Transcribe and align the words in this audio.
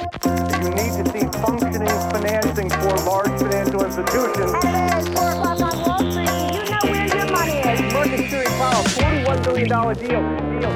You 0.00 0.70
need 0.70 0.92
to 0.96 1.04
see 1.12 1.26
functioning 1.44 1.98
financing 2.12 2.70
for 2.70 2.94
large 3.10 3.34
financial 3.38 3.84
institutions. 3.84 4.52
Hello, 4.64 4.98
it's 4.98 5.08
4 5.08 5.30
o'clock 5.30 5.60
on 5.60 5.82
Wall 5.84 5.98
Street. 6.10 6.26
Do 6.26 6.56
you 6.56 6.64
know 6.70 6.84
where 6.90 7.06
your 7.16 7.30
money 7.36 7.58
is? 7.58 7.80
Mercury 7.92 8.46
Power, 8.60 8.84
$41 8.84 9.44
billion 9.44 9.68
deal. 9.68 10.60
deal. 10.60 10.72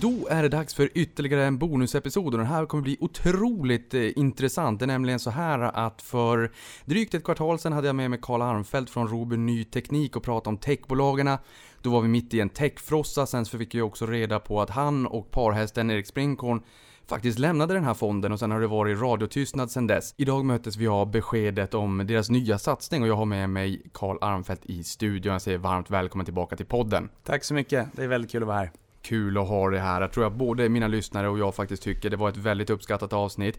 Då 0.00 0.28
är 0.30 0.42
det 0.42 0.48
dags 0.48 0.74
för 0.74 0.90
ytterligare 0.94 1.44
en 1.44 1.58
bonusepisod 1.58 2.34
och 2.34 2.38
den 2.38 2.46
här 2.46 2.66
kommer 2.66 2.82
bli 2.82 2.96
otroligt 3.00 3.94
eh, 3.94 4.18
intressant. 4.18 4.78
Det 4.78 4.84
är 4.84 4.86
nämligen 4.86 5.18
så 5.18 5.30
här 5.30 5.58
att 5.58 6.02
för 6.02 6.50
drygt 6.84 7.14
ett 7.14 7.24
kvartal 7.24 7.58
sedan 7.58 7.72
hade 7.72 7.86
jag 7.86 7.96
med 7.96 8.10
mig 8.10 8.18
Karl 8.22 8.42
Armfelt 8.42 8.90
från 8.90 9.08
Robur 9.08 9.36
Ny 9.36 9.64
Teknik 9.64 10.16
och 10.16 10.22
pratade 10.22 10.48
om 10.48 10.58
techbolagen. 10.58 11.36
Då 11.82 11.90
var 11.90 12.00
vi 12.00 12.08
mitt 12.08 12.34
i 12.34 12.40
en 12.40 12.48
techfrossa, 12.48 13.26
sen 13.26 13.44
så 13.44 13.58
fick 13.58 13.74
jag 13.74 13.86
också 13.86 14.06
reda 14.06 14.38
på 14.40 14.60
att 14.60 14.70
han 14.70 15.06
och 15.06 15.30
parhästen 15.30 15.90
Erik 15.90 16.06
Springhorn 16.06 16.62
faktiskt 17.08 17.38
lämnade 17.38 17.74
den 17.74 17.84
här 17.84 17.94
fonden 17.94 18.32
och 18.32 18.38
sen 18.38 18.50
har 18.50 18.60
det 18.60 18.66
varit 18.66 19.00
radiotystnad 19.00 19.70
sen 19.70 19.86
dess. 19.86 20.14
Idag 20.16 20.44
möttes 20.44 20.76
vi 20.76 20.88
av 20.88 21.10
beskedet 21.10 21.74
om 21.74 22.06
deras 22.06 22.30
nya 22.30 22.58
satsning 22.58 23.02
och 23.02 23.08
jag 23.08 23.16
har 23.16 23.24
med 23.24 23.50
mig 23.50 23.82
Karl 23.92 24.18
Armfelt 24.20 24.66
i 24.66 24.84
studion. 24.84 25.32
Jag 25.32 25.42
säger 25.42 25.58
varmt 25.58 25.90
välkommen 25.90 26.24
tillbaka 26.24 26.56
till 26.56 26.66
podden. 26.66 27.08
Tack 27.24 27.44
så 27.44 27.54
mycket, 27.54 27.88
det 27.92 28.04
är 28.04 28.08
väldigt 28.08 28.30
kul 28.30 28.42
att 28.42 28.46
vara 28.46 28.58
här. 28.58 28.70
Kul 29.02 29.38
att 29.38 29.48
ha 29.48 29.70
det 29.70 29.78
här. 29.78 30.00
Jag 30.00 30.12
tror 30.12 30.26
att 30.26 30.32
både 30.32 30.68
mina 30.68 30.88
lyssnare 30.88 31.28
och 31.28 31.38
jag 31.38 31.54
faktiskt 31.54 31.82
tycker 31.82 32.10
det 32.10 32.16
var 32.16 32.28
ett 32.28 32.36
väldigt 32.36 32.70
uppskattat 32.70 33.12
avsnitt. 33.12 33.58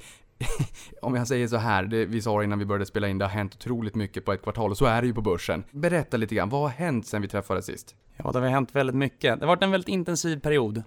Om 1.01 1.15
jag 1.15 1.27
säger 1.27 1.47
så 1.47 1.57
här, 1.57 1.83
det 1.83 2.05
vi 2.05 2.21
sa 2.21 2.43
innan 2.43 2.59
vi 2.59 2.65
började 2.65 2.85
spela 2.85 3.07
in, 3.07 3.17
det 3.17 3.25
har 3.25 3.29
hänt 3.29 3.55
otroligt 3.55 3.95
mycket 3.95 4.25
på 4.25 4.33
ett 4.33 4.43
kvartal 4.43 4.71
och 4.71 4.77
så 4.77 4.85
är 4.85 5.01
det 5.01 5.07
ju 5.07 5.13
på 5.13 5.21
börsen. 5.21 5.63
Berätta 5.71 6.17
lite 6.17 6.35
grann, 6.35 6.49
vad 6.49 6.61
har 6.61 6.69
hänt 6.69 7.07
sen 7.07 7.21
vi 7.21 7.27
träffades 7.27 7.65
sist? 7.65 7.95
Ja, 8.17 8.31
det 8.31 8.39
har 8.39 8.47
hänt 8.47 8.75
väldigt 8.75 8.95
mycket. 8.95 9.39
Det 9.39 9.45
har 9.45 9.47
varit 9.47 9.63
en 9.63 9.71
väldigt 9.71 9.89
intensiv 9.89 10.39
period. 10.39 10.83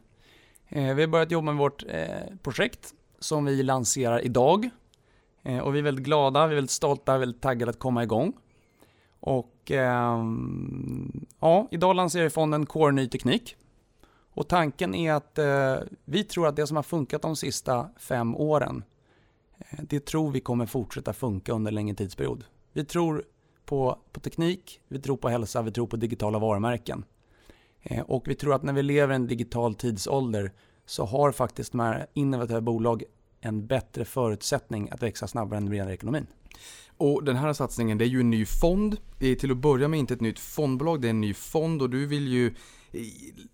Eh, 0.74 0.94
vi 0.94 1.02
har 1.02 1.08
börjat 1.08 1.30
jobba 1.30 1.44
med 1.44 1.56
vårt 1.56 1.84
eh, 1.88 2.36
projekt 2.42 2.94
som 3.18 3.44
vi 3.44 3.62
lanserar 3.62 4.24
idag. 4.24 4.70
Eh, 5.42 5.58
och 5.58 5.74
vi 5.74 5.78
är 5.78 5.82
väldigt 5.82 6.04
glada, 6.04 6.46
vi 6.46 6.52
är 6.52 6.54
väldigt 6.54 6.70
stolta, 6.70 7.18
väldigt 7.18 7.42
taggade 7.42 7.70
att 7.70 7.78
komma 7.78 8.02
igång. 8.02 8.32
Och 9.20 9.70
ehm, 9.70 11.26
ja, 11.40 11.68
idag 11.70 11.96
lanserar 11.96 12.24
vi 12.24 12.30
fonden 12.30 12.66
Core 12.66 12.92
Ny 12.92 13.08
Teknik. 13.08 13.56
Och 14.34 14.48
tanken 14.48 14.94
är 14.94 15.12
att 15.12 15.38
eh, 15.38 15.76
vi 16.04 16.24
tror 16.24 16.46
att 16.46 16.56
det 16.56 16.66
som 16.66 16.76
har 16.76 16.82
funkat 16.82 17.22
de 17.22 17.36
sista 17.36 17.88
fem 17.96 18.36
åren, 18.36 18.84
eh, 19.58 19.78
det 19.82 20.06
tror 20.06 20.30
vi 20.30 20.40
kommer 20.40 20.66
fortsätta 20.66 21.12
funka 21.12 21.52
under 21.52 21.70
en 21.70 21.74
längre 21.74 21.96
tidsperiod. 21.96 22.44
Vi 22.72 22.84
tror 22.84 23.24
på, 23.64 23.98
på 24.12 24.20
teknik, 24.20 24.80
vi 24.88 25.00
tror 25.00 25.16
på 25.16 25.28
hälsa, 25.28 25.62
vi 25.62 25.70
tror 25.70 25.86
på 25.86 25.96
digitala 25.96 26.38
varumärken. 26.38 27.04
Eh, 27.82 28.00
och 28.00 28.28
vi 28.28 28.34
tror 28.34 28.54
att 28.54 28.62
när 28.62 28.72
vi 28.72 28.82
lever 28.82 29.12
i 29.12 29.16
en 29.16 29.26
digital 29.26 29.74
tidsålder 29.74 30.52
så 30.86 31.04
har 31.04 31.32
faktiskt 31.32 31.72
de 31.72 31.80
här 31.80 32.06
innovativa 32.14 32.60
bolag 32.60 33.02
en 33.40 33.66
bättre 33.66 34.04
förutsättning 34.04 34.90
att 34.90 35.02
växa 35.02 35.26
snabbare 35.26 35.56
än 35.56 35.64
den 35.64 35.70
bredare 35.70 35.94
ekonomin. 35.94 36.26
Och 36.96 37.24
den 37.24 37.36
här 37.36 37.52
satsningen, 37.52 37.98
det 37.98 38.04
är 38.04 38.08
ju 38.08 38.20
en 38.20 38.30
ny 38.30 38.46
fond. 38.46 38.96
Det 39.18 39.26
är 39.26 39.34
till 39.34 39.50
att 39.50 39.56
börja 39.56 39.88
med 39.88 40.00
inte 40.00 40.14
ett 40.14 40.20
nytt 40.20 40.38
fondbolag, 40.38 41.00
det 41.00 41.08
är 41.08 41.10
en 41.10 41.20
ny 41.20 41.34
fond 41.34 41.82
och 41.82 41.90
du 41.90 42.06
vill 42.06 42.28
ju 42.28 42.46
eh, 42.46 43.02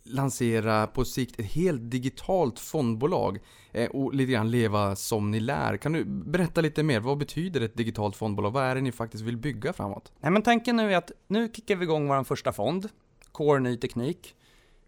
lansera 0.03 0.87
på 0.87 1.05
sikt 1.05 1.41
ett 1.41 1.47
helt 1.47 1.91
digitalt 1.91 2.59
fondbolag 2.59 3.39
eh, 3.73 3.91
och 3.91 4.15
lite 4.15 4.33
grann 4.33 4.51
leva 4.51 4.97
som 4.97 5.31
ni 5.31 5.41
lär. 5.41 5.77
Kan 5.77 5.93
du 5.93 6.05
berätta 6.05 6.61
lite 6.61 6.83
mer? 6.83 7.01
Vad 7.01 7.19
betyder 7.19 7.61
ett 7.61 7.77
digitalt 7.77 8.17
fondbolag? 8.17 8.51
Vad 8.51 8.65
är 8.65 8.75
det 8.75 8.81
ni 8.81 8.93
faktiskt 8.93 9.25
vill 9.25 9.37
bygga 9.37 9.73
framåt? 9.73 10.13
Nej, 10.21 10.33
men 10.33 10.43
tanken 10.43 10.77
nu 10.77 10.93
är 10.93 10.97
att 10.97 11.13
nu 11.27 11.51
kickar 11.55 11.77
vi 11.77 11.85
igång 11.85 12.09
vår 12.09 12.25
första 12.25 12.53
fond, 12.53 12.89
Core 13.33 13.61
Ny 13.61 13.77
Teknik. 13.77 14.35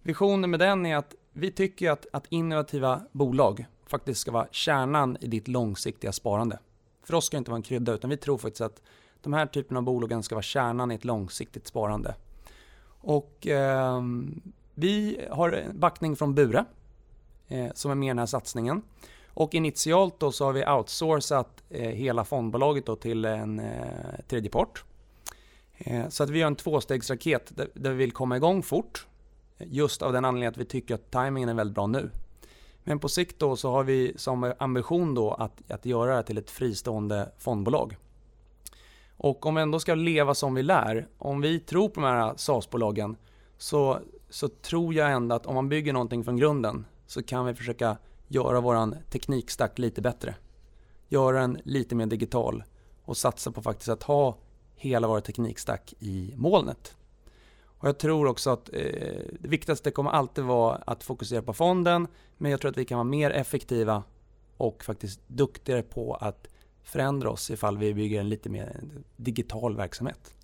Visionen 0.02 0.50
med 0.50 0.60
den 0.60 0.86
är 0.86 0.96
att 0.96 1.14
vi 1.32 1.50
tycker 1.50 1.90
att, 1.90 2.06
att 2.12 2.26
innovativa 2.28 3.00
bolag 3.12 3.66
faktiskt 3.86 4.20
ska 4.20 4.30
vara 4.30 4.48
kärnan 4.50 5.16
i 5.20 5.26
ditt 5.26 5.48
långsiktiga 5.48 6.12
sparande. 6.12 6.58
För 7.02 7.14
oss 7.14 7.26
ska 7.26 7.36
det 7.36 7.38
inte 7.38 7.50
vara 7.50 7.56
en 7.56 7.62
krydda, 7.62 7.92
utan 7.92 8.10
vi 8.10 8.16
tror 8.16 8.38
faktiskt 8.38 8.60
att 8.60 8.82
de 9.20 9.32
här 9.32 9.46
typerna 9.46 9.78
av 9.78 9.84
bolagen 9.84 10.22
ska 10.22 10.34
vara 10.34 10.42
kärnan 10.42 10.92
i 10.92 10.94
ett 10.94 11.04
långsiktigt 11.04 11.66
sparande. 11.66 12.14
Och 13.00 13.46
eh, 13.46 14.02
vi 14.74 15.20
har 15.30 15.64
backning 15.74 16.16
från 16.16 16.34
Bure 16.34 16.64
eh, 17.48 17.72
som 17.74 17.90
är 17.90 17.94
med 17.94 18.06
i 18.06 18.10
den 18.10 18.18
här 18.18 18.26
satsningen. 18.26 18.82
Och 19.28 19.54
initialt 19.54 20.20
då 20.20 20.32
så 20.32 20.44
har 20.44 20.52
vi 20.52 20.66
outsourcat 20.66 21.62
eh, 21.70 21.90
hela 21.90 22.24
fondbolaget 22.24 22.86
då 22.86 22.96
till 22.96 23.24
en 23.24 23.58
eh, 23.58 24.20
tredje 24.28 24.50
part. 24.50 24.84
Eh, 25.78 26.08
så 26.08 26.22
att 26.22 26.30
vi 26.30 26.38
gör 26.38 26.46
en 26.46 26.56
tvåstegsraket 26.56 27.56
där, 27.56 27.68
där 27.74 27.90
vi 27.90 27.96
vill 27.96 28.12
komma 28.12 28.36
igång 28.36 28.62
fort. 28.62 29.06
Just 29.66 30.02
av 30.02 30.12
den 30.12 30.24
anledningen 30.24 30.50
att 30.50 30.56
vi 30.56 30.64
tycker 30.64 30.94
att 30.94 31.10
timingen 31.10 31.48
är 31.48 31.54
väldigt 31.54 31.74
bra 31.74 31.86
nu. 31.86 32.10
Men 32.84 32.98
på 32.98 33.08
sikt 33.08 33.38
då 33.38 33.56
så 33.56 33.70
har 33.70 33.84
vi 33.84 34.12
som 34.16 34.54
ambition 34.58 35.14
då 35.14 35.32
att, 35.32 35.70
att 35.70 35.86
göra 35.86 36.16
det 36.16 36.22
till 36.22 36.38
ett 36.38 36.50
fristående 36.50 37.32
fondbolag. 37.38 37.96
Och 39.16 39.46
om 39.46 39.54
vi 39.54 39.62
ändå 39.62 39.80
ska 39.80 39.94
leva 39.94 40.34
som 40.34 40.54
vi 40.54 40.62
lär, 40.62 41.08
om 41.18 41.40
vi 41.40 41.60
tror 41.60 41.88
på 41.88 42.00
de 42.00 42.06
här 42.06 42.34
SaaS-bolagen 42.36 43.16
så, 43.58 43.98
så 44.30 44.48
tror 44.48 44.94
jag 44.94 45.12
ändå 45.12 45.34
att 45.34 45.46
om 45.46 45.54
man 45.54 45.68
bygger 45.68 45.92
någonting 45.92 46.24
från 46.24 46.36
grunden 46.36 46.86
så 47.06 47.22
kan 47.22 47.46
vi 47.46 47.54
försöka 47.54 47.96
göra 48.28 48.60
våran 48.60 48.96
teknikstack 49.10 49.78
lite 49.78 50.02
bättre. 50.02 50.34
Göra 51.08 51.40
den 51.40 51.58
lite 51.64 51.94
mer 51.94 52.06
digital 52.06 52.64
och 53.04 53.16
satsa 53.16 53.52
på 53.52 53.62
faktiskt 53.62 53.88
att 53.88 54.02
ha 54.02 54.36
hela 54.76 55.08
vår 55.08 55.20
teknikstack 55.20 55.94
i 55.98 56.34
molnet. 56.36 56.96
Och 57.80 57.88
jag 57.88 57.98
tror 57.98 58.26
också 58.26 58.50
att 58.50 58.68
eh, 58.72 58.82
det 59.40 59.48
viktigaste 59.48 59.90
kommer 59.90 60.10
alltid 60.10 60.44
vara 60.44 60.76
att 60.76 61.02
fokusera 61.02 61.42
på 61.42 61.52
fonden, 61.52 62.06
men 62.38 62.50
jag 62.50 62.60
tror 62.60 62.70
att 62.70 62.78
vi 62.78 62.84
kan 62.84 62.98
vara 62.98 63.04
mer 63.04 63.30
effektiva 63.30 64.02
och 64.56 64.84
faktiskt 64.84 65.20
duktigare 65.26 65.82
på 65.82 66.14
att 66.14 66.48
förändra 66.82 67.30
oss 67.30 67.50
ifall 67.50 67.78
vi 67.78 67.94
bygger 67.94 68.20
en 68.20 68.28
lite 68.28 68.48
mer 68.48 68.80
digital 69.16 69.76
verksamhet. 69.76 70.34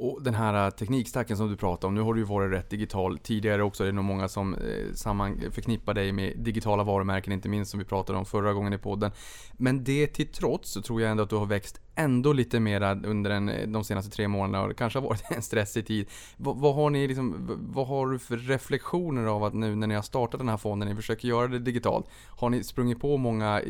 Och 0.00 0.22
den 0.22 0.34
här 0.34 0.66
äh, 0.66 0.70
teknikstacken 0.70 1.36
som 1.36 1.50
du 1.50 1.56
pratar 1.56 1.88
om, 1.88 1.94
nu 1.94 2.00
har 2.00 2.14
du 2.14 2.20
ju 2.20 2.26
varit 2.26 2.52
rätt 2.52 2.70
digital 2.70 3.18
tidigare 3.18 3.62
också. 3.62 3.82
Det 3.82 3.88
är 3.88 3.92
nog 3.92 4.04
många 4.04 4.28
som 4.28 4.54
eh, 4.54 4.94
samman 4.94 5.40
förknippar 5.50 5.94
dig 5.94 6.12
med 6.12 6.38
digitala 6.38 6.82
varumärken, 6.84 7.32
inte 7.32 7.48
minst 7.48 7.70
som 7.70 7.78
vi 7.78 7.86
pratade 7.86 8.18
om 8.18 8.24
förra 8.24 8.52
gången 8.52 8.72
i 8.72 8.78
podden. 8.78 9.10
Men 9.52 9.84
det 9.84 10.06
till 10.06 10.26
trots 10.26 10.70
så 10.70 10.82
tror 10.82 11.02
jag 11.02 11.10
ändå 11.10 11.22
att 11.22 11.30
du 11.30 11.36
har 11.36 11.46
växt 11.46 11.80
ändå 11.94 12.32
lite 12.32 12.60
mera 12.60 12.92
under 12.92 13.30
den, 13.30 13.48
eh, 13.48 13.68
de 13.68 13.84
senaste 13.84 14.10
tre 14.10 14.28
månaderna 14.28 14.62
och 14.62 14.68
det 14.68 14.74
kanske 14.74 14.98
har 14.98 15.06
varit 15.08 15.22
en 15.30 15.42
stressig 15.42 15.86
tid. 15.86 16.08
Vad, 16.36 16.56
vad, 16.56 16.74
har 16.74 16.90
ni 16.90 17.08
liksom, 17.08 17.58
vad 17.72 17.86
har 17.86 18.06
du 18.06 18.18
för 18.18 18.36
reflektioner 18.36 19.24
av 19.24 19.44
att 19.44 19.54
nu 19.54 19.76
när 19.76 19.86
ni 19.86 19.94
har 19.94 20.02
startat 20.02 20.40
den 20.40 20.48
här 20.48 20.56
fonden, 20.56 20.88
ni 20.88 20.94
försöker 20.94 21.28
göra 21.28 21.48
det 21.48 21.58
digitalt, 21.58 22.06
har 22.28 22.50
ni 22.50 22.64
sprungit 22.64 23.00
på 23.00 23.16
många 23.16 23.62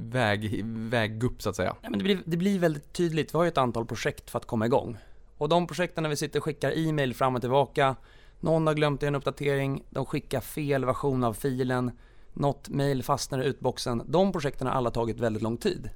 väg, 0.00 0.64
väggupp 0.64 1.42
så 1.42 1.50
att 1.50 1.56
säga? 1.56 1.76
Ja, 1.82 1.90
men 1.90 1.98
det, 1.98 2.04
blir, 2.04 2.22
det 2.24 2.36
blir 2.36 2.58
väldigt 2.58 2.92
tydligt, 2.92 3.34
vi 3.34 3.38
har 3.38 3.44
ju 3.44 3.48
ett 3.48 3.58
antal 3.58 3.86
projekt 3.86 4.30
för 4.30 4.38
att 4.38 4.46
komma 4.46 4.66
igång. 4.66 4.96
Och 5.42 5.48
de 5.48 5.66
projekten 5.66 6.02
när 6.02 6.10
vi 6.10 6.16
sitter 6.16 6.38
och 6.38 6.44
skickar 6.44 6.78
e-mail 6.78 7.14
fram 7.14 7.34
och 7.34 7.40
tillbaka, 7.40 7.96
någon 8.40 8.66
har 8.66 8.74
glömt 8.74 9.02
en 9.02 9.14
uppdatering, 9.14 9.84
de 9.90 10.06
skickar 10.06 10.40
fel 10.40 10.84
version 10.84 11.24
av 11.24 11.34
filen, 11.34 11.90
något 12.32 12.68
mail 12.68 13.02
fastnar 13.02 13.42
i 13.42 13.46
utboxen. 13.46 14.02
De 14.06 14.32
projekten 14.32 14.66
har 14.66 14.74
alla 14.74 14.90
tagit 14.90 15.20
väldigt 15.20 15.42
lång 15.42 15.56
tid. 15.56 15.90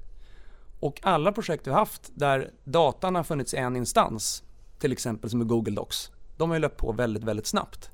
Och 0.81 1.01
alla 1.03 1.33
projekt 1.33 1.67
vi 1.67 1.71
har 1.71 1.79
haft 1.79 2.11
där 2.15 2.51
datan 2.65 3.15
har 3.15 3.23
funnits 3.23 3.55
i 3.55 3.57
en 3.57 3.77
instans, 3.77 4.43
till 4.79 4.93
exempel 4.93 5.31
som 5.31 5.43
i 5.43 5.45
Google 5.45 5.75
Docs, 5.75 6.11
de 6.37 6.51
har 6.51 6.57
ju 6.57 6.61
löpt 6.61 6.81
på 6.81 6.93
väldigt, 6.93 7.25
väldigt 7.25 7.47
snabbt. 7.47 7.91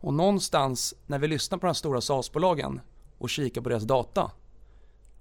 Och 0.00 0.14
någonstans 0.14 0.94
när 1.06 1.18
vi 1.18 1.28
lyssnar 1.28 1.58
på 1.58 1.66
de 1.66 1.74
stora 1.74 2.00
SaaS-bolagen 2.00 2.80
och 3.18 3.30
kikar 3.30 3.60
på 3.60 3.68
deras 3.68 3.84
data, 3.84 4.30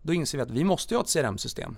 då 0.01 0.13
inser 0.13 0.37
vi 0.37 0.41
att 0.41 0.51
vi 0.51 0.63
måste 0.63 0.95
ha 0.95 1.01
ett 1.01 1.13
CRM-system. 1.13 1.77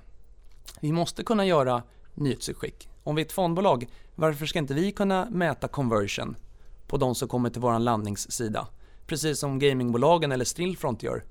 Vi 0.80 0.92
måste 0.92 1.24
kunna 1.24 1.46
göra 1.46 1.84
nyhetsutskick. 2.14 2.90
Om 3.06 3.16
vi 3.16 3.22
är 3.22 3.26
ett 3.26 3.32
fondbolag, 3.32 3.88
varför 4.16 4.46
ska 4.46 4.60
inte 4.60 4.74
vi 4.74 4.92
kunna 4.92 5.28
mäta 5.30 5.68
conversion 5.68 6.36
på 6.88 6.98
de 6.98 7.16
som 7.16 7.28
kommer 7.28 7.50
till 7.50 7.62
vår 7.62 7.80
landningssida? 7.80 8.68
Precis 9.08 9.40
som 9.40 9.60
gamingbolagen 9.60 10.32
eller 10.32 10.46
Stillfront 10.46 11.04
gör. 11.04 11.24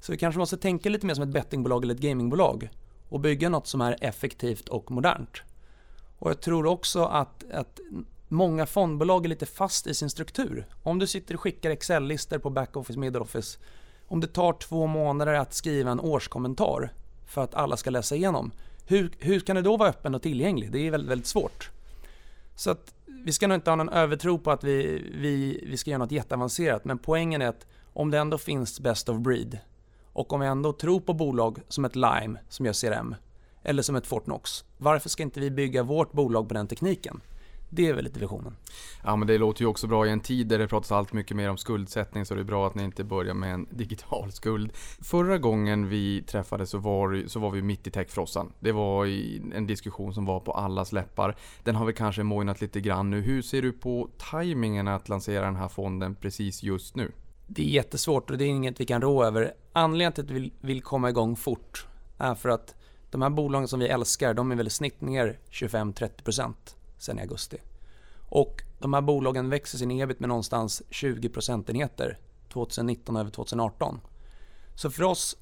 Så 0.00 0.12
vi 0.12 0.18
kanske 0.18 0.38
måste 0.38 0.56
tänka 0.56 0.88
lite 0.88 1.06
mer 1.06 1.14
som 1.14 1.22
ett 1.22 1.28
bettingbolag 1.28 1.84
eller 1.84 1.94
ett 1.94 2.00
gamingbolag 2.00 2.70
och 3.08 3.20
bygga 3.20 3.48
något 3.48 3.66
som 3.66 3.80
är 3.80 3.96
effektivt 4.00 4.68
och 4.68 4.90
modernt. 4.90 5.42
Och 6.18 6.30
jag 6.30 6.40
tror 6.40 6.66
också 6.66 7.04
att, 7.04 7.44
att 7.52 7.80
många 8.28 8.66
fondbolag 8.66 9.24
är 9.24 9.28
lite 9.28 9.46
fast 9.46 9.86
i 9.86 9.94
sin 9.94 10.10
struktur. 10.10 10.66
Om 10.82 10.98
du 10.98 11.06
sitter 11.06 11.34
och 11.34 11.40
skickar 11.40 11.70
Excel-listor 11.70 12.38
på 12.38 12.50
backoffice, 12.50 12.98
middleoffice, 12.98 13.58
om 14.08 14.20
det 14.20 14.26
tar 14.26 14.52
två 14.52 14.86
månader 14.86 15.34
att 15.34 15.54
skriva 15.54 15.90
en 15.90 16.00
årskommentar 16.00 16.92
för 17.26 17.44
att 17.44 17.54
alla 17.54 17.76
ska 17.76 17.90
läsa 17.90 18.16
igenom, 18.16 18.52
hur, 18.88 19.10
hur 19.18 19.40
kan 19.40 19.56
det 19.56 19.62
då 19.62 19.76
vara 19.76 19.88
öppen 19.88 20.14
och 20.14 20.22
tillgänglig? 20.22 20.72
Det 20.72 20.86
är 20.86 20.90
väldigt, 20.90 21.10
väldigt 21.10 21.26
svårt. 21.26 21.70
Så 22.54 22.70
att 22.70 22.94
vi 23.06 23.32
ska 23.32 23.46
nog 23.46 23.54
inte 23.54 23.70
ha 23.70 23.76
någon 23.76 23.88
övertro 23.88 24.38
på 24.38 24.50
att 24.50 24.64
vi, 24.64 25.04
vi, 25.14 25.64
vi 25.66 25.76
ska 25.76 25.90
göra 25.90 25.98
något 25.98 26.12
jätteavancerat, 26.12 26.84
men 26.84 26.98
poängen 26.98 27.42
är 27.42 27.48
att 27.48 27.66
om 27.92 28.10
det 28.10 28.18
ändå 28.18 28.38
finns 28.38 28.80
best 28.80 29.08
of 29.08 29.18
breed 29.18 29.58
och 30.12 30.32
om 30.32 30.40
vi 30.40 30.46
ändå 30.46 30.72
tror 30.72 31.00
på 31.00 31.12
bolag 31.12 31.58
som 31.68 31.84
ett 31.84 31.96
Lime 31.96 32.38
som 32.48 32.66
gör 32.66 32.72
CRM 32.72 33.14
eller 33.62 33.82
som 33.82 33.96
ett 33.96 34.06
Fortnox, 34.06 34.64
varför 34.78 35.08
ska 35.08 35.22
inte 35.22 35.40
vi 35.40 35.50
bygga 35.50 35.82
vårt 35.82 36.12
bolag 36.12 36.48
på 36.48 36.54
den 36.54 36.66
tekniken? 36.66 37.20
Det 37.70 37.88
är 37.88 37.94
väl 37.94 38.04
lite 38.04 38.20
visionen. 38.20 38.56
Ja 39.04 39.16
men 39.16 39.28
det 39.28 39.38
låter 39.38 39.62
ju 39.62 39.66
också 39.66 39.86
bra 39.86 40.06
i 40.06 40.10
en 40.10 40.20
tid 40.20 40.46
där 40.46 40.58
det 40.58 40.68
pratas 40.68 40.92
allt 40.92 41.12
mycket 41.12 41.36
mer 41.36 41.50
om 41.50 41.56
skuldsättning 41.56 42.24
så 42.24 42.34
det 42.34 42.40
är 42.40 42.44
bra 42.44 42.66
att 42.66 42.74
ni 42.74 42.84
inte 42.84 43.04
börjar 43.04 43.34
med 43.34 43.54
en 43.54 43.66
digital 43.70 44.32
skuld. 44.32 44.72
Förra 45.02 45.38
gången 45.38 45.88
vi 45.88 46.22
träffades 46.22 46.70
så 46.70 46.78
var, 46.78 47.24
så 47.26 47.40
var 47.40 47.50
vi 47.50 47.62
mitt 47.62 47.86
i 47.86 47.90
techfrossan. 47.90 48.52
Det 48.60 48.72
var 48.72 49.06
en 49.56 49.66
diskussion 49.66 50.14
som 50.14 50.24
var 50.24 50.40
på 50.40 50.52
allas 50.52 50.92
läppar. 50.92 51.36
Den 51.64 51.74
har 51.74 51.86
vi 51.86 51.92
kanske 51.92 52.22
mojnat 52.22 52.60
lite 52.60 52.80
grann 52.80 53.10
nu. 53.10 53.20
Hur 53.20 53.42
ser 53.42 53.62
du 53.62 53.72
på 53.72 54.08
tajmingen 54.18 54.88
att 54.88 55.08
lansera 55.08 55.44
den 55.44 55.56
här 55.56 55.68
fonden 55.68 56.14
precis 56.14 56.62
just 56.62 56.96
nu? 56.96 57.12
Det 57.46 57.62
är 57.62 57.70
jättesvårt 57.70 58.30
och 58.30 58.38
det 58.38 58.44
är 58.44 58.48
inget 58.48 58.80
vi 58.80 58.86
kan 58.86 59.02
rå 59.02 59.24
över. 59.24 59.52
Anledningen 59.72 60.12
till 60.12 60.24
att 60.24 60.30
vi 60.30 60.52
vill 60.60 60.82
komma 60.82 61.08
igång 61.08 61.36
fort 61.36 61.86
är 62.18 62.34
för 62.34 62.48
att 62.48 62.74
de 63.10 63.22
här 63.22 63.30
bolagen 63.30 63.68
som 63.68 63.80
vi 63.80 63.88
älskar, 63.88 64.34
de 64.34 64.52
är 64.52 64.56
väl 64.56 64.66
i 64.66 64.70
snitt 64.70 65.00
ner 65.00 65.38
25-30% 65.50 66.54
sen 66.98 67.18
i 67.18 67.22
augusti. 67.22 67.58
Och 68.28 68.62
de 68.78 68.94
här 68.94 69.00
bolagen 69.00 69.50
växer 69.50 69.78
sin 69.78 69.90
ebit 69.90 70.20
med 70.20 70.28
någonstans 70.28 70.82
20 70.90 71.28
procentenheter 71.28 72.18
2019 72.52 73.16
över 73.16 73.30
2018. 73.30 74.00
Så 74.74 74.90
för 74.90 75.02
oss, 75.02 75.36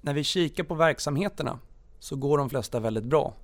när 0.00 0.14
vi 0.14 0.24
kikar 0.24 0.64
på 0.64 0.74
verksamheterna 0.74 1.58
så 1.98 2.16
går 2.16 2.38
de 2.38 2.50
flesta 2.50 2.80
väldigt 2.80 3.04
bra. 3.04 3.34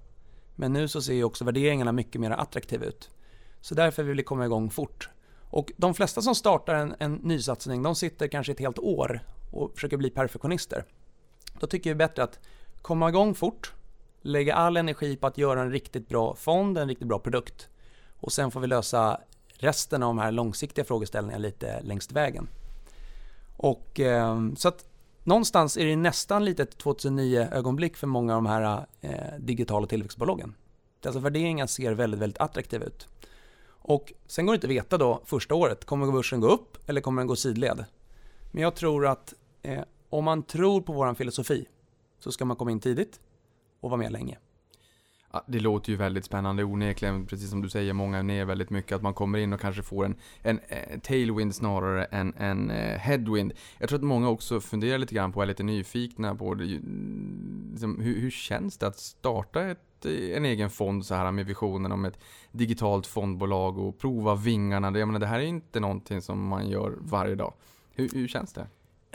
Men 0.55 0.72
nu 0.72 0.88
så 0.88 1.02
ser 1.02 1.14
ju 1.14 1.25
också 1.25 1.44
värderingarna 1.44 1.93
mycket 1.93 2.20
mer 2.20 2.31
attraktiva 2.31 2.84
ut. 2.84 3.11
Så 3.61 3.75
därför 3.75 4.02
vill 4.02 4.16
vi 4.16 4.22
komma 4.22 4.44
igång 4.44 4.70
fort. 4.70 5.08
Och 5.50 5.72
de 5.76 5.94
flesta 5.94 6.22
som 6.22 6.34
startar 6.34 6.75
en, 6.75 6.94
en 6.99 7.14
nysatsning, 7.14 7.82
de 7.82 7.94
sitter 7.94 8.28
kanske 8.28 8.52
ett 8.52 8.61
helt 8.61 8.78
år 8.78 9.20
och 9.52 9.75
försöker 9.75 9.96
bli 9.96 10.11
perfektionister. 10.11 10.84
Då 11.61 11.66
tycker 11.66 11.90
vi 11.90 11.94
bättre 11.94 12.22
att 12.22 12.38
komma 12.82 13.08
igång 13.08 13.34
fort, 13.34 13.72
lägga 14.25 14.55
all 14.55 14.76
energi 14.76 15.17
på 15.17 15.26
att 15.26 15.38
göra 15.38 15.62
en 15.62 15.71
riktigt 15.71 16.09
bra 16.09 16.35
fond, 16.35 16.79
en 16.79 16.88
riktigt 16.88 17.09
bra 17.09 17.19
produkt. 17.19 17.69
Och 18.21 18.32
sen 18.32 18.50
får 18.50 18.61
vi 18.61 18.67
lösa 18.67 19.21
resten 19.59 20.03
av 20.03 20.06
de 20.09 20.19
här 20.19 20.32
långsiktiga 20.32 20.85
frågeställningarna 20.85 21.43
lite 21.43 21.81
längs 21.82 22.12
vägen. 22.12 22.49
Och 23.56 24.00
eh, 24.00 24.38
så 24.56 24.69
att 24.69 24.85
någonstans 25.23 25.76
är 25.76 25.85
det 25.85 25.97
nästan 25.97 26.44
lite 26.44 26.62
ett 26.62 26.79
2009 26.79 27.49
ögonblick 27.53 27.97
för 27.97 28.06
många 28.06 28.37
av 28.37 28.43
de 28.43 28.50
här 28.50 28.87
eh, 29.00 29.38
digitala 29.38 29.87
tillväxtbolagen. 29.87 30.55
Alltså 31.05 31.21
värderingar 31.21 31.67
ser 31.67 31.93
väldigt, 31.93 32.21
väldigt 32.21 32.41
attraktiva 32.41 32.85
ut. 32.85 33.09
Och 33.67 34.12
sen 34.26 34.47
går 34.47 34.53
det 34.53 34.56
inte 34.56 34.67
att 34.67 34.71
veta 34.71 34.99
då 34.99 35.23
första 35.25 35.55
året, 35.55 35.85
kommer 35.85 36.12
börsen 36.12 36.41
gå 36.41 36.49
upp 36.49 36.79
eller 36.87 37.00
kommer 37.00 37.21
den 37.21 37.26
gå 37.26 37.37
sidled? 37.37 37.85
Men 38.53 38.62
jag 38.62 38.75
tror 38.75 39.06
att 39.06 39.35
eh, 39.62 39.82
om 40.09 40.25
man 40.25 40.43
tror 40.43 40.81
på 40.81 40.93
vår 40.93 41.15
filosofi 41.15 41.69
så 42.21 42.32
ska 42.32 42.44
man 42.44 42.56
komma 42.56 42.71
in 42.71 42.81
tidigt 42.81 43.21
och 43.85 43.91
vara 43.91 43.99
med 43.99 44.13
länge. 44.13 44.39
Ja, 45.33 45.45
det 45.47 45.61
låter 45.61 45.91
ju 45.91 45.97
väldigt 45.97 46.25
spännande 46.25 46.65
onekligen, 46.65 47.27
precis 47.27 47.51
som 47.51 47.63
du 47.63 47.69
säger, 47.69 47.93
många 47.93 48.19
är 48.19 48.23
ner 48.23 48.45
väldigt 48.45 48.71
mycket, 48.71 48.93
att 48.93 49.03
man 49.03 49.15
kommer 49.15 49.39
in 49.39 49.53
och 49.53 49.61
kanske 49.61 49.83
får 49.83 50.05
en, 50.05 50.17
en, 50.43 50.61
en 50.69 50.91
eh, 50.91 51.01
tailwind 51.01 51.55
snarare 51.55 52.05
än 52.05 52.35
en 52.37 52.71
uh, 52.71 52.77
headwind. 52.77 53.53
Jag 53.79 53.89
tror 53.89 53.99
att 53.99 54.05
många 54.05 54.29
också 54.29 54.61
funderar 54.61 54.99
lite 54.99 55.15
grann 55.15 55.33
på, 55.33 55.43
är 55.43 55.47
lite 55.47 55.63
nyfikna 55.63 56.35
på 56.35 56.55
det, 56.55 56.65
liksom, 56.65 58.01
hur, 58.01 58.21
hur 58.21 58.31
känns 58.31 58.79
det 58.79 58.87
att 58.87 58.99
starta 58.99 59.63
ett, 59.63 60.07
eh, 60.07 60.37
en 60.37 60.45
egen 60.45 60.71
fond 60.71 61.07
så 61.07 61.15
här 61.15 61.33
med 61.33 61.47
visionen 61.47 61.93
om 61.93 62.05
ett 62.05 62.19
digitalt 62.53 63.07
fondbolag 63.07 63.79
och 63.79 63.99
prova 63.99 64.35
vingarna. 64.35 64.99
Jag 64.99 65.09
menar, 65.09 65.21
det 65.21 65.27
här 65.27 65.41
är 65.41 65.47
inte 65.47 65.81
någonting 65.81 66.23
som 66.23 66.47
man 66.47 66.69
gör 66.69 66.99
varje 67.01 67.35
dag. 67.35 67.55
Hur, 67.95 68.09
hur 68.15 68.29
känns 68.29 68.53
det? 68.53 68.67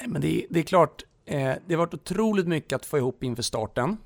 Men 0.08 0.22
det, 0.22 0.46
det 0.50 0.60
är 0.60 0.64
klart, 0.64 1.04
eh, 1.26 1.54
det 1.66 1.74
har 1.74 1.78
varit 1.78 1.94
otroligt 1.94 2.48
mycket 2.48 2.76
att 2.76 2.86
få 2.86 2.98
ihop 2.98 3.24
inför 3.24 3.44
starten. 3.44 3.98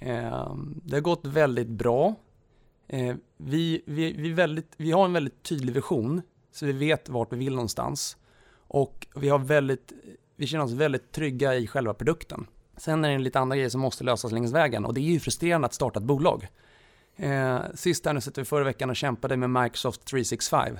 Ehm, 0.00 0.80
det 0.84 0.96
har 0.96 1.00
gått 1.00 1.26
väldigt 1.26 1.68
bra. 1.68 2.14
Ehm, 2.88 3.20
vi, 3.36 3.82
vi, 3.86 4.12
vi, 4.12 4.32
väldigt, 4.32 4.72
vi 4.76 4.92
har 4.92 5.04
en 5.04 5.12
väldigt 5.12 5.42
tydlig 5.42 5.74
vision, 5.74 6.22
så 6.52 6.66
vi 6.66 6.72
vet 6.72 7.08
vart 7.08 7.32
vi 7.32 7.36
vill 7.36 7.54
någonstans. 7.54 8.16
Och 8.56 9.06
vi, 9.14 9.28
har 9.28 9.38
väldigt, 9.38 9.92
vi 10.36 10.46
känner 10.46 10.64
oss 10.64 10.72
väldigt 10.72 11.12
trygga 11.12 11.54
i 11.54 11.66
själva 11.66 11.94
produkten. 11.94 12.46
Sen 12.76 13.04
är 13.04 13.10
det 13.10 13.18
lite 13.18 13.40
andra 13.40 13.56
grejer 13.56 13.68
som 13.68 13.80
måste 13.80 14.04
lösas 14.04 14.32
längs 14.32 14.52
vägen 14.52 14.84
och 14.84 14.94
det 14.94 15.00
är 15.00 15.02
ju 15.02 15.20
frustrerande 15.20 15.66
att 15.66 15.74
starta 15.74 16.00
ett 16.00 16.06
bolag. 16.06 16.48
Eh, 17.16 17.60
sist 17.74 18.06
här 18.06 18.12
nu 18.12 18.20
satt 18.20 18.38
vi 18.38 18.44
förra 18.44 18.64
veckan 18.64 18.90
och 18.90 18.96
kämpade 18.96 19.36
med 19.36 19.50
Microsoft 19.50 20.04
365 20.04 20.76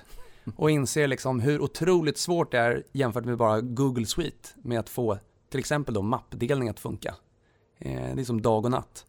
och 0.57 0.71
inser 0.71 1.07
liksom 1.07 1.41
hur 1.41 1.61
otroligt 1.61 2.19
svårt 2.19 2.53
det 2.53 2.59
är 2.59 2.83
jämfört 2.93 3.25
med 3.25 3.37
bara 3.37 3.61
Google 3.61 4.07
Suite 4.07 4.49
med 4.63 4.81
att 4.81 4.89
få 4.89 5.19
till 5.51 5.61
exempel 5.61 5.95
då 5.95 6.03
mappdelning 6.03 6.69
att 6.69 6.81
funka. 6.81 7.15
Eh, 7.79 8.15
det 8.15 8.21
är 8.21 8.25
som 8.25 8.43
dag 8.43 8.65
och 8.65 8.71
natt. 8.71 9.07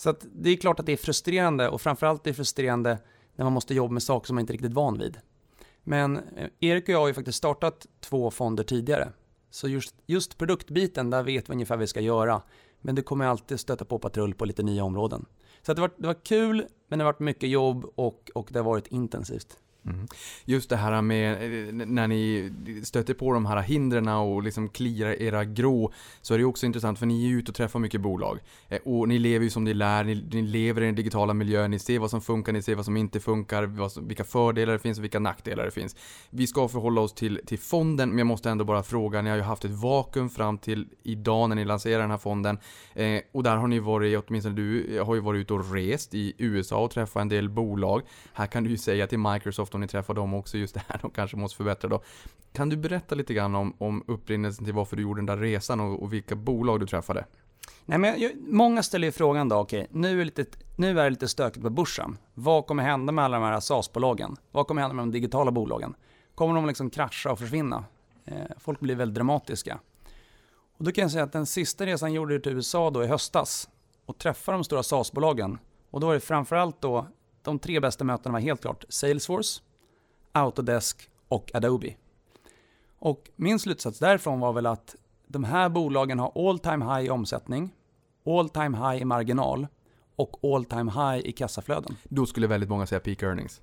Så 0.00 0.10
att 0.10 0.26
det 0.32 0.50
är 0.50 0.56
klart 0.56 0.80
att 0.80 0.86
det 0.86 0.92
är 0.92 0.96
frustrerande 0.96 1.68
och 1.68 1.80
framförallt 1.80 2.26
är 2.26 2.30
det 2.30 2.34
frustrerande 2.34 2.98
när 3.36 3.44
man 3.44 3.52
måste 3.52 3.74
jobba 3.74 3.92
med 3.92 4.02
saker 4.02 4.26
som 4.26 4.34
man 4.34 4.40
inte 4.40 4.50
är 4.50 4.54
riktigt 4.54 4.72
van 4.72 4.98
vid. 4.98 5.18
Men 5.82 6.16
eh, 6.16 6.48
Erik 6.60 6.84
och 6.84 6.88
jag 6.88 6.98
har 6.98 7.08
ju 7.08 7.14
faktiskt 7.14 7.38
startat 7.38 7.86
två 8.00 8.30
fonder 8.30 8.64
tidigare. 8.64 9.12
Så 9.50 9.68
just, 9.68 9.94
just 10.06 10.38
produktbiten, 10.38 11.10
där 11.10 11.22
vet 11.22 11.48
vi 11.48 11.52
ungefär 11.52 11.74
vad 11.74 11.80
vi 11.80 11.86
ska 11.86 12.00
göra. 12.00 12.42
Men 12.80 12.94
det 12.94 13.02
kommer 13.02 13.26
alltid 13.26 13.60
stöta 13.60 13.84
på 13.84 13.98
patrull 13.98 14.34
på 14.34 14.44
lite 14.44 14.62
nya 14.62 14.84
områden. 14.84 15.26
Så 15.62 15.74
det, 15.74 15.80
var, 15.80 15.90
det 15.96 16.06
var 16.06 16.24
kul, 16.24 16.66
men 16.88 16.98
det 16.98 17.04
har 17.04 17.12
varit 17.12 17.20
mycket 17.20 17.48
jobb 17.48 17.92
och, 17.94 18.30
och 18.34 18.48
det 18.52 18.58
har 18.58 18.64
varit 18.64 18.86
intensivt. 18.86 19.58
Mm. 19.86 20.06
Just 20.44 20.70
det 20.70 20.76
här 20.76 21.02
med 21.02 21.32
eh, 21.32 21.72
när 21.72 22.08
ni 22.08 22.52
stöter 22.84 23.14
på 23.14 23.32
de 23.32 23.46
här 23.46 23.60
hindren 23.60 24.08
och 24.08 24.42
liksom 24.42 24.68
kliar 24.68 25.22
era 25.22 25.44
grå 25.44 25.92
så 26.22 26.34
är 26.34 26.38
det 26.38 26.44
också 26.44 26.66
intressant 26.66 26.98
för 26.98 27.06
ni 27.06 27.32
är 27.32 27.36
ute 27.36 27.50
och 27.50 27.54
träffar 27.54 27.78
mycket 27.78 28.00
bolag. 28.00 28.38
Eh, 28.68 28.78
och 28.84 29.08
ni 29.08 29.18
lever 29.18 29.44
ju 29.44 29.50
som 29.50 29.64
ni 29.64 29.74
lär, 29.74 30.04
ni, 30.04 30.24
ni 30.32 30.42
lever 30.42 30.82
i 30.82 30.84
den 30.84 30.94
digitala 30.94 31.34
miljön, 31.34 31.70
ni 31.70 31.78
ser 31.78 31.98
vad 31.98 32.10
som 32.10 32.20
funkar, 32.20 32.52
ni 32.52 32.62
ser 32.62 32.74
vad 32.74 32.84
som 32.84 32.96
inte 32.96 33.20
funkar, 33.20 33.88
som, 33.88 34.08
vilka 34.08 34.24
fördelar 34.24 34.72
det 34.72 34.78
finns 34.78 34.98
och 34.98 35.04
vilka 35.04 35.18
nackdelar 35.18 35.64
det 35.64 35.70
finns. 35.70 35.96
Vi 36.30 36.46
ska 36.46 36.68
förhålla 36.68 37.00
oss 37.00 37.14
till, 37.14 37.40
till 37.46 37.58
fonden, 37.58 38.08
men 38.08 38.18
jag 38.18 38.26
måste 38.26 38.50
ändå 38.50 38.64
bara 38.64 38.82
fråga, 38.82 39.22
ni 39.22 39.30
har 39.30 39.36
ju 39.36 39.42
haft 39.42 39.64
ett 39.64 39.70
vakuum 39.70 40.30
fram 40.30 40.58
till 40.58 40.88
idag 41.02 41.48
när 41.48 41.56
ni 41.56 41.64
lanserar 41.64 42.00
den 42.00 42.10
här 42.10 42.18
fonden. 42.18 42.58
Eh, 42.94 43.20
och 43.32 43.42
där 43.42 43.56
har 43.56 43.68
ni 43.68 43.78
varit, 43.78 44.24
åtminstone 44.26 44.56
du 44.56 44.96
eh, 44.96 45.06
har 45.06 45.14
ju 45.14 45.20
varit 45.20 45.40
ute 45.40 45.54
och 45.54 45.72
rest 45.72 46.14
i 46.14 46.34
USA 46.38 46.84
och 46.84 46.90
träffat 46.90 47.20
en 47.20 47.28
del 47.28 47.48
bolag. 47.48 48.02
Här 48.32 48.46
kan 48.46 48.64
du 48.64 48.70
ju 48.70 48.76
säga 48.76 49.06
till 49.06 49.18
Microsoft 49.18 49.69
ofta 49.70 49.76
om 49.76 49.80
ni 49.80 49.88
träffar 49.88 50.14
dem 50.14 50.34
också, 50.34 50.58
just 50.58 50.74
det 50.74 50.82
här 50.88 50.98
de 51.02 51.10
kanske 51.10 51.36
måste 51.36 51.56
förbättra 51.56 51.88
då. 51.88 52.02
Kan 52.52 52.68
du 52.68 52.76
berätta 52.76 53.14
lite 53.14 53.34
grann 53.34 53.54
om, 53.54 53.74
om 53.78 54.04
upprinnelsen 54.06 54.64
till 54.64 54.74
varför 54.74 54.96
du 54.96 55.02
gjorde 55.02 55.18
den 55.18 55.26
där 55.26 55.36
resan 55.36 55.80
och, 55.80 56.02
och 56.02 56.12
vilka 56.12 56.34
bolag 56.34 56.80
du 56.80 56.86
träffade? 56.86 57.24
Nej, 57.86 57.98
men 57.98 58.20
jag, 58.20 58.32
många 58.36 58.82
ställer 58.82 59.06
ju 59.06 59.12
frågan 59.12 59.48
då, 59.48 59.56
okej, 59.56 59.80
okay, 59.80 60.00
nu, 60.00 60.20
är 60.20 60.24
lite, 60.24 60.44
nu 60.76 61.00
är 61.00 61.04
det 61.04 61.10
lite 61.10 61.28
stökigt 61.28 61.62
på 61.62 61.70
börsen. 61.70 62.18
Vad 62.34 62.66
kommer 62.66 62.82
hända 62.82 63.12
med 63.12 63.24
alla 63.24 63.38
de 63.38 63.46
här 63.46 63.60
SAS-bolagen? 63.60 64.36
Vad 64.52 64.66
kommer 64.66 64.82
hända 64.82 64.94
med 64.94 65.02
de 65.02 65.10
digitala 65.10 65.50
bolagen? 65.50 65.94
Kommer 66.34 66.54
de 66.54 66.66
liksom 66.66 66.90
krascha 66.90 67.32
och 67.32 67.38
försvinna? 67.38 67.84
Eh, 68.24 68.34
folk 68.58 68.80
blir 68.80 68.94
väldigt 68.94 69.14
dramatiska. 69.14 69.80
Och 70.78 70.84
då 70.84 70.92
kan 70.92 71.02
jag 71.02 71.10
säga 71.10 71.24
att 71.24 71.32
den 71.32 71.46
sista 71.46 71.86
resan 71.86 72.12
gjorde 72.12 72.34
jag 72.34 72.42
till 72.42 72.52
USA 72.52 72.90
då 72.90 73.04
i 73.04 73.06
höstas 73.06 73.68
och 74.06 74.18
träffade 74.18 74.58
de 74.58 74.64
stora 74.64 74.82
SAS-bolagen. 74.82 75.58
Och 75.90 76.00
då 76.00 76.06
var 76.06 76.14
det 76.14 76.20
framförallt 76.20 76.80
då 76.80 77.06
de 77.42 77.58
tre 77.58 77.80
bästa 77.80 78.04
mötena 78.04 78.32
var 78.32 78.40
helt 78.40 78.60
klart 78.60 78.84
Salesforce, 78.88 79.62
Autodesk 80.32 81.10
och 81.28 81.54
Adobe. 81.54 81.94
Och 82.98 83.30
min 83.36 83.58
slutsats 83.58 83.98
därifrån 83.98 84.40
var 84.40 84.52
väl 84.52 84.66
att 84.66 84.96
de 85.26 85.44
här 85.44 85.68
bolagen 85.68 86.18
har 86.18 86.48
all 86.48 86.58
time 86.58 86.84
high 86.84 87.06
i 87.06 87.10
omsättning, 87.10 87.74
all 88.26 88.48
time 88.48 88.78
high 88.78 89.02
i 89.02 89.04
marginal 89.04 89.66
och 90.16 90.44
all 90.54 90.64
time 90.64 90.92
high 90.92 91.26
i 91.26 91.32
kassaflöden. 91.32 91.96
Då 92.04 92.26
skulle 92.26 92.46
väldigt 92.46 92.68
många 92.68 92.86
säga 92.86 93.00
peak 93.00 93.22
earnings. 93.22 93.60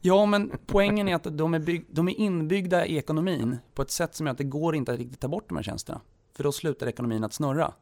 Ja, 0.00 0.26
men 0.26 0.52
poängen 0.66 1.08
är 1.08 1.14
att 1.14 1.38
de 1.38 1.54
är, 1.54 1.58
bygg, 1.58 1.86
de 1.90 2.08
är 2.08 2.20
inbyggda 2.20 2.86
i 2.86 2.96
ekonomin 2.96 3.56
på 3.74 3.82
ett 3.82 3.90
sätt 3.90 4.14
som 4.14 4.26
gör 4.26 4.32
att 4.32 4.38
det 4.38 4.44
går 4.44 4.76
inte 4.76 4.92
att 4.92 4.98
riktigt 4.98 5.20
ta 5.20 5.28
bort 5.28 5.48
de 5.48 5.56
här 5.56 5.62
tjänsterna. 5.62 6.00
För 6.36 6.44
då 6.44 6.52
slutar 6.52 6.86
ekonomin 6.86 7.24
att 7.24 7.32
snurra. 7.32 7.72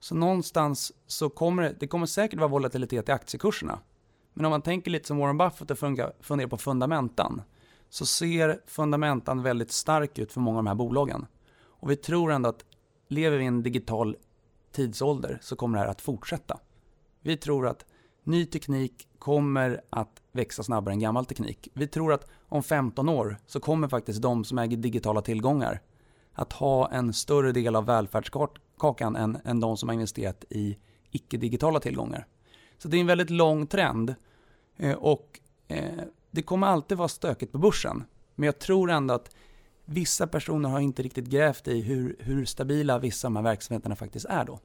Så 0.00 0.14
någonstans 0.14 0.92
så 1.06 1.28
kommer 1.28 1.62
det, 1.62 1.74
det 1.80 1.86
kommer 1.86 2.06
säkert 2.06 2.38
vara 2.38 2.48
volatilitet 2.48 3.08
i 3.08 3.12
aktiekurserna. 3.12 3.78
Men 4.34 4.44
om 4.44 4.50
man 4.50 4.62
tänker 4.62 4.90
lite 4.90 5.06
som 5.06 5.18
Warren 5.18 5.38
Buffett 5.38 5.70
och 5.70 5.78
funderar 5.78 6.46
på 6.46 6.58
fundamentan 6.58 7.42
så 7.88 8.06
ser 8.06 8.60
fundamentan 8.66 9.42
väldigt 9.42 9.72
stark 9.72 10.18
ut 10.18 10.32
för 10.32 10.40
många 10.40 10.58
av 10.58 10.64
de 10.64 10.68
här 10.68 10.74
bolagen. 10.74 11.26
Och 11.64 11.90
vi 11.90 11.96
tror 11.96 12.32
ändå 12.32 12.48
att 12.48 12.64
lever 13.08 13.36
vi 13.38 13.44
i 13.44 13.46
en 13.46 13.62
digital 13.62 14.16
tidsålder 14.72 15.38
så 15.42 15.56
kommer 15.56 15.78
det 15.78 15.84
här 15.84 15.90
att 15.90 16.00
fortsätta. 16.00 16.58
Vi 17.20 17.36
tror 17.36 17.66
att 17.66 17.86
ny 18.24 18.46
teknik 18.46 19.08
kommer 19.18 19.80
att 19.90 20.22
växa 20.32 20.62
snabbare 20.62 20.92
än 20.92 21.00
gammal 21.00 21.26
teknik. 21.26 21.68
Vi 21.74 21.86
tror 21.86 22.12
att 22.12 22.28
om 22.48 22.62
15 22.62 23.08
år 23.08 23.36
så 23.46 23.60
kommer 23.60 23.88
faktiskt 23.88 24.22
de 24.22 24.44
som 24.44 24.58
äger 24.58 24.76
digitala 24.76 25.22
tillgångar 25.22 25.80
att 26.32 26.52
ha 26.52 26.90
en 26.90 27.12
större 27.12 27.52
del 27.52 27.76
av 27.76 27.86
välfärdskakan 27.86 29.16
än, 29.16 29.38
än 29.44 29.60
de 29.60 29.76
som 29.76 29.88
har 29.88 29.94
investerat 29.94 30.44
i 30.50 30.78
icke-digitala 31.10 31.80
tillgångar. 31.80 32.26
Så 32.82 32.88
det 32.88 32.96
är 32.96 33.00
en 33.00 33.06
väldigt 33.06 33.30
lång 33.30 33.66
trend. 33.66 34.14
Eh, 34.76 34.92
och 34.92 35.40
eh, 35.68 36.02
det 36.30 36.42
kommer 36.42 36.66
alltid 36.66 36.98
vara 36.98 37.08
stökigt 37.08 37.52
på 37.52 37.58
börsen. 37.58 38.04
Men 38.34 38.46
jag 38.46 38.58
tror 38.58 38.90
ändå 38.90 39.14
att 39.14 39.36
vissa 39.84 40.26
personer 40.26 40.68
har 40.68 40.80
inte 40.80 41.02
riktigt 41.02 41.26
grävt 41.26 41.68
i 41.68 41.80
hur, 41.80 42.16
hur 42.18 42.44
stabila 42.44 42.98
vissa 42.98 43.26
av 43.28 43.32
de 43.32 43.36
här 43.36 43.42
verksamheterna 43.42 43.96
faktiskt 43.96 44.26
är 44.26 44.44
då. 44.44 44.60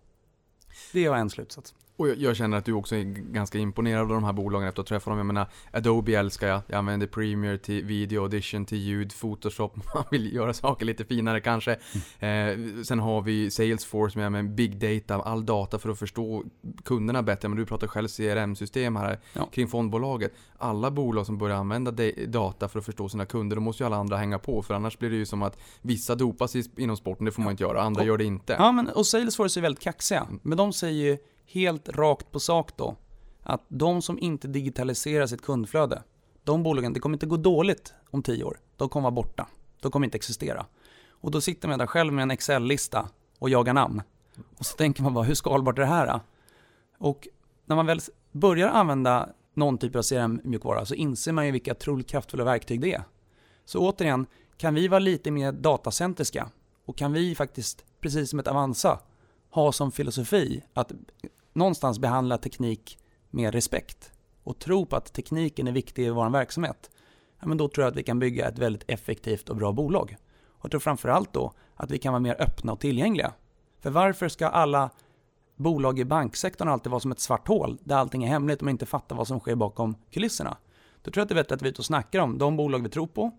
Det 0.94 1.06
är 1.06 1.14
en 1.14 1.30
slutsats. 1.30 1.74
Och 1.98 2.08
jag, 2.10 2.18
jag 2.18 2.36
känner 2.36 2.58
att 2.58 2.66
du 2.66 2.74
också 2.74 2.96
är 2.96 3.04
ganska 3.04 3.58
imponerad 3.58 4.02
av 4.02 4.08
de 4.08 4.24
här 4.24 4.34
bolagen 4.34 4.68
efter 4.68 4.82
att 4.82 4.90
ha 4.90 4.96
träffat 4.96 5.12
dem. 5.12 5.18
Jag 5.18 5.26
menar, 5.26 5.48
Adobe 5.74 6.14
älskar 6.14 6.48
jag. 6.48 6.62
Jag 6.68 6.78
använder 6.78 7.08
Premiere 7.08 7.58
till 7.58 7.84
video, 7.86 8.22
Audition 8.22 8.66
till 8.66 8.78
ljud, 8.78 9.14
Photoshop. 9.22 9.76
Man 9.96 10.04
vill 10.12 10.34
göra 10.36 10.54
saker 10.54 10.86
lite 10.86 11.06
finare 11.06 11.40
kanske. 11.42 11.72
Eh, 12.20 12.58
sen 12.84 13.00
har 13.00 13.22
vi 13.22 13.52
Salesforce 13.52 14.20
jag 14.22 14.32
med 14.32 14.56
big 14.56 14.78
data, 14.80 15.22
all 15.24 15.46
data 15.46 15.80
för 15.80 15.90
att 15.90 16.00
förstå 16.00 16.44
kunderna 16.86 17.24
bättre. 17.24 17.48
Men 17.50 17.58
du 17.58 17.66
pratar 17.66 17.88
själv 17.88 18.08
CRM-system 18.08 18.96
här 18.96 19.20
Ja. 19.34 19.50
kring 19.52 19.68
fondbolaget. 19.68 20.34
Alla 20.58 20.92
bolag 20.92 21.26
som 21.26 21.38
börjar 21.38 21.56
använda 21.58 21.92
data 22.28 22.68
för 22.68 22.80
att 22.80 22.86
förstå 22.86 23.10
sina 23.10 23.26
kunder, 23.26 23.56
då 23.56 23.62
måste 23.62 23.84
ju 23.84 23.86
alla 23.88 23.98
andra 23.98 24.18
hänga 24.18 24.40
på. 24.40 24.62
För 24.62 24.74
annars 24.74 25.00
blir 25.00 25.10
det 25.10 25.16
ju 25.16 25.26
som 25.26 25.42
att 25.44 25.58
vissa 25.82 26.16
dopas 26.16 26.56
inom 26.78 26.98
sporten, 26.98 27.26
det 27.26 27.32
får 27.32 27.42
man 27.42 27.52
inte 27.52 27.64
göra. 27.64 27.82
Andra 27.82 28.02
Och- 28.02 28.08
gör 28.08 28.18
det 28.18 28.26
inte. 28.26 28.56
Ja, 28.60 28.72
men 28.72 28.88
och 28.90 29.06
Salesforce 29.08 29.60
är 29.60 29.62
väldigt 29.62 29.84
kaxiga. 29.84 30.28
Men 30.42 30.58
de 30.58 30.74
säger 30.74 31.06
ju 31.06 31.18
helt 31.48 31.90
rakt 31.90 32.32
på 32.32 32.40
sak 32.40 32.78
då 32.78 32.96
att 33.44 33.66
de 33.68 34.02
som 34.02 34.20
inte 34.20 34.48
digitaliserar 34.48 35.28
sitt 35.28 35.42
kundflöde, 35.42 36.04
de 36.44 36.64
bolagen, 36.64 36.94
det 36.94 37.00
kommer 37.00 37.16
inte 37.16 37.26
gå 37.26 37.38
dåligt 37.38 37.94
om 38.10 38.24
tio 38.24 38.44
år. 38.44 38.60
De 38.78 38.90
kommer 38.90 39.04
vara 39.04 39.12
borta. 39.12 39.48
De 39.82 39.92
kommer 39.92 40.08
inte 40.08 40.18
existera. 40.18 40.66
Och 41.10 41.32
då 41.32 41.42
sitter 41.42 41.68
man 41.68 41.80
där 41.80 41.88
själv 41.88 42.14
med 42.14 42.24
en 42.24 42.32
Excel-lista 42.32 43.10
och 43.40 43.50
jagar 43.50 43.74
namn. 43.74 44.02
Och 44.58 44.66
så 44.66 44.78
tänker 44.78 45.04
man 45.04 45.14
bara, 45.14 45.26
hur 45.26 45.34
skalbart 45.34 45.78
är 45.78 45.82
det 45.82 45.88
här? 45.88 46.20
Och 46.98 47.28
när 47.66 47.76
man 47.76 47.86
väl 47.86 48.00
börjar 48.32 48.68
använda 48.68 49.30
någon 49.54 49.78
typ 49.78 49.96
av 49.96 50.02
CRM-mjukvara 50.02 50.86
så 50.86 50.94
inser 50.94 51.32
man 51.32 51.46
ju 51.46 51.52
vilka 51.52 51.72
otroligt 51.72 52.08
kraftfulla 52.08 52.44
verktyg 52.44 52.82
det 52.82 52.94
är. 52.94 53.04
Så 53.66 53.80
återigen, 53.80 54.26
kan 54.58 54.74
vi 54.74 54.88
vara 54.88 55.00
lite 55.00 55.32
mer 55.32 55.52
datacentriska 55.52 56.52
och 56.86 56.98
kan 56.98 57.14
vi 57.14 57.36
faktiskt, 57.36 57.86
precis 58.02 58.30
som 58.30 58.40
ett 58.40 58.48
Avanza, 58.48 59.00
ha 59.50 59.72
som 59.72 59.92
filosofi 59.92 60.64
att 60.74 60.92
någonstans 61.58 62.00
behandla 62.00 62.38
teknik 62.38 62.98
med 63.30 63.54
respekt 63.54 64.12
och 64.44 64.60
tro 64.60 64.86
på 64.86 64.96
att 64.96 65.14
tekniken 65.14 65.68
är 65.68 65.72
viktig 65.72 66.06
i 66.06 66.10
vår 66.10 66.30
verksamhet, 66.30 66.92
ja, 67.40 67.48
men 67.48 67.58
då 67.58 67.68
tror 67.68 67.84
jag 67.84 67.92
att 67.92 67.98
vi 67.98 68.04
kan 68.04 68.20
bygga 68.20 68.48
ett 68.48 68.60
väldigt 68.60 68.84
effektivt 68.88 69.50
och 69.50 69.56
bra 69.56 69.72
bolag. 69.72 70.16
Och 70.48 70.66
jag 70.66 70.72
tror 70.72 70.80
framförallt 70.80 71.34
då 71.34 71.54
att 71.76 71.92
vi 71.92 71.98
kan 71.98 72.14
vara 72.14 72.20
mer 72.20 72.42
öppna 72.42 72.72
och 72.72 72.80
tillgängliga. 72.80 73.34
För 73.80 73.90
varför 73.90 74.30
ska 74.30 74.48
alla 74.48 74.90
bolag 75.56 76.00
i 76.00 76.06
banksektorn 76.06 76.68
alltid 76.68 76.92
vara 76.92 77.00
som 77.00 77.12
ett 77.12 77.20
svart 77.20 77.48
hål 77.48 77.78
där 77.84 77.96
allting 77.96 78.24
är 78.24 78.28
hemligt 78.28 78.60
och 78.60 78.64
man 78.64 78.72
inte 78.72 78.86
fattar 78.86 79.16
vad 79.16 79.28
som 79.28 79.40
sker 79.40 79.56
bakom 79.56 79.96
kulisserna? 80.12 80.58
Då 81.02 81.12
tror 81.12 81.22
jag 81.22 81.26
att 81.26 81.30
det 81.30 81.34
är 81.34 81.44
bättre 81.44 81.56
att 81.56 81.62
vi 81.62 81.66
är 81.66 81.72
ute 81.72 81.82
och 81.82 81.86
snackar 81.86 82.20
om 82.20 82.38
de 82.38 82.58
bolag 82.58 82.84
vi 82.84 82.90
tror 82.90 83.08
på 83.08 83.32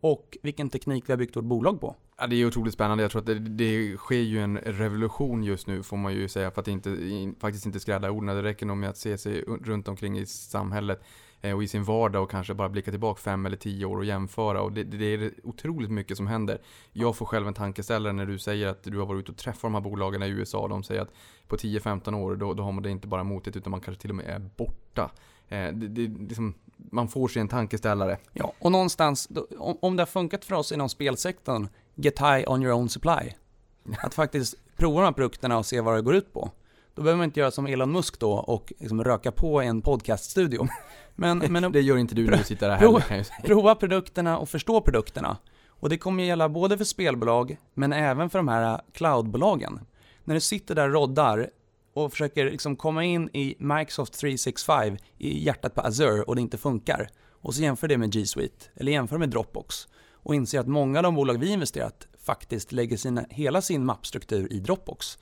och 0.00 0.38
vilken 0.42 0.70
teknik 0.70 1.04
vi 1.06 1.12
har 1.12 1.18
byggt 1.18 1.36
vårt 1.36 1.44
bolag 1.44 1.80
på. 1.80 1.96
Ja, 2.18 2.26
det 2.26 2.36
är 2.36 2.46
otroligt 2.46 2.74
spännande. 2.74 3.04
Jag 3.04 3.10
tror 3.10 3.20
att 3.20 3.26
det, 3.26 3.38
det 3.38 3.96
sker 3.96 4.16
ju 4.16 4.38
en 4.38 4.58
revolution 4.58 5.42
just 5.42 5.66
nu, 5.66 5.82
får 5.82 5.96
man 5.96 6.14
ju 6.14 6.28
säga, 6.28 6.50
för 6.50 6.60
att 6.60 6.68
inte, 6.68 6.90
in, 6.90 7.34
faktiskt 7.40 7.66
inte 7.66 7.80
skrädda 7.80 8.10
orden. 8.10 8.36
Det 8.36 8.42
räcker 8.42 8.66
nog 8.66 8.76
med 8.76 8.90
att 8.90 8.96
se 8.96 9.18
sig 9.18 9.42
runt 9.42 9.88
omkring 9.88 10.18
i 10.18 10.26
samhället 10.26 11.02
eh, 11.40 11.56
och 11.56 11.62
i 11.62 11.68
sin 11.68 11.84
vardag 11.84 12.22
och 12.22 12.30
kanske 12.30 12.54
bara 12.54 12.68
blicka 12.68 12.90
tillbaka 12.90 13.20
fem 13.20 13.46
eller 13.46 13.56
tio 13.56 13.86
år 13.86 13.96
och 13.96 14.04
jämföra. 14.04 14.62
Och 14.62 14.72
det, 14.72 14.84
det 14.84 15.14
är 15.14 15.32
otroligt 15.42 15.90
mycket 15.90 16.16
som 16.16 16.26
händer. 16.26 16.58
Jag 16.92 17.16
får 17.16 17.26
själv 17.26 17.48
en 17.48 17.54
tankeställare 17.54 18.12
när 18.12 18.26
du 18.26 18.38
säger 18.38 18.66
att 18.66 18.82
du 18.82 18.98
har 18.98 19.06
varit 19.06 19.20
ute 19.20 19.32
och 19.32 19.38
träffat 19.38 19.62
de 19.62 19.74
här 19.74 19.80
bolagen 19.80 20.22
i 20.22 20.28
USA. 20.28 20.68
De 20.68 20.82
säger 20.82 21.00
att 21.00 21.12
på 21.48 21.56
10-15 21.56 22.14
år, 22.14 22.36
då, 22.36 22.54
då 22.54 22.62
har 22.62 22.72
man 22.72 22.82
det 22.82 22.90
inte 22.90 23.08
bara 23.08 23.24
motigt 23.24 23.56
utan 23.56 23.70
man 23.70 23.80
kanske 23.80 24.00
till 24.00 24.10
och 24.10 24.16
med 24.16 24.26
är 24.26 24.38
borta. 24.56 25.10
Eh, 25.48 25.72
det, 25.72 25.88
det, 25.88 26.08
liksom, 26.28 26.54
man 26.92 27.08
får 27.08 27.28
sig 27.28 27.40
en 27.42 27.48
tankeställare. 27.48 28.18
Ja, 28.32 28.52
och 28.58 28.72
någonstans, 28.72 29.28
om 29.58 29.78
om 29.82 29.96
det 29.96 30.00
har 30.00 30.06
funkat 30.06 30.44
för 30.44 30.54
oss 30.54 30.72
inom 30.72 30.88
spelsektorn, 30.88 31.68
get 31.94 32.18
high 32.18 32.50
on 32.50 32.62
your 32.62 32.72
own 32.74 32.88
supply. 32.88 33.32
Att 34.02 34.14
faktiskt 34.14 34.54
prova 34.76 35.00
de 35.00 35.04
här 35.04 35.12
produkterna 35.12 35.58
och 35.58 35.66
se 35.66 35.80
vad 35.80 35.94
det 35.94 36.02
går 36.02 36.14
ut 36.14 36.32
på. 36.32 36.50
Då 36.94 37.02
behöver 37.02 37.16
man 37.18 37.24
inte 37.24 37.40
göra 37.40 37.50
som 37.50 37.66
Elon 37.66 37.92
Musk 37.92 38.18
då 38.20 38.32
och 38.32 38.72
liksom 38.78 39.04
röka 39.04 39.32
på 39.32 39.60
en 39.60 39.82
podcaststudio. 39.82 40.68
Men, 41.14 41.38
men 41.38 41.72
Det 41.72 41.80
gör 41.80 41.96
inte 41.96 42.14
du 42.14 42.26
när 42.30 42.36
du 42.38 42.44
sitter 42.44 42.68
där 42.68 42.78
Prova- 42.78 42.98
heller 42.98 43.26
prova 43.44 43.74
produkterna 43.74 44.38
och 44.38 44.48
förstå 44.48 44.80
produkterna. 44.80 45.36
Och 45.66 45.88
det 45.88 45.98
kommer 45.98 46.24
gälla 46.24 46.48
både 46.48 46.78
för 46.78 46.84
spelbolag, 46.84 47.56
men 47.74 47.92
även 47.92 48.30
för 48.30 48.38
de 48.38 48.48
här 48.48 48.80
cloudbolagen. 48.92 49.80
När 50.24 50.34
du 50.34 50.40
sitter 50.40 50.74
där 50.74 50.86
och 50.88 50.92
roddar 50.94 51.50
och 51.94 52.10
försöker 52.10 52.50
liksom 52.50 52.76
komma 52.76 53.04
in 53.04 53.30
i 53.32 53.56
Microsoft 53.58 54.20
365 54.20 54.96
i 55.18 55.44
hjärtat 55.44 55.74
på 55.74 55.80
Azure 55.80 56.22
och 56.22 56.34
det 56.34 56.40
inte 56.40 56.58
funkar. 56.58 57.08
Och 57.42 57.54
så 57.54 57.62
jämför 57.62 57.88
det 57.88 57.98
med 57.98 58.12
G 58.12 58.26
Suite, 58.26 58.66
eller 58.74 58.92
jämför 58.92 59.18
med 59.18 59.30
Dropbox. 59.30 59.88
Och 60.12 60.34
inser 60.34 60.60
att 60.60 60.68
många 60.68 60.98
av 60.98 61.02
de 61.02 61.14
bolag 61.14 61.38
vi 61.38 61.52
investerat 61.52 62.06
faktiskt 62.18 62.72
lägger 62.72 62.96
sina, 62.96 63.24
hela 63.30 63.62
sin 63.62 63.84
mappstruktur 63.84 64.52
i 64.52 64.60
Dropbox. 64.60 65.18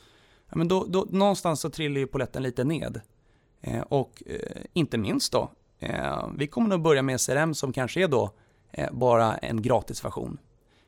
Ja, 0.49 0.57
men 0.57 0.69
då, 0.69 0.85
då, 0.89 1.07
någonstans 1.11 1.61
så 1.61 1.71
trillar 1.71 1.99
ju 1.99 2.07
poletten 2.07 2.43
lite 2.43 2.65
ned. 2.65 3.01
Eh, 3.61 3.81
och 3.81 4.23
eh, 4.27 4.63
inte 4.73 4.99
minst 4.99 5.33
då, 5.33 5.51
eh, 5.79 6.29
vi 6.37 6.47
kommer 6.47 6.69
nog 6.69 6.83
börja 6.83 7.03
med 7.03 7.21
CRM 7.21 7.55
som 7.55 7.73
kanske 7.73 8.03
är 8.03 8.09
då 8.09 8.31
eh, 8.73 8.93
bara 8.93 9.37
en 9.37 9.63
gratisversion. 9.63 10.39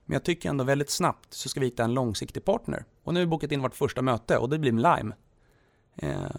Men 0.04 0.14
jag 0.14 0.24
tycker 0.24 0.48
ändå 0.48 0.64
väldigt 0.64 0.90
snabbt 0.90 1.34
så 1.34 1.48
ska 1.48 1.60
vi 1.60 1.66
hitta 1.66 1.84
en 1.84 1.94
långsiktig 1.94 2.44
partner. 2.44 2.84
Och 3.04 3.14
nu 3.14 3.20
har 3.20 3.24
vi 3.24 3.30
bokat 3.30 3.52
in 3.52 3.62
vårt 3.62 3.74
första 3.74 4.02
möte 4.02 4.38
och 4.38 4.48
det 4.48 4.58
blir 4.58 4.72
med 4.72 4.96
Lime. 4.96 5.14
Eh, 5.96 6.30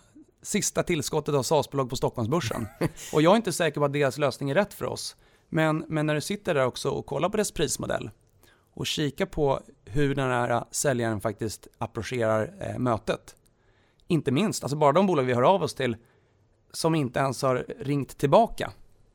sista 0.42 0.84
tillskottet 0.84 1.36
av 1.36 1.44
SaaS-bolag 1.44 1.90
på 1.90 1.96
Stockholmsbörsen. 1.96 2.68
och 3.14 3.22
jag 3.22 3.32
är 3.32 3.38
inte 3.38 3.54
säker 3.54 3.80
på 3.80 3.86
att 3.86 3.94
deras 3.94 4.18
lösning 4.18 4.50
är 4.50 4.56
rätt 4.56 4.74
för 4.74 4.86
oss. 4.86 5.16
Men, 5.50 5.86
men 5.88 6.06
när 6.06 6.16
du 6.16 6.22
sitter 6.22 6.54
där 6.54 6.66
också 6.66 6.90
och 6.90 7.06
kollar 7.06 7.30
på 7.30 7.38
dess 7.38 7.52
prismodell 7.52 8.10
och 8.74 8.86
kikar 8.86 9.26
på 9.26 9.60
hur 9.86 10.16
den 10.16 10.30
här 10.30 10.64
säljaren 10.72 11.22
faktiskt 11.22 11.68
approcherar 11.78 12.54
eh, 12.60 12.80
mötet. 12.80 13.36
Inte 14.08 14.32
minst, 14.32 14.64
alltså 14.64 14.78
bara 14.78 14.92
de 14.92 15.08
bolag 15.08 15.24
vi 15.24 15.34
hör 15.34 15.42
av 15.42 15.64
oss 15.64 15.74
till 15.74 15.96
som 16.72 16.96
inte 16.96 17.20
ens 17.20 17.42
har 17.42 17.66
ringt 17.80 18.18
tillbaka 18.18 18.72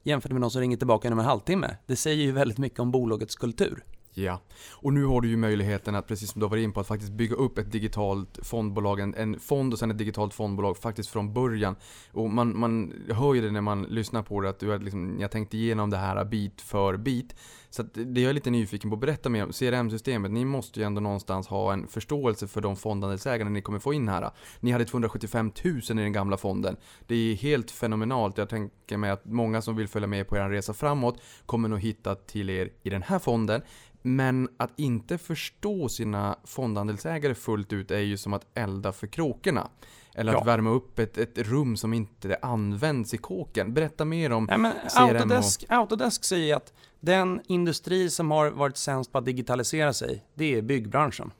jämfört 0.06 0.32
med 0.32 0.40
de 0.40 0.50
som 0.50 0.60
ringer 0.60 0.76
tillbaka 0.76 1.08
inom 1.08 1.18
en 1.18 1.24
halvtimme. 1.24 1.76
Det 1.86 1.96
säger 1.96 2.24
ju 2.24 2.32
väldigt 2.32 2.58
mycket 2.58 2.80
om 2.80 2.90
bolagets 2.90 3.36
kultur. 3.36 3.84
Ja, 4.18 4.40
och 4.70 4.92
nu 4.92 5.04
har 5.04 5.20
du 5.20 5.28
ju 5.28 5.36
möjligheten 5.36 5.94
att, 5.94 6.06
precis 6.06 6.30
som 6.30 6.40
du 6.40 6.44
har 6.44 6.50
varit 6.50 6.64
in 6.64 6.72
på, 6.72 6.80
att 6.80 6.86
faktiskt 6.86 7.12
bygga 7.12 7.36
upp 7.36 7.58
ett 7.58 7.72
digitalt 7.72 8.38
fondbolag, 8.42 9.00
en, 9.00 9.14
en 9.14 9.40
fond 9.40 9.72
och 9.72 9.78
sen 9.78 9.90
ett 9.90 9.98
digitalt 9.98 10.34
fondbolag 10.34 10.76
faktiskt 10.76 11.08
från 11.08 11.32
början. 11.34 11.76
Och 12.12 12.30
man, 12.30 12.58
man 12.58 12.92
hör 13.10 13.34
ju 13.34 13.40
det 13.40 13.50
när 13.50 13.60
man 13.60 13.82
lyssnar 13.82 14.22
på 14.22 14.40
det, 14.40 14.48
att 14.48 14.58
du 14.58 14.68
har 14.68 14.78
liksom, 14.78 15.16
jag 15.20 15.30
tänkt 15.30 15.54
igenom 15.54 15.90
det 15.90 15.96
här 15.96 16.24
bit 16.24 16.60
för 16.60 16.96
bit. 16.96 17.34
Så 17.70 17.82
att 17.82 17.94
det 17.94 18.20
jag 18.20 18.30
är 18.30 18.34
lite 18.34 18.50
nyfiken 18.50 18.90
på, 18.90 18.96
berätta 18.96 19.28
mer 19.28 19.44
om 19.44 19.52
CRM-systemet. 19.52 20.30
Ni 20.30 20.44
måste 20.44 20.80
ju 20.80 20.86
ändå 20.86 21.00
någonstans 21.00 21.48
ha 21.48 21.72
en 21.72 21.86
förståelse 21.88 22.46
för 22.46 22.60
de 22.60 22.76
fondandelsägarna 22.76 23.50
ni 23.50 23.62
kommer 23.62 23.78
få 23.78 23.94
in 23.94 24.08
här. 24.08 24.30
Ni 24.60 24.70
hade 24.70 24.84
275 24.84 25.52
000 25.64 25.76
i 25.76 25.92
den 25.92 26.12
gamla 26.12 26.36
fonden. 26.36 26.76
Det 27.06 27.14
är 27.14 27.34
helt 27.34 27.70
fenomenalt. 27.70 28.38
Jag 28.38 28.48
tänker 28.48 28.96
mig 28.96 29.10
att 29.10 29.24
många 29.24 29.62
som 29.62 29.76
vill 29.76 29.88
följa 29.88 30.06
med 30.06 30.28
på 30.28 30.36
er 30.36 30.48
resa 30.48 30.74
framåt 30.74 31.20
kommer 31.46 31.68
nog 31.68 31.80
hitta 31.80 32.14
till 32.14 32.50
er 32.50 32.70
i 32.82 32.90
den 32.90 33.02
här 33.02 33.18
fonden. 33.18 33.62
Men 34.06 34.48
att 34.56 34.70
inte 34.76 35.18
förstå 35.18 35.88
sina 35.88 36.36
fondandelsägare 36.44 37.34
fullt 37.34 37.72
ut 37.72 37.90
är 37.90 37.98
ju 38.00 38.16
som 38.16 38.32
att 38.32 38.46
elda 38.54 38.92
för 38.92 39.06
kråkorna. 39.06 39.68
Eller 40.14 40.32
att 40.32 40.38
Ja. 40.40 40.44
värma 40.44 40.70
upp 40.70 40.98
ett, 40.98 41.18
ett 41.18 41.38
rum 41.38 41.76
som 41.76 41.94
inte 41.94 42.38
används 42.42 43.14
i 43.14 43.16
kåken. 43.18 43.74
Berätta 43.74 44.04
mer 44.04 44.32
om 44.32 44.44
Nej, 44.44 44.58
men 44.58 44.72
CRM 44.72 45.04
och- 45.06 45.14
Autodesk, 45.16 45.64
Autodesk 45.68 46.24
säger 46.24 46.56
att 46.56 46.72
den 47.00 47.40
industri 47.46 48.10
som 48.10 48.30
har 48.30 48.50
varit 48.50 48.76
sämst 48.76 49.12
på 49.12 49.18
att 49.18 49.24
digitalisera 49.24 49.92
sig, 49.92 50.24
det 50.34 50.54
är 50.54 50.62
byggbranschen. 50.62 51.30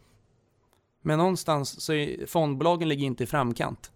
Men 1.03 1.19
någonstans 1.19 1.81
så 1.81 1.93
är 1.93 2.27
fondbolagen 2.27 2.89
ligger 2.89 3.07
inte 3.07 3.25
i 3.25 3.27
framkant. 3.27 3.93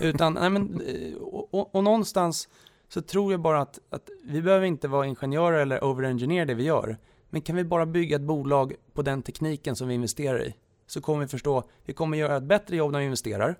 Utan, 0.00 0.32
nej 0.40 0.50
men, 0.50 0.80
eh, 0.80 1.14
och, 1.14 1.54
och, 1.54 1.74
och 1.74 1.84
någonstans 1.84 2.48
så 2.88 3.02
tror 3.02 3.32
jag 3.32 3.40
bara 3.40 3.60
att, 3.60 3.78
att 3.90 4.08
vi 4.24 4.42
behöver 4.42 4.66
inte 4.66 4.88
vara 4.88 5.06
ingenjörer 5.06 5.58
eller 5.58 5.84
overengineer 5.84 6.46
det 6.46 6.54
vi 6.54 6.64
gör. 6.64 6.98
Men 7.32 7.42
kan 7.42 7.56
vi 7.56 7.64
bara 7.64 7.86
bygga 7.86 8.16
ett 8.16 8.22
bolag 8.22 8.74
på 8.94 9.02
den 9.02 9.22
tekniken 9.22 9.76
som 9.76 9.88
vi 9.88 9.94
investerar 9.94 10.42
i, 10.42 10.54
så 10.86 11.00
kommer 11.00 11.20
vi 11.20 11.28
förstå, 11.28 11.64
vi 11.84 11.92
kommer 11.92 12.18
göra 12.18 12.36
ett 12.36 12.42
bättre 12.42 12.76
jobb 12.76 12.92
när 12.92 12.98
vi 12.98 13.04
investerar 13.04 13.58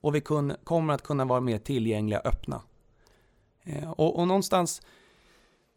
och 0.00 0.14
vi 0.14 0.20
kun, 0.20 0.52
kommer 0.64 0.94
att 0.94 1.02
kunna 1.02 1.24
vara 1.24 1.40
mer 1.40 1.58
tillgängliga 1.58 2.20
och 2.20 2.26
öppna. 2.26 2.62
Eh, 3.62 3.90
och, 3.90 4.18
och 4.18 4.28
någonstans, 4.28 4.82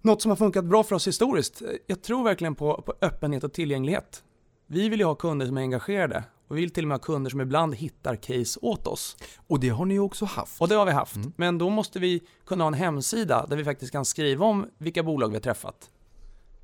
något 0.01 0.22
som 0.22 0.32
har 0.32 0.36
funkat 0.36 0.66
bra 0.66 0.84
för 0.84 0.96
oss 0.96 1.08
historiskt, 1.08 1.62
eh, 1.62 1.68
jag 1.88 2.01
tror 2.01 2.24
verkligen 2.24 2.56
på, 2.56 2.82
på 2.82 2.94
öppenhet 3.01 3.44
och 3.44 3.54
tillgänglighet. 3.54 4.24
Vi 4.66 4.89
vill 4.89 5.00
ju 5.00 5.06
ha 5.06 5.16
kunder 5.16 5.46
som 5.46 5.58
är 5.58 5.62
engagerade 5.62 6.24
och 6.48 6.58
vi 6.58 6.62
vill 6.62 6.72
till 6.72 6.84
och 6.84 6.88
med 6.88 6.98
ha 6.98 7.04
kunder 7.04 7.30
som 7.30 7.42
ibland 7.42 7.75
hittar 7.75 8.16
case 8.16 8.60
åt 8.62 8.88
oss. 8.88 9.18
Och 9.48 9.60
det 9.60 9.70
har 9.70 9.86
ni 9.86 9.94
ju 9.94 10.00
också 10.00 10.25
haft. 10.25 10.62
Och 10.62 10.68
det 10.68 10.75
har 10.75 10.86
vi 10.86 10.92
haft. 10.92 11.16
Mm. 11.16 11.34
Men 11.36 11.58
då 11.58 11.70
måste 11.70 12.00
vi 12.00 12.22
kunna 12.46 12.63
ha 12.63 12.68
en 12.68 12.74
hemsida 12.74 13.46
där 13.50 13.58
vi 13.58 13.63
faktiskt 13.63 13.92
kan 13.92 14.06
skriva 14.06 14.46
om 14.46 14.68
vilka 14.77 15.04
bolag 15.04 15.27
vi 15.27 15.34
har 15.34 15.42
träffat 15.42 15.89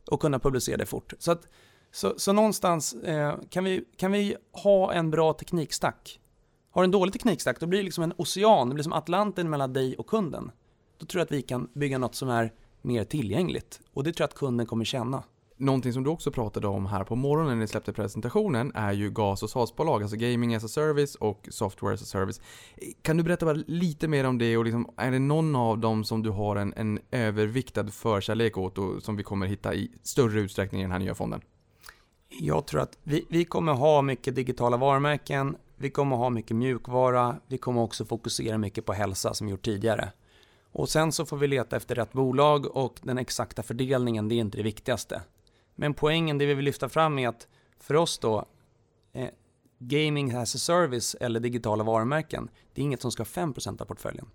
och 0.08 0.22
kunna 0.22 0.40
publicera 0.40 0.78
det 0.78 0.86
fort. 0.86 1.14
Så, 1.20 1.32
att, 1.32 1.48
så, 1.92 2.14
så 2.18 2.34
någonstans 2.34 2.94
eh, 2.94 3.36
kan, 3.50 3.64
vi, 3.64 3.86
kan 3.98 4.12
vi 4.12 4.36
ha 4.52 4.94
en 4.94 5.12
bra 5.12 5.34
teknikstack. 5.34 6.20
Har 6.72 6.82
du 6.82 6.86
en 6.86 6.92
dålig 6.92 7.14
teknikstack 7.14 7.60
då 7.60 7.66
blir 7.66 7.80
det 7.80 7.86
liksom 7.86 8.04
en 8.04 8.14
ocean, 8.18 8.70
det 8.70 8.74
blir 8.74 8.84
som 8.84 8.94
Atlanten 8.94 9.50
mellan 9.50 9.74
dig 9.74 9.96
och 9.96 10.08
kunden. 10.08 10.52
Då 10.98 11.06
tror 11.06 11.20
jag 11.20 11.26
att 11.26 11.32
vi 11.32 11.42
kan 11.42 11.70
bygga 11.74 11.98
något 11.98 12.16
som 12.16 12.30
är 12.30 12.54
mer 12.82 13.04
tillgängligt 13.04 13.82
och 13.94 14.04
det 14.04 14.14
tror 14.14 14.24
jag 14.24 14.30
att 14.30 14.38
kunden 14.38 14.66
kommer 14.66 14.86
känna. 14.86 15.24
Någonting 15.58 15.94
som 15.94 16.04
du 16.04 16.10
också 16.10 16.32
pratade 16.32 16.68
om 16.68 16.86
här 16.86 17.04
på 17.04 17.16
morgonen 17.16 17.52
när 17.54 17.62
ni 17.62 17.68
släppte 17.68 17.94
presentationen 17.94 18.72
är 18.76 18.92
ju 18.92 19.10
GAS 19.10 19.44
och 19.44 19.50
SaaS-bolag, 19.50 20.02
alltså 20.02 20.18
Gaming 20.18 20.56
as 20.56 20.64
a 20.64 20.68
Service 20.68 21.16
och 21.16 21.48
Software 21.52 21.94
as 21.94 22.02
a 22.02 22.06
Service. 22.06 22.42
Kan 23.02 23.18
du 23.18 23.24
berätta 23.24 23.46
bara 23.46 23.64
lite 23.68 24.08
mer 24.08 24.24
om 24.24 24.38
det 24.38 24.58
och 24.58 24.66
liksom, 24.66 24.90
är 24.98 25.12
det 25.12 25.20
någon 25.20 25.56
av 25.56 25.78
dem 25.78 26.04
som 26.04 26.24
du 26.24 26.30
har 26.30 26.56
en, 26.56 26.74
en 26.74 27.00
överviktad 27.12 27.88
förkärlek 27.88 28.58
åt 28.58 28.78
och 28.78 29.04
som 29.04 29.16
vi 29.16 29.24
kommer 29.24 29.46
hitta 29.46 29.74
i 29.74 29.92
större 30.04 30.40
utsträckning 30.40 30.82
i 30.82 30.84
den 30.84 30.92
här 30.92 31.00
nya 31.00 31.16
fonden? 31.16 31.42
Jag 32.40 32.68
tror 32.68 32.82
att 32.82 32.98
vi, 33.04 33.26
vi 33.30 33.46
kommer 33.46 33.74
ha 33.74 34.02
mycket 34.02 34.36
digitala 34.36 34.78
varumärken, 34.78 35.56
vi 35.76 35.90
kommer 35.90 36.16
ha 36.16 36.30
mycket 36.30 36.56
mjukvara, 36.56 37.36
vi 37.48 37.58
kommer 37.58 37.82
också 37.82 38.06
fokusera 38.06 38.58
mycket 38.58 38.86
på 38.86 38.94
hälsa 38.94 39.34
som 39.34 39.48
vi 39.48 39.52
gjort 39.52 39.66
tidigare. 39.66 40.12
Och 40.72 40.90
sen 40.90 41.12
så 41.12 41.26
får 41.26 41.38
vi 41.38 41.48
leta 41.48 41.76
efter 41.76 41.96
rätt 41.96 42.14
bolag 42.14 42.76
och 42.76 43.00
den 43.02 43.18
exakta 43.18 43.64
fördelningen, 43.64 44.30
det 44.30 44.36
är 44.36 44.40
inte 44.40 44.58
det 44.58 44.64
viktigaste. 44.64 45.22
Men 45.76 45.94
poängen, 45.94 46.38
det 46.38 46.46
vi 46.46 46.54
vill 46.54 46.66
lyfta 46.66 46.90
fram 46.90 47.20
är 47.20 47.28
att 47.28 47.48
för 47.80 47.96
oss 47.96 48.20
då, 48.20 48.46
eh, 49.14 49.30
gaming 49.80 50.32
as 50.32 50.56
a 50.56 50.58
service 50.58 51.16
eller 51.20 51.40
digitala 51.40 51.84
varumärken, 51.84 52.50
det 52.74 52.82
är 52.82 52.84
inget 52.84 53.02
som 53.02 53.12
ska 53.12 53.22
ha 53.22 53.26
5% 53.26 53.82
av 53.82 53.86
portföljen. 53.86 54.26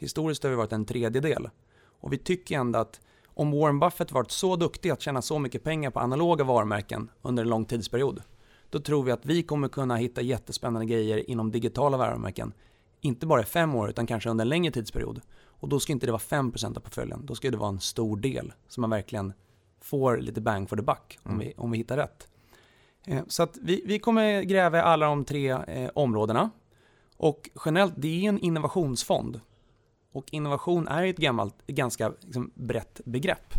Historiskt 0.00 0.42
har 0.42 0.50
vi 0.50 0.56
varit 0.56 0.72
en 0.72 0.84
tredjedel. 0.84 1.48
Och 1.82 2.12
vi 2.12 2.18
tycker 2.18 2.58
ändå 2.58 2.78
att 2.78 3.00
om 3.26 3.50
Warren 3.50 3.78
Buffett 3.78 4.12
varit 4.12 4.30
så 4.30 4.56
duktig 4.56 4.90
att 4.90 5.00
tjäna 5.00 5.22
så 5.22 5.38
mycket 5.38 5.64
pengar 5.64 5.90
på 5.90 6.00
analoga 6.00 6.44
varumärken 6.44 7.10
under 7.22 7.42
en 7.42 7.48
lång 7.48 7.64
tidsperiod, 7.64 8.22
då 8.70 8.80
tror 8.80 9.02
vi 9.02 9.12
att 9.12 9.26
vi 9.26 9.42
kommer 9.42 9.68
kunna 9.68 9.96
hitta 9.96 10.22
jättespännande 10.22 10.86
grejer 10.86 11.30
inom 11.30 11.50
digitala 11.50 11.96
varumärken. 11.96 12.52
Inte 13.00 13.26
bara 13.26 13.40
i 13.40 13.44
fem 13.44 13.74
år, 13.74 13.90
utan 13.90 14.06
kanske 14.06 14.30
under 14.30 14.44
en 14.44 14.48
längre 14.48 14.72
tidsperiod. 14.72 15.20
Och 15.44 15.68
då 15.68 15.80
ska 15.80 15.92
inte 15.92 16.06
det 16.06 16.12
vara 16.12 16.22
5% 16.22 16.76
av 16.76 16.80
portföljen, 16.80 17.26
då 17.26 17.34
ska 17.34 17.50
det 17.50 17.56
vara 17.56 17.68
en 17.68 17.80
stor 17.80 18.16
del 18.16 18.52
som 18.68 18.80
man 18.80 18.90
verkligen 18.90 19.32
får 19.82 20.16
lite 20.18 20.40
bang 20.40 20.68
for 20.68 20.76
the 20.76 20.82
buck 20.82 21.18
om, 21.22 21.30
Mm. 21.32 21.38
vi, 21.46 21.54
om 21.56 21.70
vi 21.70 21.78
hittar 21.78 21.96
rätt. 21.96 22.28
Eh, 23.06 23.22
Så 23.28 23.42
att 23.42 23.58
vi, 23.62 23.82
vi 23.86 23.98
kommer 23.98 24.42
gräva 24.42 24.78
i 24.78 24.80
alla 24.80 25.06
de 25.06 25.24
tre 25.24 25.50
eh, 25.50 25.90
områdena. 25.94 26.50
Och 27.16 27.50
generellt, 27.64 27.94
det 27.96 28.24
är 28.24 28.28
en 28.28 28.38
innovationsfond. 28.38 29.40
Och 30.12 30.24
innovation 30.32 30.88
är 30.88 31.04
ett 31.06 31.16
gammalt, 31.16 31.66
ganska 31.66 32.12
liksom, 32.20 32.50
brett 32.54 33.00
begrepp. 33.04 33.54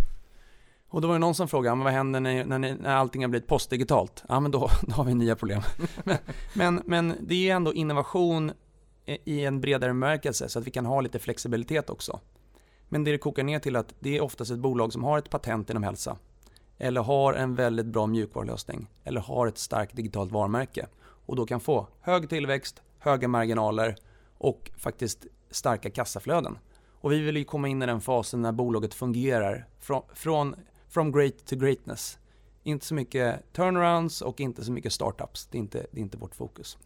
Och 0.90 1.02
då 1.02 1.08
var 1.08 1.16
det 1.16 1.20
någon 1.20 1.36
som 1.36 1.48
frågade, 1.48 1.76
men 1.76 1.84
vad 1.84 1.94
händer 1.94 2.20
när, 2.20 2.46
när, 2.46 2.60
när 2.60 2.96
allting 2.96 3.22
har 3.24 3.30
blivit 3.30 3.48
postdigitalt? 3.48 4.24
Ja, 4.30 4.40
men 4.40 4.52
då, 4.52 4.70
då 4.82 4.94
har 4.94 5.04
vi 5.04 5.14
nya 5.14 5.36
problem. 5.36 5.62
men, 6.04 6.18
men, 6.54 6.82
men 6.86 7.14
det 7.22 7.50
är 7.50 7.56
ändå 7.56 7.74
innovation 7.74 8.52
eh, 9.06 9.18
i 9.26 9.46
en 9.46 9.62
bredare 9.62 9.90
bemärkelse, 9.90 10.50
så 10.50 10.60
att 10.60 10.68
vi 10.68 10.72
kan 10.72 10.86
ha 10.86 11.02
lite 11.02 11.20
flexibilitet 11.20 11.90
också. 11.90 12.20
Men 12.94 13.04
det 13.04 13.12
det 13.12 13.18
kokar 13.18 13.44
ner 13.44 13.60
till 13.60 13.76
att 13.76 13.94
det 14.00 14.18
är 14.18 14.22
oftast 14.22 14.52
ett 14.52 14.60
bolag 14.60 14.94
som 14.94 15.04
har 15.04 15.18
ett 15.18 15.30
patent 15.30 15.70
inom 15.70 15.84
hälsa. 15.84 16.18
Eller 16.78 17.02
har 17.02 17.34
en 17.34 17.56
väldigt 17.56 17.86
bra 17.86 18.08
mjukvarulösning. 18.08 18.88
Eller 19.04 19.22
har 19.22 19.48
ett 19.48 19.58
starkt 19.58 19.96
digitalt 19.96 20.32
varumärke. 20.32 20.88
Och 21.02 21.36
då 21.36 21.46
kan 21.46 21.60
få 21.60 21.88
hög 22.02 22.30
tillväxt, 22.30 22.82
höga 23.00 23.28
marginaler 23.28 23.96
och 24.38 24.72
faktiskt 24.78 25.26
starka 25.52 25.90
kassaflöden. 25.90 26.58
Och 26.92 27.12
vi 27.12 27.20
vill 27.20 27.38
ju 27.38 27.44
komma 27.44 27.68
in 27.68 27.82
i 27.82 27.86
den 27.86 28.02
fasen 28.02 28.42
när 28.42 28.52
bolaget 28.52 28.94
fungerar 28.94 29.68
från, 29.80 30.02
från 30.14 30.56
from 30.90 31.12
great 31.12 31.46
to 31.46 31.56
greatness. 31.56 32.18
Inte 32.64 32.86
så 32.86 32.94
mycket 32.94 33.54
turnarounds 33.54 34.22
och 34.22 34.42
inte 34.42 34.66
så 34.66 34.72
mycket 34.72 34.94
startups. 34.94 35.48
Det 35.48 35.58
är 35.58 35.60
inte, 35.60 35.86
det 35.92 36.00
är 36.00 36.04
inte 36.04 36.18
vårt 36.18 36.36
fokus. 36.36 36.78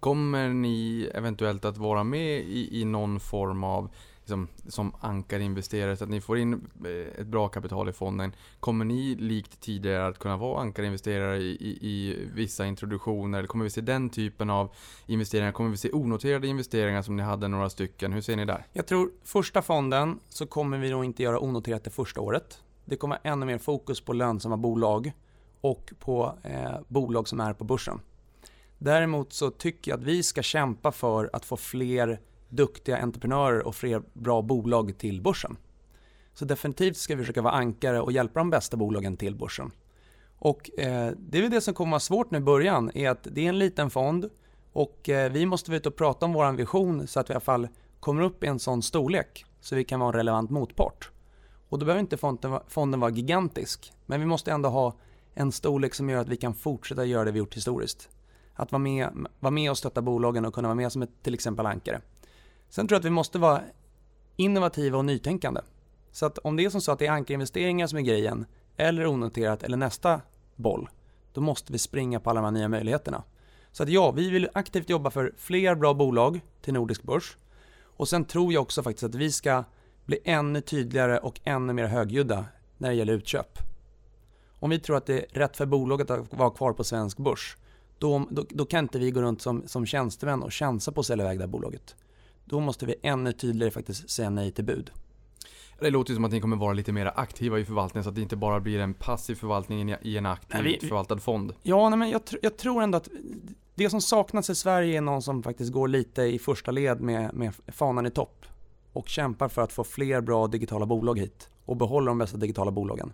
Kommer 0.00 0.48
ni 0.48 1.10
eventuellt 1.14 1.64
att 1.64 1.76
vara 1.76 2.04
med 2.04 2.40
i, 2.40 2.80
i 2.80 2.84
någon 2.84 3.20
form 3.20 3.64
av 3.64 3.90
liksom, 4.24 4.48
som 4.68 4.94
ankarinvesterare 5.00 5.96
så 5.96 6.04
att 6.04 6.10
ni 6.10 6.20
får 6.20 6.38
in 6.38 6.52
eh, 6.84 7.20
ett 7.20 7.26
bra 7.26 7.48
kapital 7.48 7.88
i 7.88 7.92
fonden? 7.92 8.34
Kommer 8.60 8.84
ni 8.84 9.14
likt 9.14 9.60
tidigare 9.60 10.06
att 10.06 10.18
kunna 10.18 10.36
vara 10.36 10.60
ankarinvesterare 10.60 11.36
i, 11.36 11.50
i, 11.60 11.88
i 11.88 12.28
vissa 12.34 12.66
introduktioner? 12.66 13.38
Eller 13.38 13.48
kommer 13.48 13.64
vi 13.64 13.70
se 13.70 13.80
den 13.80 14.10
typen 14.10 14.50
av 14.50 14.70
investeringar? 15.06 15.52
Kommer 15.52 15.70
vi 15.70 15.76
se 15.76 15.92
onoterade 15.92 16.46
investeringar 16.46 17.02
som 17.02 17.16
ni 17.16 17.22
hade 17.22 17.48
några 17.48 17.70
stycken? 17.70 18.12
Hur 18.12 18.20
ser 18.20 18.36
ni 18.36 18.44
där? 18.44 18.66
Jag 18.72 18.86
tror 18.86 19.10
första 19.24 19.62
fonden 19.62 20.20
så 20.28 20.46
kommer 20.46 20.78
vi 20.78 20.90
nog 20.90 21.04
inte 21.04 21.22
göra 21.22 21.38
onoterat 21.38 21.84
det 21.84 21.90
första 21.90 22.20
året. 22.20 22.62
Det 22.84 22.96
kommer 22.96 23.18
ännu 23.22 23.46
mer 23.46 23.58
fokus 23.58 24.00
på 24.00 24.12
lönsamma 24.12 24.56
bolag 24.56 25.12
och 25.60 25.92
på 25.98 26.38
eh, 26.42 26.80
bolag 26.88 27.28
som 27.28 27.40
är 27.40 27.52
på 27.52 27.64
börsen. 27.64 28.00
Däremot 28.78 29.32
så 29.32 29.50
tycker 29.50 29.90
jag 29.90 29.98
att 29.98 30.04
vi 30.04 30.22
ska 30.22 30.42
kämpa 30.42 30.92
för 30.92 31.30
att 31.32 31.44
få 31.44 31.56
fler 31.56 32.20
duktiga 32.56 32.98
entreprenörer 32.98 33.66
och 33.66 33.74
fler 33.74 34.02
bra 34.12 34.42
bolag 34.42 34.98
till 34.98 35.22
börsen. 35.22 35.56
Så 36.34 36.44
definitivt 36.44 36.96
ska 36.96 37.16
vi 37.16 37.22
försöka 37.22 37.42
vara 37.42 37.54
ankare 37.54 38.00
och 38.00 38.12
hjälpa 38.12 38.40
de 38.40 38.50
bästa 38.50 38.76
bolagen 38.76 39.16
till 39.16 39.36
börsen. 39.36 39.70
Och 40.38 40.78
eh, 40.78 41.12
det 41.18 41.38
är 41.38 41.42
väl 41.42 41.50
det 41.50 41.60
som 41.60 41.74
kommer 41.74 41.90
vara 41.90 42.00
svårt 42.00 42.30
nu 42.30 42.38
i 42.38 42.40
början, 42.40 42.90
är 42.94 43.10
att 43.10 43.28
det 43.30 43.44
är 43.44 43.48
en 43.48 43.58
liten 43.58 43.90
fond 43.90 44.30
och 44.72 45.08
eh, 45.08 45.32
vi 45.32 45.46
måste 45.46 45.70
vara 45.70 45.76
ute 45.76 45.88
och 45.88 45.96
prata 45.96 46.26
om 46.26 46.32
vår 46.32 46.52
vision 46.52 47.06
så 47.06 47.20
att 47.20 47.30
vi 47.30 47.32
i 47.32 47.34
alla 47.34 47.40
fall 47.40 47.68
kommer 48.00 48.22
upp 48.22 48.44
i 48.44 48.46
en 48.46 48.58
sån 48.58 48.82
storlek 48.82 49.44
så 49.60 49.76
vi 49.76 49.84
kan 49.84 50.00
vara 50.00 50.08
en 50.08 50.14
relevant 50.14 50.50
motpart. 50.50 51.10
Och 51.68 51.78
då 51.78 51.86
behöver 51.86 52.00
inte 52.00 52.16
fonden, 52.16 52.60
fonden 52.68 53.00
vara 53.00 53.10
gigantisk, 53.10 53.92
men 54.06 54.20
vi 54.20 54.26
måste 54.26 54.52
ändå 54.52 54.68
ha 54.68 54.94
en 55.34 55.52
storlek 55.52 55.94
som 55.94 56.10
gör 56.10 56.20
att 56.20 56.28
vi 56.28 56.36
kan 56.36 56.54
fortsätta 56.54 57.04
göra 57.04 57.24
det 57.24 57.32
vi 57.32 57.38
gjort 57.38 57.56
historiskt. 57.56 58.08
Att 58.54 58.72
vara 58.72 58.82
med, 58.82 59.26
vara 59.40 59.50
med 59.50 59.70
och 59.70 59.78
stötta 59.78 60.02
bolagen 60.02 60.44
och 60.44 60.54
kunna 60.54 60.68
vara 60.68 60.74
med 60.76 60.92
som 60.92 61.02
ett 61.02 61.22
till 61.22 61.34
exempel 61.34 61.66
ankare. 61.66 62.00
Sen 62.74 62.88
tror 62.88 62.96
jag 62.96 63.00
att 63.00 63.04
vi 63.04 63.10
måste 63.10 63.38
vara 63.38 63.62
innovativa 64.36 64.98
och 64.98 65.04
nytänkande. 65.04 65.60
Så 66.12 66.26
att 66.26 66.38
om 66.38 66.56
det 66.56 66.64
är 66.64 66.70
som 66.70 66.80
så 66.80 66.92
att 66.92 66.98
det 66.98 67.06
är 67.06 67.10
ankarinvesteringar 67.10 67.86
som 67.86 67.98
är 67.98 68.02
grejen, 68.02 68.46
eller 68.76 69.06
onoterat, 69.06 69.62
eller 69.62 69.76
nästa 69.76 70.20
boll, 70.56 70.88
då 71.32 71.40
måste 71.40 71.72
vi 71.72 71.78
springa 71.78 72.20
på 72.20 72.30
alla 72.30 72.40
de 72.40 72.44
här 72.44 72.52
nya 72.52 72.68
möjligheterna. 72.68 73.22
Så 73.72 73.82
att 73.82 73.88
ja, 73.88 74.10
vi 74.10 74.30
vill 74.30 74.48
aktivt 74.54 74.90
jobba 74.90 75.10
för 75.10 75.34
fler 75.36 75.74
bra 75.74 75.94
bolag 75.94 76.40
till 76.62 76.74
Nordisk 76.74 77.02
Börs. 77.02 77.36
Och 77.82 78.08
sen 78.08 78.24
tror 78.24 78.52
jag 78.52 78.62
också 78.62 78.82
faktiskt 78.82 79.04
att 79.04 79.14
vi 79.14 79.32
ska 79.32 79.64
bli 80.04 80.18
ännu 80.24 80.60
tydligare 80.60 81.18
och 81.18 81.40
ännu 81.44 81.72
mer 81.72 81.86
högljudda 81.86 82.44
när 82.78 82.88
det 82.88 82.94
gäller 82.94 83.12
utköp. 83.12 83.58
Om 84.60 84.70
vi 84.70 84.78
tror 84.78 84.96
att 84.96 85.06
det 85.06 85.18
är 85.18 85.38
rätt 85.38 85.56
för 85.56 85.66
bolaget 85.66 86.10
att 86.10 86.34
vara 86.34 86.50
kvar 86.50 86.72
på 86.72 86.84
svensk 86.84 87.18
börs, 87.18 87.56
då, 87.98 88.26
då, 88.30 88.44
då 88.48 88.66
kan 88.66 88.84
inte 88.84 88.98
vi 88.98 89.10
gå 89.10 89.22
runt 89.22 89.42
som, 89.42 89.62
som 89.66 89.86
tjänstemän 89.86 90.42
och 90.42 90.54
chansa 90.54 90.92
på 90.92 91.00
att 91.00 91.06
sälja 91.06 91.24
iväg 91.24 91.38
det 91.38 91.42
här 91.42 91.48
bolaget. 91.48 91.96
Då 92.44 92.60
måste 92.60 92.86
vi 92.86 92.94
ännu 93.02 93.32
tydligare 93.32 93.70
faktiskt 93.70 94.10
säga 94.10 94.30
nej 94.30 94.50
till 94.52 94.64
bud. 94.64 94.90
Det 95.80 95.90
låter 95.90 96.10
ju 96.10 96.14
som 96.14 96.24
att 96.24 96.32
ni 96.32 96.40
kommer 96.40 96.56
vara 96.56 96.72
lite 96.72 96.92
mer 96.92 97.12
aktiva 97.16 97.58
i 97.58 97.64
förvaltningen 97.64 98.04
så 98.04 98.08
att 98.10 98.14
det 98.16 98.22
inte 98.22 98.36
bara 98.36 98.60
blir 98.60 98.78
en 98.80 98.94
passiv 98.94 99.34
förvaltning 99.34 99.90
i- 100.02 100.16
en 100.16 100.26
aktiv 100.26 100.60
Nej, 100.62 100.78
vi- 100.82 100.88
förvaltad 100.88 101.18
fond. 101.18 101.52
Ja, 101.62 101.88
nej, 101.88 101.98
men 101.98 102.10
jag, 102.10 102.20
tr- 102.22 102.38
jag 102.42 102.56
tror 102.56 102.82
ändå 102.82 102.96
att 102.98 103.08
det 103.74 103.90
som 103.90 104.00
saknas 104.00 104.50
i 104.50 104.54
Sverige 104.54 104.96
är 104.96 105.00
någon 105.00 105.22
som 105.22 105.42
faktiskt 105.42 105.72
går 105.72 105.88
lite 105.88 106.22
i 106.22 106.38
första 106.38 106.70
led 106.70 107.00
med, 107.00 107.34
med 107.34 107.54
fanan 107.68 108.06
i 108.06 108.10
topp 108.10 108.46
och 108.92 109.08
kämpar 109.08 109.48
för 109.48 109.62
att 109.62 109.72
få 109.72 109.84
fler 109.84 110.20
bra 110.20 110.46
digitala 110.46 110.86
bolag 110.86 111.18
hit 111.18 111.48
och 111.64 111.76
behålla 111.76 112.06
de 112.10 112.18
bästa 112.18 112.36
digitala 112.36 112.70
bolagen. 112.70 113.12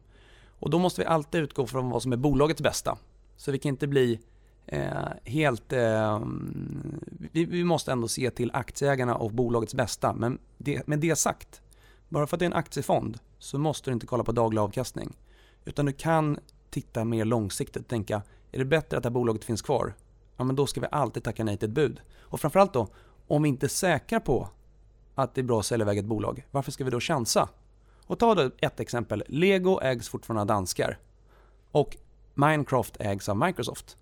Och 0.49 0.71
då 0.71 0.79
måste 0.79 1.01
vi 1.01 1.07
alltid 1.07 1.41
utgå 1.43 1.67
från 1.67 1.91
vad 1.91 2.03
som 2.03 2.13
är 2.13 2.17
bolagets 2.17 2.61
bästa. 2.63 2.99
Så 3.37 3.53
vi 3.53 3.59
kan 3.59 3.69
inte 3.69 3.87
bli 3.87 4.21
eh, 4.71 5.09
helt... 5.25 5.73
Eh, 5.73 6.21
vi, 7.33 7.45
vi 7.45 7.65
måste 7.65 7.93
ändå 7.93 8.09
se 8.09 8.31
till 8.31 8.51
aktieägarna 8.55 9.15
och 9.15 9.33
bolagets 9.33 9.75
bästa. 9.75 10.13
Men 10.13 10.39
det, 10.59 10.87
med 10.87 10.99
det 10.99 11.17
sagt, 11.17 11.61
bara 12.09 12.27
för 12.27 12.37
att 12.37 12.39
det 12.39 12.45
är 12.45 12.51
en 12.51 12.53
aktiefond 12.53 13.19
så 13.39 13.59
måste 13.59 13.91
du 13.91 13.95
inte 13.95 14.07
kolla 14.07 14.25
på 14.25 14.33
daglig 14.33 14.61
avkastning. 14.61 15.17
Utan 15.65 15.87
du 15.87 15.93
kan 15.93 16.39
titta 16.71 17.05
mer 17.05 17.25
långsiktigt 17.25 17.83
och 17.83 17.89
tänka, 17.89 18.23
är 18.53 18.59
det 18.59 18.65
bättre 18.65 18.97
att 18.97 19.03
det 19.03 19.09
här 19.09 19.15
bolaget 19.15 19.45
finns 19.45 19.63
kvar? 19.63 19.95
Ja, 20.37 20.45
men 20.45 20.57
då 20.57 20.67
ska 20.67 20.81
vi 20.81 20.87
alltid 20.93 21.25
tacka 21.25 21.45
nej 21.45 21.57
till 21.57 21.69
ett 21.69 21.75
bud. 21.75 22.01
Och 22.21 22.41
framförallt 22.41 22.73
då, 22.73 22.89
om 23.27 23.43
vi 23.43 23.49
inte 23.49 23.67
är 23.67 23.69
säkra 23.69 24.21
på 24.21 24.49
att 25.15 25.35
det 25.35 25.41
är 25.41 25.43
bra 25.43 25.59
att 25.59 25.67
sälja 25.67 25.85
iväg 25.85 25.99
ett 25.99 26.05
bolag, 26.05 26.47
varför 26.51 26.73
ska 26.73 26.85
vi 26.85 26.91
då 26.91 27.01
chansa? 27.01 27.49
Och 28.07 28.19
ta 28.19 28.35
då 28.35 28.51
ett 28.59 28.81
exempel. 28.81 29.25
Lego 29.27 29.81
ägs 29.81 30.09
fortfarande 30.09 30.41
av 30.41 30.47
danskar. 30.47 30.99
Och 31.71 31.97
Minecraft 32.35 32.97
ägs 33.01 33.29
av 33.29 33.37
Microsoft. 33.37 33.97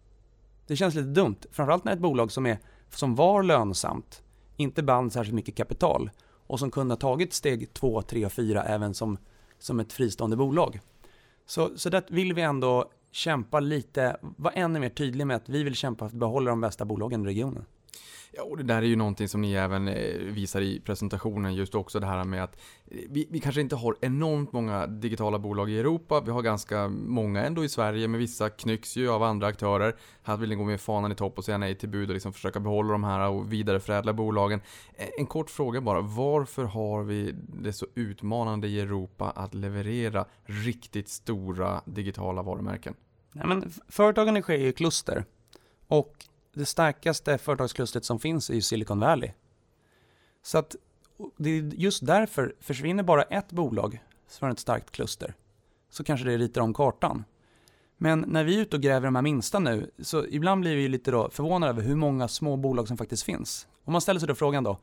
Det 0.69 0.77
känns 0.77 0.95
lite 0.95 1.09
dumt, 1.09 1.37
framförallt 1.51 1.85
när 1.85 1.93
ett 1.93 1.99
bolag 1.99 2.33
som, 2.33 2.47
är, 2.47 2.59
som 2.91 3.15
var 3.15 3.43
lönsamt 3.43 4.23
inte 4.57 4.83
band 4.83 5.13
särskilt 5.13 5.35
mycket 5.35 5.57
kapital 5.57 6.11
och 6.47 6.59
som 6.59 6.71
kunde 6.71 6.93
ha 6.93 6.99
tagit 6.99 7.33
steg 7.33 7.73
2, 7.73 8.03
3 8.03 8.27
och 8.27 8.33
4 8.33 8.63
även 8.63 8.95
som, 8.95 9.19
som 9.59 9.81
ett 9.81 9.93
fristående 9.93 10.37
bolag. 10.37 10.81
Så, 11.47 11.79
så 11.79 11.91
där 11.91 12.03
vill 12.09 12.33
vi 12.33 12.43
ändå 12.43 12.91
kämpa 13.11 13.61
lite, 13.61 14.17
vara 14.21 14.55
ännu 14.55 14.81
mer 14.81 14.89
tydlig 14.89 15.27
med 15.27 15.37
att 15.37 15.49
vi 15.49 15.63
vill 15.63 15.75
kämpa 15.75 15.99
för 16.09 16.17
att 16.17 16.21
behålla 16.21 16.51
de 16.51 16.61
bästa 16.61 16.85
bolagen 16.85 17.23
i 17.23 17.27
regionen. 17.27 17.65
Ja, 18.39 18.45
och 18.45 18.57
det 18.57 18.63
där 18.63 18.77
är 18.77 18.87
ju 18.87 18.97
någonting 18.97 19.29
som 19.29 19.41
ni 19.41 19.53
även 19.53 19.89
eh, 19.89 20.17
visar 20.19 20.61
i 20.61 20.81
presentationen, 20.81 21.55
just 21.55 21.75
också 21.75 22.01
det 22.01 22.07
här 22.07 22.25
med 22.25 22.45
att 22.45 22.57
eh, 22.87 22.99
vi, 23.09 23.27
vi 23.31 23.41
kanske 23.41 23.61
inte 23.61 23.77
har 23.77 23.97
enormt 24.01 24.53
många 24.53 24.87
digitala 24.87 25.39
bolag 25.39 25.71
i 25.71 25.79
Europa, 25.79 26.21
vi 26.21 26.31
har 26.31 26.43
ganska 26.43 26.89
många 26.89 27.45
ändå 27.45 27.65
i 27.65 27.69
Sverige, 27.69 28.09
men 28.09 28.21
vissa 28.21 28.51
knycks 28.51 28.97
ju 28.97 29.11
av 29.11 29.23
andra 29.23 29.47
aktörer. 29.47 29.97
Här 30.23 30.37
vill 30.37 30.49
ni 30.49 30.55
gå 30.55 30.65
med 30.65 30.81
fanan 30.81 31.13
i 31.13 31.15
topp 31.15 31.39
och 31.39 31.45
säga 31.45 31.59
nej 31.59 31.75
till 31.75 31.89
bud 31.89 32.09
och 32.09 32.15
liksom 32.15 32.33
försöka 32.33 32.61
behålla 32.61 32.93
de 32.93 33.05
här 33.05 33.29
och 33.29 33.53
vidareförädla 33.53 34.13
bolagen. 34.13 34.61
Eh, 34.95 35.09
en 35.19 35.27
kort 35.27 35.51
fråga 35.51 35.81
bara, 35.81 36.01
varför 36.01 36.65
har 36.65 37.03
vi 37.03 37.35
det 37.63 37.73
så 37.73 37.87
utmanande 37.95 38.69
i 38.69 38.81
Europa 38.81 39.31
att 39.31 39.55
leverera 39.55 40.25
riktigt 40.45 41.09
stora 41.09 41.81
digitala 41.85 42.43
varumärken? 42.43 42.95
Nej, 43.33 43.47
men 43.47 43.71
företagen 43.89 44.43
sker 44.43 44.59
i 44.59 44.73
kluster. 44.73 45.25
Och 45.89 46.28
det 46.55 46.67
starkaste 46.67 47.39
företagsklustret 47.39 48.05
som 48.05 48.19
finns 48.19 48.51
är 48.51 48.55
ju 48.55 48.63
Silicon 48.63 49.01
Valley. 49.01 49.31
Så 50.43 50.59
att 50.59 50.77
det 51.37 51.51
är 51.51 51.63
just 51.63 52.07
därför, 52.07 52.55
försvinner 52.61 53.03
bara 53.03 53.23
ett 53.23 53.53
bolag 53.53 54.03
från 54.29 54.51
ett 54.51 54.59
starkt 54.59 54.91
kluster, 54.91 55.35
så 55.91 56.05
kanske 56.05 56.27
det 56.27 56.39
ritar 56.39 56.61
om 56.61 56.75
kartan. 56.75 57.25
Men 57.97 58.25
när 58.29 58.45
vi 58.45 58.57
är 58.57 58.61
ute 58.61 58.77
och 58.77 58.83
gräver 58.83 59.07
de 59.07 59.15
här 59.15 59.23
minsta 59.23 59.59
nu, 59.59 59.91
så 59.99 60.27
ibland 60.27 60.61
blir 60.61 60.77
vi 60.77 60.89
lite 60.89 61.11
då 61.11 61.31
förvånade 61.31 61.71
över 61.71 61.83
hur 61.83 61.97
många 61.97 62.29
små 62.29 62.57
bolag 62.57 62.89
som 62.89 62.97
faktiskt 62.97 63.23
finns. 63.23 63.67
Om 63.85 63.93
man 63.93 64.01
ställer 64.01 64.21
sig 64.21 64.29
då 64.29 64.35
frågan 64.35 64.65
då, 64.65 64.79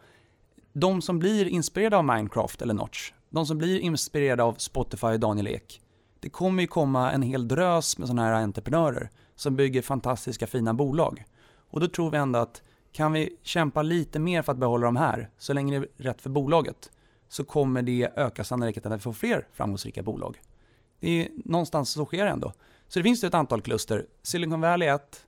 de 0.73 1.01
som 1.01 1.19
blir 1.19 1.45
inspirerade 1.45 1.97
av 1.97 2.05
Minecraft 2.05 2.61
eller 2.61 2.73
Notch, 2.73 3.13
de 3.29 3.45
som 3.45 3.57
blir 3.57 3.79
inspirerade 3.79 4.43
av 4.43 4.53
Spotify 4.53 5.07
och 5.07 5.19
Daniel 5.19 5.47
Ek, 5.47 5.81
det 6.19 6.29
kommer 6.29 6.61
ju 6.61 6.67
komma 6.67 7.11
en 7.11 7.21
hel 7.21 7.47
drös 7.47 7.97
med 7.97 8.07
sådana 8.07 8.23
här 8.23 8.33
entreprenörer 8.33 9.09
som 9.35 9.55
bygger 9.55 9.81
fantastiska 9.81 10.47
fina 10.47 10.73
bolag. 10.73 11.23
Och 11.75 11.81
då 11.81 11.87
tror 11.87 12.11
vi 12.11 12.17
ändå 12.17 12.39
att 12.39 12.61
kan 12.91 13.11
vi 13.11 13.37
kämpa 13.41 13.81
lite 13.81 14.19
mer 14.19 14.41
för 14.41 14.51
att 14.51 14.57
behålla 14.57 14.85
de 14.85 14.95
här, 14.95 15.29
så 15.37 15.53
länge 15.53 15.79
det 15.79 15.85
är 15.85 16.03
rätt 16.03 16.21
för 16.21 16.29
bolaget, 16.29 16.91
så 17.27 17.43
kommer 17.43 17.81
det 17.81 18.11
öka 18.15 18.43
sannolikheten 18.43 18.91
att 18.91 18.99
vi 18.99 19.01
får 19.01 19.13
fler 19.13 19.47
framgångsrika 19.53 20.03
bolag. 20.03 20.41
Det 20.99 21.09
är 21.09 21.29
någonstans 21.45 21.89
så 21.89 22.05
sker 22.05 22.25
det 22.25 22.31
ändå. 22.31 22.53
Så 22.87 22.99
det 22.99 23.03
finns 23.03 23.23
ju 23.23 23.27
ett 23.27 23.33
antal 23.33 23.61
kluster. 23.61 24.05
Silicon 24.23 24.61
Valley 24.61 24.87
är 24.87 24.95
ett, 24.95 25.25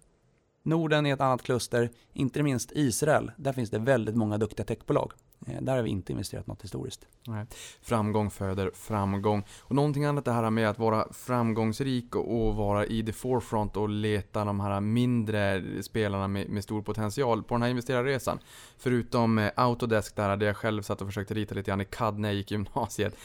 Norden 0.63 1.05
är 1.05 1.13
ett 1.13 1.21
annat 1.21 1.43
kluster, 1.43 1.89
inte 2.13 2.43
minst 2.43 2.71
Israel. 2.71 3.31
Där 3.37 3.53
finns 3.53 3.69
det 3.69 3.79
väldigt 3.79 4.15
många 4.15 4.37
duktiga 4.37 4.65
techbolag. 4.65 5.11
Eh, 5.45 5.61
där 5.61 5.75
har 5.75 5.83
vi 5.83 5.89
inte 5.89 6.11
investerat 6.11 6.47
något 6.47 6.63
historiskt. 6.63 7.07
Nej. 7.27 7.45
Framgång 7.81 8.29
föder 8.29 8.71
framgång. 8.73 9.43
Och 9.59 9.75
någonting 9.75 10.05
annat 10.05 10.25
det 10.25 10.31
här 10.31 10.49
med 10.49 10.69
att 10.69 10.79
vara 10.79 11.07
framgångsrik 11.13 12.15
och 12.15 12.47
och 12.47 12.55
vara 12.55 12.85
i 12.85 13.03
the 13.03 13.13
forefront 13.13 13.77
och 13.77 13.89
leta 13.89 14.45
de 14.45 14.59
här 14.59 14.81
mindre 14.81 15.63
spelarna 15.83 16.27
med, 16.27 16.49
med 16.49 16.63
stor 16.63 16.81
potential 16.81 17.43
på 17.43 17.55
den 17.55 17.61
här 17.61 17.69
investerarresan. 17.69 18.39
Förutom 18.77 19.37
eh, 19.37 19.51
Autodesk 19.55 20.15
där, 20.15 20.37
där 20.37 20.47
jag 20.47 20.57
själv 20.57 20.81
satt 20.81 21.01
och 21.01 21.07
försökte 21.07 21.33
rita 21.33 21.55
lite 21.55 21.71
grann 21.71 21.81
i 21.81 21.85
CAD 21.85 22.19
när 22.19 22.29
jag 22.29 22.35
gick 22.35 22.51
i 22.51 22.53
gymnasiet. 22.53 23.17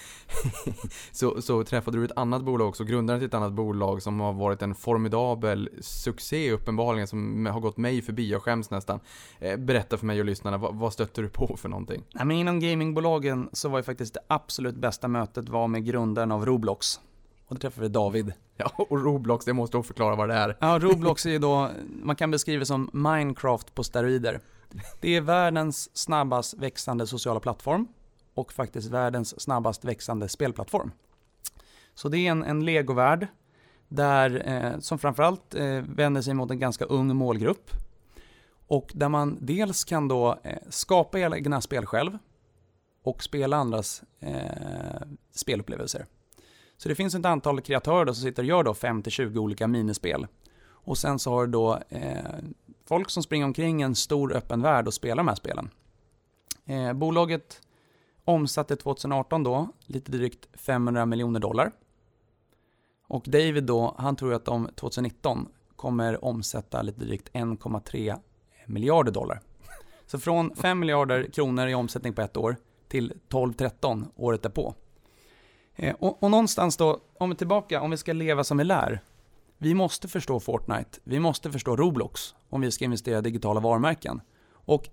så, 1.13 1.43
så 1.43 1.65
träffade 1.65 1.99
du 1.99 2.05
ett 2.05 2.17
annat 2.17 2.43
bolag 2.43 2.69
också, 2.69 2.85
grundaren 2.85 3.21
till 3.21 3.29
ett 3.29 3.35
annat 3.35 3.53
bolag 3.53 4.03
som 4.03 4.21
har 4.21 4.33
varit 4.33 4.63
en 4.63 4.75
formidabel 4.75 5.71
succé 5.81 6.53
uppenbarligen 6.53 7.07
som 7.07 7.47
har 7.47 7.61
gått 7.61 7.77
mig 7.77 8.03
förbi, 8.03 8.31
jag 8.31 8.43
skäms 8.43 8.71
nästan. 8.71 9.01
Eh, 9.39 9.57
berätta 9.57 9.97
för 9.97 10.07
mig 10.07 10.21
och 10.21 10.27
lyssnarna, 10.27 10.59
vad, 10.59 10.75
vad 10.75 10.93
stötte 10.93 11.23
du 11.23 11.29
på 11.29 11.57
för 11.57 11.69
någonting? 11.69 12.02
Nej, 12.15 12.25
men 12.25 12.37
inom 12.37 12.61
gamingbolagen 12.61 13.49
så 13.53 13.69
var 13.69 13.79
ju 13.79 13.83
faktiskt 13.83 14.15
det 14.15 14.21
absolut 14.27 14.77
bästa 14.77 15.09
mötet 15.09 15.49
var 15.49 15.69
med 15.69 15.85
grundaren 15.85 16.33
av 16.33 16.47
Roblox. 16.47 17.01
Och 17.47 17.55
då 17.55 17.61
träffade 17.61 17.87
vi 17.87 17.93
David. 17.93 18.33
Ja, 18.57 18.73
och 18.77 19.05
Roblox, 19.05 19.45
det 19.45 19.53
måste 19.53 19.77
du 19.77 19.83
förklara 19.83 20.17
vad 20.17 20.29
det 20.29 20.35
är. 20.35 20.57
Ja, 20.61 20.79
Roblox 20.83 21.27
är 21.27 21.39
då, 21.39 21.71
man 22.03 22.17
kan 22.17 22.31
beskriva 22.31 22.65
som 22.65 22.91
Minecraft 22.93 23.75
på 23.75 23.85
steroider. 23.85 24.41
Det 25.01 25.17
är 25.17 25.21
världens 25.21 25.97
snabbast 25.97 26.55
växande 26.55 27.07
sociala 27.07 27.41
plattform 27.41 27.89
och 28.35 28.53
faktiskt 28.53 28.91
världens 28.91 29.41
snabbast 29.41 29.85
växande 29.85 30.29
spelplattform. 30.29 30.93
Så 31.95 32.09
det 32.09 32.19
är 32.19 32.31
en, 32.31 32.45
en 32.45 32.65
legovärld 32.65 33.27
där, 33.89 34.43
eh, 34.47 34.79
som 34.79 34.99
framförallt 34.99 35.55
eh, 35.55 35.67
vänder 35.67 36.23
sig 36.23 36.35
mot 36.35 36.51
en 36.51 36.59
ganska 36.59 36.85
ung 36.85 37.17
målgrupp. 37.17 37.71
Och 38.67 38.93
där 38.95 39.09
man 39.09 39.39
dels 39.41 39.85
kan 39.85 40.09
då 40.09 40.39
eh, 40.43 40.59
skapa 40.69 41.19
egna 41.19 41.61
spel 41.61 41.87
själv 41.87 42.19
och 43.03 43.23
spela 43.23 43.57
andras 43.57 44.03
eh, 44.21 45.03
spelupplevelser. 45.31 46.07
Så 46.77 46.89
det 46.89 46.95
finns 46.95 47.15
ett 47.15 47.25
antal 47.25 47.61
kreatörer 47.61 48.05
då 48.05 48.15
som 48.15 48.23
sitter 48.23 48.43
och 48.43 48.49
gör 48.49 48.63
då 48.63 48.73
5-20 48.73 49.39
olika 49.39 49.69
minispel. 49.69 50.27
Och 50.65 50.99
sen 50.99 51.19
så 51.19 51.31
har 51.31 51.47
du 51.47 51.53
då 51.53 51.79
eh, 51.89 52.25
folk 52.85 53.11
som 53.11 53.23
springer 53.23 53.45
omkring 53.45 53.81
i 53.81 53.85
en 53.85 53.95
stor 53.95 54.33
öppen 54.33 54.63
värld 54.63 54.87
och 54.87 54.95
spelar 54.95 55.17
de 55.17 55.29
här 55.29 55.35
spelen. 55.35 55.71
Eh, 56.65 56.93
bolaget 56.93 57.61
omsatte 58.25 58.77
2018 58.77 59.43
då 59.43 59.69
lite 59.87 60.13
drygt 60.13 60.49
500 60.61 61.07
miljoner 61.07 61.41
dollar. 61.41 61.73
Och 63.07 63.25
David 63.27 63.65
då, 63.65 63.95
han 63.99 64.17
tror 64.17 64.35
att 64.35 64.45
de 64.45 64.69
2019 64.75 65.49
kommer 65.77 66.25
omsätta 66.25 66.83
lite 66.83 67.05
drygt 67.05 67.29
1,3 67.33 68.19
miljarder 68.67 69.13
dollar. 69.13 69.41
Så 70.07 70.19
från 70.19 70.57
5 70.57 70.79
miljarder 70.79 71.25
kronor 71.33 71.69
i 71.69 71.75
omsättning 71.75 72.13
på 72.13 72.23
ett 72.23 72.37
år 72.37 72.57
till 72.89 73.13
12-13 73.29 74.07
året 74.17 74.43
därpå. 74.43 74.75
Eh, 75.77 75.95
och, 75.99 76.23
och 76.23 76.31
någonstans 76.31 76.77
då, 76.77 77.01
om 77.19 77.31
vi 77.31 77.37
tillbaka, 77.37 77.81
om 77.81 77.91
vi 77.91 77.97
ska 77.97 78.13
leva 78.13 78.45
som 78.45 78.59
vi 78.59 78.65
lär. 78.65 79.01
Vi 79.59 79.75
måste 79.75 80.09
förstå 80.09 80.41
Fortnite, 80.41 80.99
vi 81.05 81.21
måste 81.21 81.51
förstå 81.51 81.77
Roblox 81.77 82.35
om 82.49 82.61
vi 82.61 82.71
ska 82.71 82.85
investera 82.85 83.19
i 83.19 83.23
digitala 83.23 83.61
varumärken. 83.61 84.21
Och 84.53 84.89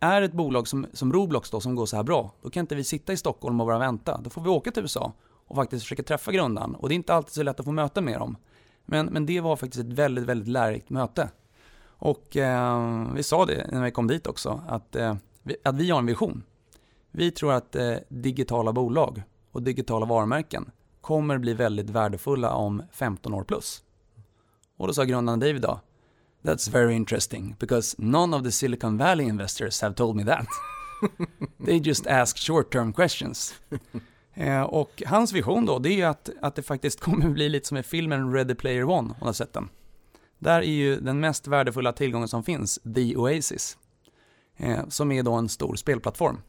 är 0.00 0.22
ett 0.22 0.32
bolag 0.32 0.68
som, 0.68 0.86
som 0.92 1.12
Roblox 1.12 1.50
då 1.50 1.60
som 1.60 1.74
går 1.74 1.86
så 1.86 1.96
här 1.96 2.02
bra, 2.02 2.32
då 2.42 2.50
kan 2.50 2.60
inte 2.60 2.74
vi 2.74 2.84
sitta 2.84 3.12
i 3.12 3.16
Stockholm 3.16 3.60
och 3.60 3.66
bara 3.66 3.78
vänta. 3.78 4.20
Då 4.24 4.30
får 4.30 4.42
vi 4.42 4.48
åka 4.48 4.70
till 4.70 4.82
USA 4.82 5.12
och 5.46 5.56
faktiskt 5.56 5.82
försöka 5.82 6.02
träffa 6.02 6.32
grundaren. 6.32 6.74
Och 6.74 6.88
det 6.88 6.94
är 6.94 6.96
inte 6.96 7.14
alltid 7.14 7.32
så 7.32 7.42
lätt 7.42 7.60
att 7.60 7.66
få 7.66 7.72
möta 7.72 8.00
med 8.00 8.18
dem. 8.18 8.36
Men, 8.84 9.06
men 9.06 9.26
det 9.26 9.40
var 9.40 9.56
faktiskt 9.56 9.84
ett 9.84 9.92
väldigt, 9.92 10.24
väldigt 10.24 10.48
lärorikt 10.48 10.90
möte. 10.90 11.30
Och 11.98 12.36
eh, 12.36 13.12
vi 13.14 13.22
sa 13.22 13.46
det 13.46 13.68
när 13.72 13.84
vi 13.84 13.90
kom 13.90 14.06
dit 14.06 14.26
också, 14.26 14.62
att, 14.68 14.96
eh, 14.96 15.14
vi, 15.42 15.56
att 15.64 15.76
vi 15.76 15.90
har 15.90 15.98
en 15.98 16.06
vision. 16.06 16.42
Vi 17.10 17.30
tror 17.30 17.52
att 17.52 17.76
eh, 17.76 17.94
digitala 18.08 18.72
bolag 18.72 19.22
och 19.52 19.62
digitala 19.62 20.06
varumärken 20.06 20.70
kommer 21.00 21.38
bli 21.38 21.54
väldigt 21.54 21.90
värdefulla 21.90 22.54
om 22.54 22.82
15 22.92 23.34
år 23.34 23.44
plus. 23.44 23.82
Och 24.76 24.86
då 24.86 24.92
sa 24.92 25.04
grundaren 25.04 25.40
David 25.40 25.62
då, 25.62 25.80
That's 26.42 26.70
very 26.70 26.94
interesting 26.94 27.56
because 27.58 27.96
none 27.98 28.36
of 28.36 28.42
the 28.42 28.52
Silicon 28.52 28.98
Valley 28.98 29.26
investors 29.26 29.82
have 29.82 29.94
told 29.94 30.16
me 30.16 30.24
that. 30.24 30.46
They 31.66 31.78
just 31.78 32.06
ask 32.06 32.38
short 32.38 32.72
term 32.72 32.92
questions. 32.92 33.54
Eh, 34.34 34.62
och 34.62 35.02
hans 35.06 35.32
vision 35.32 35.66
då, 35.66 35.78
det 35.78 36.00
är 36.00 36.06
att, 36.06 36.30
att 36.42 36.54
det 36.54 36.62
faktiskt 36.62 37.00
kommer 37.04 37.28
bli 37.28 37.48
lite 37.48 37.68
som 37.68 37.76
i 37.76 37.82
filmen 37.82 38.32
Ready 38.32 38.54
Player 38.54 38.84
One, 38.84 39.08
om 39.08 39.14
du 39.18 39.24
har 39.24 39.32
sett 39.32 39.52
den. 39.52 39.68
Där 40.38 40.58
är 40.58 40.62
ju 40.62 41.00
den 41.00 41.20
mest 41.20 41.46
värdefulla 41.46 41.92
tillgången 41.92 42.28
som 42.28 42.42
finns, 42.42 42.78
The 42.94 43.16
Oasis. 43.16 43.78
Eh, 44.56 44.88
som 44.88 45.12
är 45.12 45.22
då 45.22 45.32
en 45.32 45.48
stor 45.48 45.76
spelplattform. 45.76 46.40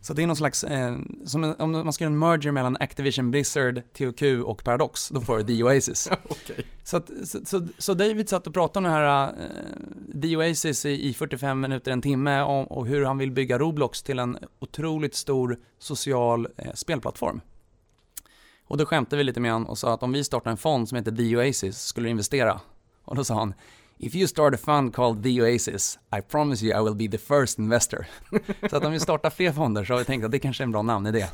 Så 0.00 0.14
det 0.14 0.22
är 0.22 0.26
någon 0.26 0.36
slags, 0.36 0.64
eh, 0.64 0.96
som 1.24 1.54
om 1.58 1.70
man 1.70 1.92
ska 1.92 2.04
göra 2.04 2.12
en 2.12 2.18
merger 2.18 2.52
mellan 2.52 2.76
Activision 2.80 3.30
Blizzard, 3.30 3.82
THQ 3.92 4.22
och 4.44 4.64
Paradox, 4.64 5.08
då 5.08 5.20
får 5.20 5.38
du 5.38 5.44
The 5.44 5.62
Oasis. 5.62 6.08
Okej. 6.28 6.66
Så, 6.84 6.96
att, 6.96 7.10
så, 7.44 7.68
så, 7.78 7.94
David 7.94 8.28
satt 8.28 8.46
och 8.46 8.54
pratade 8.54 8.78
om 8.78 8.84
den 8.84 8.92
här 8.92 9.28
uh, 9.28 10.20
The 10.22 10.36
Oasis 10.36 10.86
i, 10.86 11.08
i 11.08 11.14
45 11.14 11.60
minuter, 11.60 11.92
en 11.92 12.02
timme, 12.02 12.42
om, 12.42 12.66
och 12.66 12.86
hur 12.86 13.04
han 13.04 13.18
vill 13.18 13.30
bygga 13.32 13.58
Roblox 13.58 14.02
till 14.02 14.18
en 14.18 14.38
otroligt 14.58 15.14
stor 15.14 15.58
social 15.78 16.48
eh, 16.56 16.72
spelplattform. 16.74 17.40
Och 18.64 18.76
då 18.76 18.86
skämtade 18.86 19.16
vi 19.16 19.24
lite 19.24 19.40
med 19.40 19.52
honom 19.52 19.68
och 19.68 19.78
sa 19.78 19.94
att 19.94 20.02
om 20.02 20.12
vi 20.12 20.24
startar 20.24 20.50
en 20.50 20.56
fond 20.56 20.88
som 20.88 20.96
heter 20.96 21.12
The 21.12 21.36
Oasis, 21.36 21.82
skulle 21.82 22.06
du 22.06 22.10
investera? 22.10 22.60
Och 23.04 23.16
då 23.16 23.24
sa 23.24 23.34
han, 23.34 23.54
If 24.04 24.14
you 24.14 24.26
start 24.26 24.54
a 24.54 24.58
fund 24.64 24.94
called 24.94 25.22
The 25.22 25.42
Oasis, 25.42 25.98
I 26.18 26.20
promise 26.20 26.66
you 26.66 26.80
I 26.80 26.82
will 26.82 26.94
be 26.94 27.18
the 27.18 27.24
first 27.24 27.58
investor. 27.58 28.06
så 28.70 28.76
att 28.76 28.84
om 28.84 28.92
vi 28.92 29.00
startar 29.00 29.30
fler 29.30 29.52
fonder 29.52 29.84
så 29.84 29.92
har 29.92 29.98
vi 29.98 30.04
tänkt 30.04 30.24
att 30.24 30.30
det 30.30 30.38
kanske 30.38 30.62
är 30.62 30.64
en 30.64 30.72
bra 30.72 30.82
namnidé. 30.82 31.26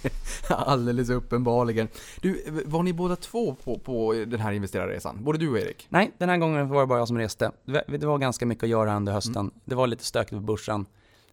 Alldeles 0.48 1.10
uppenbarligen. 1.10 1.88
Du, 2.20 2.62
var 2.66 2.82
ni 2.82 2.92
båda 2.92 3.16
två 3.16 3.54
på, 3.54 3.78
på 3.78 4.12
den 4.12 4.40
här 4.40 4.52
investerarresan? 4.52 5.24
Både 5.24 5.38
du 5.38 5.50
och 5.50 5.58
Erik? 5.58 5.86
Nej, 5.88 6.12
den 6.18 6.28
här 6.28 6.36
gången 6.36 6.68
var 6.68 6.80
det 6.80 6.86
bara 6.86 6.98
jag 6.98 7.08
som 7.08 7.18
reste. 7.18 7.50
Det 7.86 8.06
var 8.06 8.18
ganska 8.18 8.46
mycket 8.46 8.64
att 8.64 8.70
göra 8.70 8.96
under 8.96 9.12
hösten. 9.12 9.50
Det 9.64 9.74
var 9.74 9.86
lite 9.86 10.04
stökigt 10.04 10.32
på 10.32 10.40
börsen. 10.40 10.86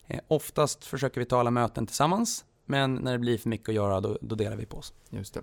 Eh, 0.07 0.19
oftast 0.27 0.85
försöker 0.85 1.21
vi 1.21 1.25
ta 1.25 1.39
alla 1.39 1.51
möten 1.51 1.87
tillsammans, 1.87 2.45
men 2.69 2.95
när 2.95 3.11
det 3.11 3.19
blir 3.19 3.37
för 3.37 3.49
mycket 3.49 3.69
att 3.69 3.75
göra, 3.75 4.01
då, 4.01 4.17
då 4.21 4.35
delar 4.35 4.57
vi 4.57 4.65
på 4.65 4.77
oss. 4.77 4.93
Just 5.09 5.33
det. 5.33 5.39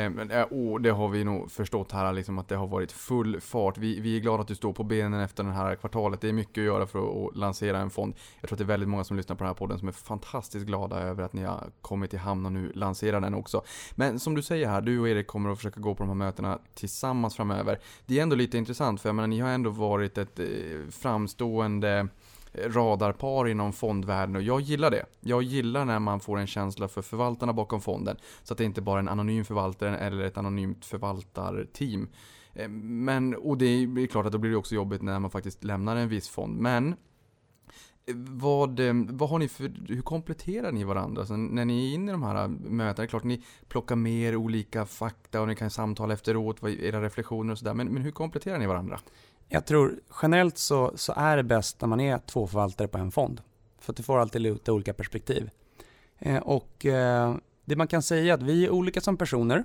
Eh, 0.00 0.10
men, 0.10 0.30
eh, 0.30 0.42
och 0.42 0.80
det 0.80 0.90
har 0.90 1.08
vi 1.08 1.24
nog 1.24 1.50
förstått 1.50 1.92
här, 1.92 2.12
liksom 2.12 2.38
att 2.38 2.48
det 2.48 2.56
har 2.56 2.66
varit 2.66 2.92
full 2.92 3.40
fart. 3.40 3.78
Vi, 3.78 4.00
vi 4.00 4.16
är 4.16 4.20
glada 4.20 4.42
att 4.42 4.48
du 4.48 4.54
står 4.54 4.72
på 4.72 4.84
benen 4.84 5.20
efter 5.20 5.44
det 5.44 5.52
här 5.52 5.76
kvartalet. 5.76 6.20
Det 6.20 6.28
är 6.28 6.32
mycket 6.32 6.58
att 6.58 6.64
göra 6.64 6.86
för 6.86 6.98
att, 6.98 7.30
att 7.30 7.36
lansera 7.36 7.78
en 7.78 7.90
fond. 7.90 8.14
Jag 8.40 8.48
tror 8.48 8.54
att 8.54 8.58
det 8.58 8.64
är 8.64 8.66
väldigt 8.66 8.88
många 8.88 9.04
som 9.04 9.16
lyssnar 9.16 9.36
på 9.36 9.44
den 9.44 9.48
här 9.48 9.54
podden 9.54 9.78
som 9.78 9.88
är 9.88 9.92
fantastiskt 9.92 10.66
glada 10.66 10.96
över 10.96 11.22
att 11.22 11.32
ni 11.32 11.44
har 11.44 11.70
kommit 11.80 12.14
i 12.14 12.16
hamn 12.16 12.46
och 12.46 12.52
nu 12.52 12.72
lanserar 12.74 13.20
den 13.20 13.34
också. 13.34 13.62
Men 13.94 14.18
som 14.18 14.34
du 14.34 14.42
säger 14.42 14.68
här, 14.68 14.80
du 14.80 15.00
och 15.00 15.08
Erik 15.08 15.26
kommer 15.26 15.50
att 15.50 15.58
försöka 15.58 15.80
gå 15.80 15.94
på 15.94 16.02
de 16.02 16.08
här 16.08 16.14
mötena 16.14 16.58
tillsammans 16.74 17.36
framöver. 17.36 17.80
Det 18.06 18.18
är 18.18 18.22
ändå 18.22 18.36
lite 18.36 18.58
intressant, 18.58 19.00
för 19.00 19.08
jag 19.08 19.16
menar, 19.16 19.28
ni 19.28 19.40
har 19.40 19.50
ändå 19.50 19.70
varit 19.70 20.18
ett 20.18 20.38
eh, 20.38 20.46
framstående 20.90 22.08
radarpar 22.54 23.48
inom 23.48 23.72
fondvärlden 23.72 24.36
och 24.36 24.42
jag 24.42 24.60
gillar 24.60 24.90
det. 24.90 25.04
Jag 25.20 25.42
gillar 25.42 25.84
när 25.84 25.98
man 25.98 26.20
får 26.20 26.38
en 26.38 26.46
känsla 26.46 26.88
för 26.88 27.02
förvaltarna 27.02 27.52
bakom 27.52 27.80
fonden. 27.80 28.16
Så 28.42 28.54
att 28.54 28.58
det 28.58 28.64
inte 28.64 28.80
bara 28.80 28.98
är 28.98 29.02
en 29.02 29.08
anonym 29.08 29.44
förvaltare 29.44 29.98
eller 29.98 30.24
ett 30.24 30.36
anonymt 30.38 30.84
förvaltarteam. 30.84 32.08
Eh, 32.54 32.68
men, 32.68 33.34
och 33.34 33.58
det 33.58 33.66
är 33.66 34.06
klart 34.06 34.26
att 34.26 34.32
då 34.32 34.38
blir 34.38 34.50
det 34.50 34.56
också 34.56 34.74
jobbigt 34.74 35.02
när 35.02 35.18
man 35.18 35.30
faktiskt 35.30 35.64
lämnar 35.64 35.96
en 35.96 36.08
viss 36.08 36.28
fond. 36.28 36.58
Men 36.58 36.88
eh, 38.06 38.14
vad, 38.16 38.80
eh, 38.80 38.94
vad 39.08 39.30
har 39.30 39.38
ni 39.38 39.48
för, 39.48 39.72
hur 39.88 40.02
kompletterar 40.02 40.72
ni 40.72 40.84
varandra? 40.84 41.26
Så 41.26 41.36
när 41.36 41.64
ni 41.64 41.90
är 41.90 41.94
inne 41.94 42.10
i 42.10 42.12
de 42.12 42.22
här 42.22 42.48
mötena, 42.48 42.94
det 42.94 43.02
är 43.02 43.06
klart 43.06 43.24
ni 43.24 43.42
plockar 43.68 43.96
med 43.96 44.12
er 44.12 44.36
olika 44.36 44.86
fakta 44.86 45.40
och 45.40 45.48
ni 45.48 45.56
kan 45.56 45.70
samtala 45.70 46.14
efteråt, 46.14 46.62
era 46.62 47.02
reflektioner 47.02 47.52
och 47.52 47.58
sådär. 47.58 47.74
Men, 47.74 47.88
men 47.88 48.02
hur 48.02 48.10
kompletterar 48.10 48.58
ni 48.58 48.66
varandra? 48.66 49.00
Jag 49.48 49.66
tror 49.66 50.00
generellt 50.22 50.58
så, 50.58 50.92
så 50.94 51.12
är 51.16 51.36
det 51.36 51.42
bäst 51.42 51.80
när 51.80 51.88
man 51.88 52.00
är 52.00 52.18
två 52.18 52.46
förvaltare 52.46 52.88
på 52.88 52.98
en 52.98 53.10
fond. 53.10 53.40
För 53.78 53.92
att 53.92 53.96
du 53.96 54.02
får 54.02 54.18
alltid 54.18 54.40
lite 54.40 54.72
olika 54.72 54.92
perspektiv. 54.92 55.50
Eh, 56.18 56.36
och 56.36 56.86
eh, 56.86 57.36
det 57.64 57.76
man 57.76 57.88
kan 57.88 58.02
säga 58.02 58.32
är 58.32 58.34
att 58.34 58.42
vi 58.42 58.64
är 58.64 58.70
olika 58.70 59.00
som 59.00 59.16
personer. 59.16 59.64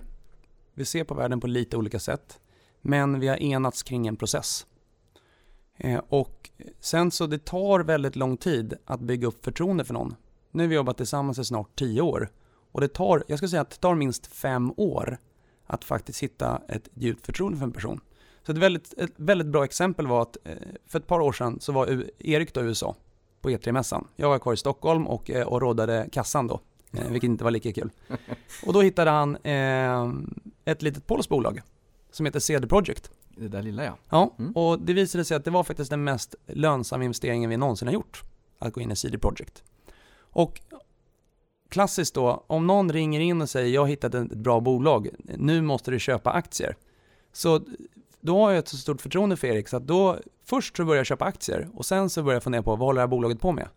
Vi 0.73 0.85
ser 0.85 1.03
på 1.03 1.13
världen 1.13 1.39
på 1.39 1.47
lite 1.47 1.77
olika 1.77 1.99
sätt. 1.99 2.39
Men 2.81 3.19
vi 3.19 3.27
har 3.27 3.37
enats 3.37 3.83
kring 3.83 4.07
en 4.07 4.15
process. 4.15 4.65
Eh, 5.77 6.01
och 6.09 6.49
sen 6.79 7.11
så 7.11 7.27
det 7.27 7.45
tar 7.45 7.79
väldigt 7.79 8.15
lång 8.15 8.37
tid 8.37 8.73
att 8.85 8.99
bygga 8.99 9.27
upp 9.27 9.45
förtroende 9.45 9.83
för 9.83 9.93
någon. 9.93 10.15
Nu 10.51 10.63
har 10.63 10.67
vi 10.67 10.75
jobbat 10.75 10.97
tillsammans 10.97 11.39
i 11.39 11.45
snart 11.45 11.75
tio 11.75 12.01
år. 12.01 12.29
Och 12.71 12.81
det 12.81 12.87
tar, 12.87 13.23
jag 13.27 13.39
skulle 13.39 13.49
säga 13.49 13.61
att 13.61 13.69
det 13.69 13.77
tar 13.77 13.95
minst 13.95 14.25
fem 14.27 14.73
år 14.77 15.17
att 15.65 15.83
faktiskt 15.83 16.23
hitta 16.23 16.61
ett 16.67 16.89
djupt 16.93 17.25
förtroende 17.25 17.57
för 17.57 17.65
en 17.65 17.71
person. 17.71 17.99
Så 18.45 18.51
ett 18.51 18.57
väldigt, 18.57 18.93
ett 18.97 19.11
väldigt 19.15 19.47
bra 19.47 19.63
exempel 19.63 20.07
var 20.07 20.21
att 20.21 20.37
eh, 20.43 20.53
för 20.87 20.99
ett 20.99 21.07
par 21.07 21.19
år 21.19 21.31
sedan 21.31 21.59
så 21.59 21.71
var 21.71 21.87
U- 21.87 22.09
Erik 22.19 22.53
då 22.53 22.61
i 22.61 22.63
USA 22.63 22.95
på 23.41 23.49
E3-mässan. 23.49 24.07
Jag 24.15 24.29
var 24.29 24.39
kvar 24.39 24.53
i 24.53 24.57
Stockholm 24.57 25.07
och, 25.07 25.29
eh, 25.31 25.47
och 25.47 25.61
råddade 25.61 26.09
kassan 26.11 26.47
då, 26.47 26.59
eh, 26.93 27.09
vilket 27.09 27.27
inte 27.27 27.43
var 27.43 27.51
lika 27.51 27.73
kul. 27.73 27.89
Och 28.65 28.73
då 28.73 28.81
hittade 28.81 29.11
han 29.11 29.35
eh, 29.35 30.11
ett 30.65 30.81
litet 30.81 31.07
polskt 31.07 31.29
bolag 31.29 31.61
som 32.11 32.25
heter 32.25 32.39
CD 32.39 32.67
Projekt. 32.67 33.11
Det 33.37 33.47
där 33.47 33.61
lilla 33.61 33.83
ja. 33.85 33.97
Ja, 34.09 34.33
Mm. 34.39 34.51
och 34.51 34.79
det 34.79 34.93
visade 34.93 35.25
sig 35.25 35.37
att 35.37 35.45
det 35.45 35.51
var 35.51 35.63
faktiskt 35.63 35.89
den 35.89 36.03
mest 36.03 36.35
lönsamma 36.47 37.03
investeringen 37.03 37.49
vi 37.49 37.57
någonsin 37.57 37.87
har 37.87 37.93
gjort. 37.93 38.21
Att 38.59 38.73
gå 38.73 38.81
in 38.81 38.91
i 38.91 38.95
CD 38.95 39.17
Projekt. 39.17 39.63
Och 40.19 40.61
klassiskt 41.69 42.13
då, 42.15 42.43
om 42.47 42.67
någon 42.67 42.91
ringer 42.91 43.19
in 43.19 43.41
och 43.41 43.49
säger 43.49 43.73
jag 43.73 43.81
har 43.81 43.87
hittat 43.87 44.13
ett 44.15 44.31
bra 44.33 44.59
bolag, 44.59 45.07
nu 45.37 45.61
måste 45.61 45.91
du 45.91 45.99
köpa 45.99 46.31
aktier. 46.31 46.75
Så 47.31 47.61
då 48.23 48.39
har 48.39 48.51
jag 48.51 48.59
ett 48.59 48.67
så 48.67 48.77
stort 48.77 49.01
förtroende 49.01 49.37
för 49.37 49.47
Erik 49.47 49.67
så 49.67 49.77
att 49.77 49.87
då 49.87 50.19
först 50.45 50.77
så 50.77 50.85
börjar 50.85 50.99
jag 50.99 51.05
köpa 51.05 51.25
aktier 51.25 51.69
och 51.73 51.85
sen 51.85 52.09
så 52.09 52.23
börjar 52.23 52.35
jag 52.35 52.43
fundera 52.43 52.63
på 52.63 52.75
vad 52.75 52.79
håller 52.79 52.97
det 52.97 53.01
här 53.01 53.07
bolaget 53.07 53.39
på 53.39 53.51
med? 53.51 53.67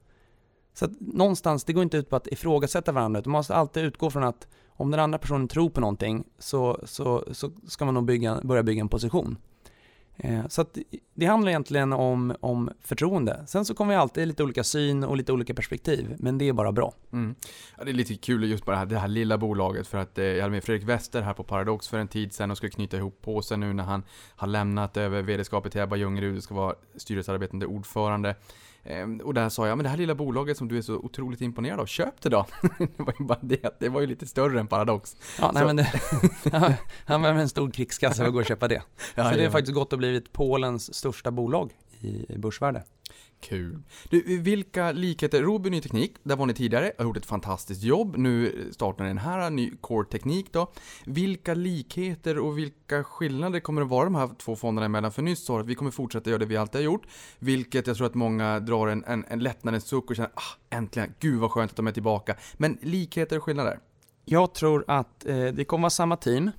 Så 0.75 0.85
att 0.85 0.91
någonstans, 1.01 1.65
det 1.65 1.73
går 1.73 1.83
inte 1.83 1.97
ut 1.97 2.11
på 2.11 2.17
att 2.17 2.27
ifrågasätta 2.27 2.93
varandra 2.93 3.21
utan 3.21 3.33
man 3.33 3.39
måste 3.39 3.55
alltid 3.55 3.85
utgå 3.85 4.11
från 4.11 4.25
att 4.25 4.49
om 4.69 4.91
den 4.91 5.01
andra 5.01 5.19
personen 5.19 5.49
tror 5.49 5.71
på 5.71 5.81
någonting 5.81 6.25
så, 6.39 6.81
så, 6.85 7.25
så 7.33 7.51
ska 7.67 7.85
man 7.85 7.95
nog 7.95 8.05
bygga, 8.05 8.41
börja 8.43 8.63
bygga 8.63 8.81
en 8.81 8.89
position. 8.89 9.37
Eh, 10.19 10.49
så 10.49 10.61
att 10.61 10.79
det 11.15 11.27
handlar 11.27 11.51
egentligen 11.51 11.93
om, 11.93 12.37
om 12.41 12.71
förtroende. 12.83 13.45
Sen 13.47 13.65
så 13.65 13.75
kommer 13.75 13.95
vi 13.95 13.97
alltid 13.97 14.23
i 14.23 14.27
lite 14.27 14.43
olika 14.43 14.65
syn 14.65 15.05
och 15.05 15.17
lite 15.17 15.33
olika 15.33 15.55
perspektiv, 15.55 16.15
men 16.19 16.39
det 16.39 16.49
är 16.49 16.53
bara 16.53 16.73
bra. 16.73 16.95
Mm. 17.13 17.35
Ja, 17.79 17.85
det 17.85 17.91
är 17.91 17.93
lite 17.93 18.15
kul 18.15 18.51
just 18.51 18.65
bara 18.65 18.77
det 18.77 18.79
här, 18.79 18.87
det 18.87 18.99
här 18.99 19.09
lilla 19.09 19.39
bolaget 19.39 19.87
för 19.87 19.99
att 19.99 20.19
eh, 20.19 20.25
jag 20.25 20.43
hade 20.43 20.53
med 20.53 20.65
Fredrik 20.65 20.89
Wester 20.89 21.23
här 21.23 21.35
på 21.35 21.45
Paradox 21.45 21.89
för 21.89 21.99
en 21.99 22.09
tid 22.09 22.33
sedan 22.33 22.51
och 22.51 22.57
skulle 22.57 22.71
knyta 22.71 22.97
ihop 22.97 23.23
på 23.23 23.43
sig 23.43 23.57
nu 23.59 23.73
när 23.73 23.85
han 23.85 24.03
har 24.37 24.49
lämnat 24.49 24.97
över 24.97 25.23
vd-skapet 25.23 25.73
till 25.73 25.81
Ebba 25.81 25.97
Ljungerud 25.97 26.37
och 26.37 26.43
ska 26.43 26.55
vara 26.55 26.75
styrelsearbetande 26.97 27.67
ordförande. 27.67 28.35
Ehm, 28.89 29.21
och 29.21 29.35
där 29.35 29.49
sa 29.49 29.67
jag, 29.67 29.79
men 29.79 29.85
det 29.85 29.91
här 29.91 29.97
lilla 29.97 30.15
bolaget 30.15 30.57
som 30.57 30.69
du 30.69 30.79
är 30.79 30.83
så 30.83 30.95
otroligt 30.95 31.41
imponerad 31.41 31.81
av, 31.81 31.87
köp 31.87 32.21
det 32.21 32.29
då! 32.29 32.47
det 32.79 33.03
var 33.03 33.15
ju 33.19 33.25
bara 33.25 33.39
det 33.43 33.77
det 33.81 33.89
var 33.89 34.01
ju 34.01 34.07
lite 34.07 34.27
större 34.27 34.61
än 34.61 34.67
Paradox. 34.67 35.17
Ja, 35.39 35.51
nej, 35.55 35.61
Så- 35.61 35.67
men 35.67 35.77
det, 35.77 35.93
han 37.05 37.23
behöver 37.23 37.41
en 37.41 37.49
stor 37.49 37.71
krigskassa 37.71 38.17
för 38.17 38.27
att 38.27 38.33
gå 38.33 38.39
och 38.39 38.47
köpa 38.47 38.69
det. 38.69 38.83
Ja, 39.15 39.25
så 39.25 39.37
det 39.37 39.43
ja. 39.43 39.49
har 39.49 39.53
faktiskt 39.53 39.75
gått 39.75 39.93
och 39.93 39.99
blivit 39.99 40.33
Polens 40.33 40.95
största 40.95 41.31
bolag 41.31 41.71
i 42.01 42.39
börsvärde. 42.39 42.83
Kul. 43.41 43.83
Du, 44.11 44.39
vilka 44.39 44.93
likheter, 44.93 45.43
Robin 45.43 45.73
Ny 45.73 45.81
Teknik, 45.81 46.17
där 46.23 46.37
var 46.37 46.47
ni 46.47 46.55
tidigare, 46.55 46.93
har 46.99 47.05
gjort 47.05 47.17
ett 47.17 47.27
fantastiskt 47.27 47.83
jobb. 47.83 48.17
Nu 48.17 48.65
startar 48.73 49.05
ni 49.05 49.11
den 49.11 49.19
här, 49.19 49.51
ny 49.51 49.71
Core 49.81 50.07
Teknik 50.07 50.53
då. 50.53 50.73
Vilka 51.07 51.55
likheter 51.55 52.39
och 52.39 52.59
vilka 52.59 53.05
skillnader 53.05 53.61
kommer 53.61 53.81
det 53.81 53.87
vara 53.87 54.05
de 54.05 54.15
här 54.15 54.31
två 54.39 54.57
fonderna 54.57 54.87
emellan? 54.87 55.13
För 55.13 55.23
nyss 55.23 55.45
sa 55.45 55.61
att 55.61 55.67
vi 55.67 55.75
kommer 55.75 55.91
fortsätta 55.91 56.31
göra 56.31 56.39
det 56.39 56.47
vi 56.47 56.57
alltid 56.57 56.81
har 56.81 56.85
gjort. 56.85 57.07
Vilket 57.39 57.87
jag 57.87 57.97
tror 57.97 58.07
att 58.07 58.15
många 58.15 58.61
drar 58.61 58.89
en, 58.89 59.05
en, 59.05 59.25
en 59.29 59.39
lättnadens 59.39 59.85
suck 59.85 60.11
och 60.11 60.17
känner, 60.17 60.31
ah, 60.35 60.77
äntligen, 60.77 61.15
gud 61.21 61.41
vad 61.41 61.51
skönt 61.51 61.71
att 61.71 61.77
de 61.77 61.87
är 61.87 61.93
tillbaka. 61.93 62.37
Men 62.55 62.79
likheter 62.83 63.37
och 63.37 63.43
skillnader? 63.43 63.79
Jag 64.25 64.55
tror 64.55 64.85
att 64.89 65.27
eh, 65.27 65.45
det 65.45 65.65
kommer 65.65 65.83
vara 65.83 65.91
samma 65.91 66.17
team. 66.17 66.51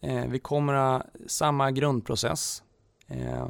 Eh, 0.00 0.26
vi 0.26 0.38
kommer 0.38 0.74
ha 0.74 1.02
samma 1.26 1.70
grundprocess. 1.70 2.62
Eh, 3.06 3.48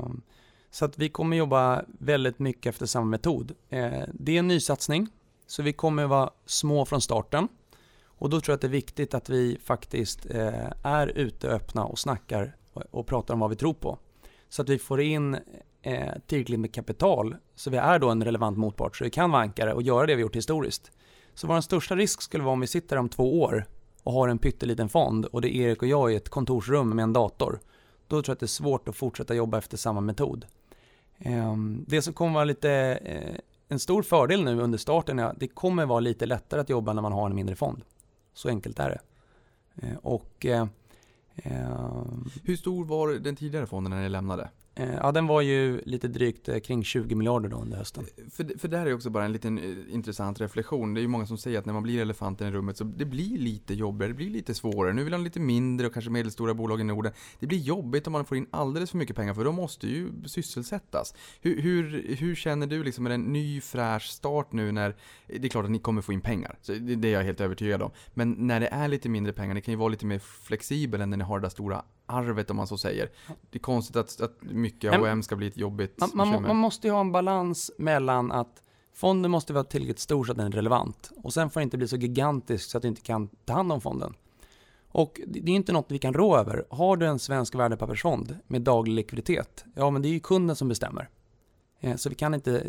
så 0.72 0.84
att 0.84 0.98
vi 0.98 1.08
kommer 1.08 1.36
jobba 1.36 1.84
väldigt 1.98 2.38
mycket 2.38 2.70
efter 2.70 2.86
samma 2.86 3.06
metod. 3.06 3.52
Eh, 3.68 4.02
det 4.12 4.34
är 4.34 4.38
en 4.38 4.48
nysatsning, 4.48 5.08
så 5.46 5.62
vi 5.62 5.72
kommer 5.72 6.06
vara 6.06 6.30
små 6.46 6.84
från 6.84 7.00
starten. 7.00 7.48
Och 8.04 8.30
då 8.30 8.40
tror 8.40 8.52
jag 8.52 8.54
att 8.56 8.60
det 8.60 8.66
är 8.66 8.70
viktigt 8.70 9.14
att 9.14 9.28
vi 9.28 9.58
faktiskt 9.64 10.26
eh, 10.30 10.72
är 10.82 11.06
ute 11.06 11.48
öppna 11.48 11.84
och 11.84 11.98
snackar 11.98 12.56
och, 12.90 13.06
pratar 13.06 13.34
om 13.34 13.40
vad 13.40 13.50
vi 13.50 13.56
tror 13.56 13.74
på. 13.74 13.98
Så 14.48 14.62
att 14.62 14.68
vi 14.68 14.78
får 14.78 15.00
in 15.00 15.36
eh, 15.82 16.12
tillräckligt 16.26 16.60
med 16.60 16.74
kapital, 16.74 17.36
så 17.54 17.70
vi 17.70 17.76
är 17.76 17.98
då 17.98 18.10
en 18.10 18.24
relevant 18.24 18.58
motpart, 18.58 18.96
så 18.96 19.04
vi 19.04 19.10
kan 19.10 19.30
vara 19.30 19.42
ankare 19.42 19.74
och 19.74 19.82
göra 19.82 20.06
det 20.06 20.14
vi 20.14 20.22
gjort 20.22 20.36
historiskt. 20.36 20.90
Så 21.34 21.46
vår 21.46 21.60
största 21.60 21.96
risk 21.96 22.22
skulle 22.22 22.44
vara 22.44 22.52
om 22.52 22.60
vi 22.60 22.66
sitter 22.66 22.96
om 22.96 23.08
två 23.08 23.42
år 23.42 23.66
och 24.02 24.12
har 24.12 24.28
en 24.28 24.38
pytteliten 24.38 24.88
fond 24.88 25.26
och 25.26 25.40
det 25.40 25.56
är 25.56 25.68
Erik 25.68 25.82
och 25.82 25.88
jag 25.88 26.12
i 26.12 26.16
ett 26.16 26.28
kontorsrum 26.28 26.88
med 26.88 27.02
en 27.02 27.12
dator. 27.12 27.60
Då 28.08 28.22
tror 28.22 28.30
jag 28.30 28.34
att 28.34 28.40
det 28.40 28.46
är 28.46 28.48
svårt 28.48 28.88
att 28.88 28.96
fortsätta 28.96 29.34
jobba 29.34 29.58
efter 29.58 29.76
samma 29.76 30.00
metod. 30.00 30.46
Ehm, 31.24 31.84
det 31.88 32.02
som 32.02 32.14
kommer 32.14 32.34
vara 32.34 32.44
lite 32.44 32.70
eh, 33.04 33.36
en 33.68 33.78
stor 33.78 34.02
fördel 34.02 34.44
nu 34.44 34.60
under 34.60 34.78
starten 34.78 35.18
är 35.18 35.24
att 35.24 35.40
det 35.40 35.48
kommer 35.48 35.86
vara 35.86 36.00
lite 36.00 36.26
lättare 36.26 36.60
att 36.60 36.68
jobba 36.68 36.92
när 36.92 37.02
man 37.02 37.12
har 37.12 37.26
en 37.26 37.36
mindre 37.36 37.56
fond. 37.56 37.84
Så 38.34 38.48
enkelt 38.48 38.78
är 38.78 38.90
det. 38.90 39.00
Eh, 39.86 39.96
och 40.02 40.46
eh, 40.46 40.66
ehm 41.36 42.30
Hur 42.44 42.56
stor 42.56 42.84
var 42.84 43.08
den 43.08 43.36
tidigare 43.36 43.66
fonden 43.66 43.90
när 43.90 44.02
ni 44.02 44.08
lämnade? 44.08 44.50
Eh, 44.74 44.94
ja, 44.94 45.12
den 45.12 45.26
var 45.26 45.40
ju 45.40 45.80
lite 45.86 46.08
drygt 46.08 46.48
eh, 46.48 46.58
kring 46.58 46.84
20 46.84 47.14
miljarder 47.14 47.48
då 47.48 47.56
under 47.56 47.78
hösten. 47.78 48.06
För, 48.30 48.58
för 48.58 48.68
det 48.68 48.78
här 48.78 48.86
är 48.86 48.94
också 48.94 49.10
bara 49.10 49.24
en 49.24 49.32
liten 49.32 49.58
eh, 49.58 49.94
intressant 49.94 50.40
reflektion. 50.40 50.94
Det 50.94 51.00
är 51.00 51.02
ju 51.02 51.08
många 51.08 51.26
som 51.26 51.38
säger 51.38 51.58
att 51.58 51.66
när 51.66 51.72
man 51.72 51.82
blir 51.82 52.02
elefanten 52.02 52.48
i 52.48 52.50
rummet 52.50 52.76
så 52.76 52.84
det 52.84 53.04
blir 53.04 53.38
lite 53.38 53.74
jobbigare, 53.74 54.12
det 54.12 54.16
blir 54.16 54.30
lite 54.30 54.54
svårare. 54.54 54.92
Nu 54.92 55.04
vill 55.04 55.12
han 55.12 55.24
lite 55.24 55.40
mindre 55.40 55.86
och 55.86 55.92
kanske 55.92 56.10
medelstora 56.10 56.54
bolag 56.54 56.80
i 56.80 56.84
Norden. 56.84 57.12
Det 57.38 57.46
blir 57.46 57.58
jobbigt 57.58 58.06
om 58.06 58.12
man 58.12 58.24
får 58.24 58.36
in 58.36 58.46
alldeles 58.50 58.90
för 58.90 58.98
mycket 58.98 59.16
pengar 59.16 59.34
för 59.34 59.44
de 59.44 59.54
måste 59.54 59.88
ju 59.88 60.08
sysselsättas. 60.26 61.14
Hur, 61.40 61.62
hur, 61.62 62.16
hur 62.16 62.34
känner 62.34 62.66
du 62.66 62.84
liksom 62.84 63.04
med 63.04 63.12
en 63.12 63.22
ny 63.22 63.60
fräsch 63.60 64.10
start 64.10 64.52
nu 64.52 64.72
när, 64.72 64.96
det 65.26 65.44
är 65.44 65.48
klart 65.48 65.64
att 65.64 65.70
ni 65.70 65.78
kommer 65.78 66.02
få 66.02 66.12
in 66.12 66.20
pengar, 66.20 66.58
så 66.62 66.72
det, 66.72 66.96
det 66.96 67.08
är 67.08 67.12
jag 67.12 67.22
helt 67.22 67.40
övertygad 67.40 67.82
om. 67.82 67.90
Men 68.14 68.30
när 68.38 68.60
det 68.60 68.66
är 68.66 68.88
lite 68.88 69.08
mindre 69.08 69.32
pengar, 69.32 69.54
det 69.54 69.60
kan 69.60 69.72
ju 69.72 69.78
vara 69.78 69.88
lite 69.88 70.06
mer 70.06 70.18
flexibel 70.18 71.00
än 71.00 71.10
när 71.10 71.16
ni 71.16 71.24
har 71.24 71.38
det 71.38 71.44
där 71.44 71.50
stora 71.50 71.84
arvet 72.06 72.50
om 72.50 72.56
man 72.56 72.66
så 72.66 72.78
säger. 72.78 73.10
Det 73.50 73.58
är 73.58 73.60
konstigt 73.60 73.96
att, 73.96 74.20
att 74.20 74.42
mycket 74.42 74.71
Men- 74.82 75.04
AOM 75.04 75.22
ska 75.22 75.36
bli 75.36 75.46
ett 75.46 75.56
jobbigt 75.56 75.98
Man, 76.00 76.10
man, 76.14 76.42
man 76.42 76.56
måste 76.56 76.86
ju 76.86 76.92
ha 76.92 77.00
en 77.00 77.12
balans 77.12 77.70
mellan 77.78 78.32
att 78.32 78.62
fonden 78.94 79.30
måste 79.30 79.52
vara 79.52 79.64
tillräckligt 79.64 79.98
stor 79.98 80.24
så 80.24 80.32
att 80.32 80.38
den 80.38 80.46
är 80.46 80.50
relevant 80.50 81.10
och 81.22 81.32
sen 81.32 81.50
får 81.50 81.60
den 81.60 81.66
inte 81.66 81.78
bli 81.78 81.88
så 81.88 81.96
gigantisk 81.96 82.70
så 82.70 82.76
att 82.78 82.82
du 82.82 82.88
inte 82.88 83.00
kan 83.02 83.28
ta 83.44 83.52
hand 83.52 83.72
om 83.72 83.80
fonden. 83.80 84.14
Och 84.88 85.20
det 85.26 85.38
är 85.38 85.48
inte 85.56 85.72
något 85.72 85.86
vi 85.88 85.98
kan 85.98 86.14
rå 86.14 86.36
över. 86.36 86.64
Har 86.70 86.96
du 86.96 87.06
en 87.06 87.18
svensk 87.18 87.54
värdepappersfond 87.54 88.38
med 88.46 88.62
daglig 88.62 88.94
likviditet, 88.94 89.64
ja 89.74 89.90
men 89.90 90.02
det 90.02 90.08
är 90.08 90.12
ju 90.12 90.20
kunden 90.20 90.56
som 90.56 90.68
bestämmer. 90.68 91.08
Eh, 91.80 91.96
Så 91.96 92.08
vi 92.08 92.14
kan 92.14 92.34
inte, 92.34 92.66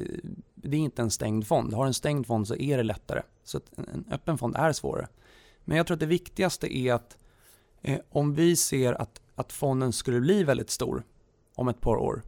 det 0.55 0.77
är 0.77 0.81
inte 0.81 1.01
en 1.01 1.11
stängd 1.11 1.47
fond. 1.47 1.73
Har 1.73 1.83
du 1.83 1.87
en 1.87 1.93
stängd 1.93 2.27
fond 2.27 2.47
så 2.47 2.55
är 2.55 2.77
det 2.77 2.83
lättare. 2.83 3.21
Så 3.43 3.59
en 3.93 4.05
öppen 4.11 4.37
fond 4.37 4.55
är 4.55 4.71
svårare. 4.71 5.07
Men 5.65 5.77
jag 5.77 5.87
tror 5.87 5.95
att 5.95 5.99
det 5.99 6.05
viktigaste 6.05 6.77
är 6.77 6.93
att 6.93 7.17
eh, 7.81 7.99
om 8.09 8.33
vi 8.33 8.55
ser 8.55 8.93
att, 9.01 9.21
att 9.35 9.53
fonden 9.53 9.93
skulle 9.93 10.19
bli 10.19 10.43
väldigt 10.43 10.69
stor 10.69 11.03
om 11.55 11.67
ett 11.67 11.81
par 11.81 11.97
år, 11.97 12.21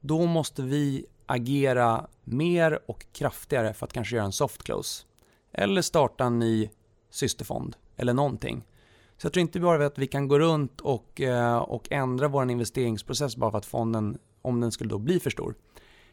då 0.00 0.26
måste 0.26 0.62
vi 0.62 1.06
agera 1.26 2.06
mer 2.24 2.78
och 2.86 3.06
kraftigare 3.12 3.74
för 3.74 3.86
att 3.86 3.92
kanske 3.92 4.16
göra 4.16 4.26
en 4.26 4.32
soft 4.32 4.62
close. 4.62 5.04
Eller 5.52 5.82
starta 5.82 6.24
en 6.24 6.38
ny 6.38 6.70
systerfond 7.10 7.76
eller 7.96 8.14
någonting. 8.14 8.64
Så 9.16 9.26
jag 9.26 9.32
tror 9.32 9.40
inte 9.40 9.60
bara 9.60 9.86
att 9.86 9.98
vi 9.98 10.06
kan 10.06 10.28
gå 10.28 10.38
runt 10.38 10.80
och, 10.80 11.20
eh, 11.20 11.56
och 11.56 11.92
ändra 11.92 12.28
vår 12.28 12.50
investeringsprocess 12.50 13.36
bara 13.36 13.50
för 13.50 13.58
att 13.58 13.66
fonden, 13.66 14.18
om 14.42 14.60
den 14.60 14.72
skulle 14.72 14.90
då 14.90 14.98
bli 14.98 15.20
för 15.20 15.30
stor. 15.30 15.54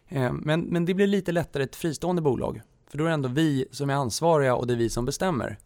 Eh, 0.08 0.34
men, 0.34 0.62
men 0.62 0.86
det 0.86 0.94
blir 0.94 1.08
lite 1.08 1.32
lättare 1.32 1.64
ett 1.64 1.76
fristående 1.76 2.22
bolag. 2.22 2.62
För 2.88 2.98
då 2.98 3.04
är 3.04 3.08
det 3.08 3.14
ändå 3.14 3.30
vi 3.30 3.66
som 3.72 3.90
är 3.90 3.94
ansvariga 3.94 4.56
och 4.56 4.68
det 4.68 4.74
är 4.74 4.78
vi 4.78 4.90
som 4.90 5.06
bestämmer. 5.06 5.58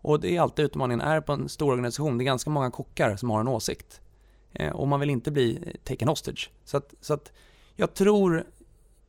Och 0.00 0.20
det 0.20 0.36
är 0.36 0.40
alltid 0.40 0.64
utmaningen 0.64 1.00
är 1.00 1.20
på 1.20 1.32
en 1.32 1.48
stor 1.48 1.70
organisation. 1.70 2.18
Det 2.18 2.24
är 2.24 2.26
ganska 2.26 2.50
många 2.50 2.70
kockar 2.70 3.16
som 3.16 3.30
har 3.30 3.40
en 3.40 3.48
åsikt. 3.48 4.00
Eh, 4.52 4.72
och 4.72 4.88
man 4.88 5.00
vill 5.00 5.10
inte 5.10 5.30
bli 5.30 5.58
eh, 5.66 5.72
taken 5.84 6.08
hostage. 6.08 6.50
Så 6.64 6.76
att, 6.76 6.94
så 7.00 7.14
att 7.14 7.32
jag 7.76 7.94
tror 7.94 8.44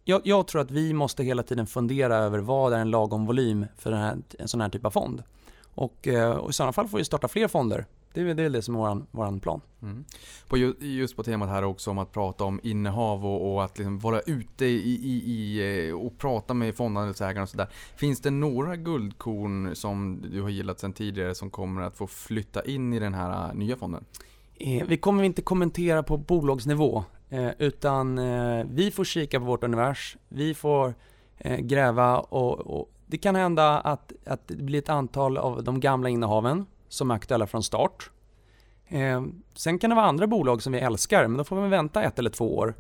jag, 0.03 0.21
jag 0.23 0.47
tror 0.47 0.61
att 0.61 0.71
vi 0.71 0.93
måste 0.93 1.23
hela 1.23 1.43
tiden 1.43 1.67
fundera 1.67 2.15
över 2.15 2.39
vad 2.39 2.73
är 2.73 2.77
en 2.77 2.89
lagom 2.91 3.25
volym 3.25 3.65
för 3.77 3.91
den 3.91 3.99
här, 3.99 4.17
en 4.39 4.47
sån 4.47 4.61
här 4.61 4.69
typ 4.69 4.85
av 4.85 4.91
fond. 4.91 5.23
Och, 5.63 6.07
eh, 6.07 6.31
och 6.31 6.49
i 6.49 6.53
sådana 6.53 6.73
fall 6.73 6.87
får 6.87 6.97
vi 6.97 7.05
starta 7.05 7.27
fler 7.27 7.47
fonder. 7.47 7.85
Det 8.13 8.21
är 8.21 8.33
det, 8.33 8.43
är 8.43 8.49
det 8.49 8.61
som 8.61 8.75
är 8.75 8.79
vår 8.79 9.05
våran 9.11 9.39
plan. 9.39 9.61
Mm. 9.81 10.05
På, 10.47 10.57
ju- 10.57 10.75
just 10.79 11.15
på 11.15 11.23
temat 11.23 11.49
här 11.49 11.63
också 11.63 11.91
om 11.91 11.97
att 11.97 12.11
prata 12.11 12.43
om 12.43 12.59
innehav 12.63 13.25
och, 13.25 13.53
och 13.53 13.63
att 13.63 13.77
liksom 13.77 13.99
vara 13.99 14.19
ute 14.19 14.65
i, 14.65 14.99
i, 15.03 15.33
i, 15.33 15.91
och 15.91 16.17
prata 16.17 16.53
med 16.53 16.75
fondandelsägarna 16.75 17.43
och 17.43 17.49
sådär. 17.49 17.67
Finns 17.95 18.21
det 18.21 18.31
några 18.31 18.75
guldkorn 18.75 19.75
som 19.75 20.25
du 20.31 20.41
har 20.41 20.49
gillat 20.49 20.79
sedan 20.79 20.93
tidigare 20.93 21.35
som 21.35 21.49
kommer 21.49 21.81
att 21.81 21.97
få 21.97 22.07
flytta 22.07 22.65
in 22.65 22.93
i 22.93 22.99
den 22.99 23.13
här 23.13 23.53
nya 23.53 23.75
fonden? 23.77 24.05
Eh, 24.59 24.85
vi 24.87 24.97
kommer 24.97 25.23
inte 25.23 25.41
kommentera 25.41 26.03
på 26.03 26.17
bolagsnivå, 26.17 27.03
eh, 27.29 27.49
utan 27.57 28.17
eh, 28.17 28.65
vi 28.71 28.91
får 28.91 29.03
kika 29.03 29.39
på 29.39 29.45
vårt 29.45 29.63
univers. 29.63 30.17
Vi 30.27 30.53
får 30.53 30.93
gräva 31.59 32.19
och, 32.19 32.59
och 32.59 32.91
det 33.05 33.17
kan 33.17 33.35
hända 33.35 33.79
att, 33.79 34.13
att 34.25 34.47
det 34.47 34.55
blir 34.55 34.79
ett 34.79 34.89
antal 34.89 35.37
av 35.37 35.63
de 35.63 35.79
gamla 35.79 36.09
innehaven 36.09 36.65
som 36.89 37.11
är 37.11 37.15
aktuella 37.15 37.47
från 37.47 37.63
start. 37.63 38.09
Eh, 38.87 39.23
Sen 39.55 39.79
kan 39.79 39.89
det 39.89 39.95
vara 39.95 40.05
andra 40.05 40.27
bolag 40.27 40.61
som 40.61 40.73
vi 40.73 40.79
älskar, 40.79 41.27
men 41.27 41.37
då 41.37 41.43
får 41.43 41.61
vi 41.61 41.69
vänta 41.69 42.03
ett 42.03 42.19
eller 42.19 42.29
två 42.29 42.57
år. 42.57 42.73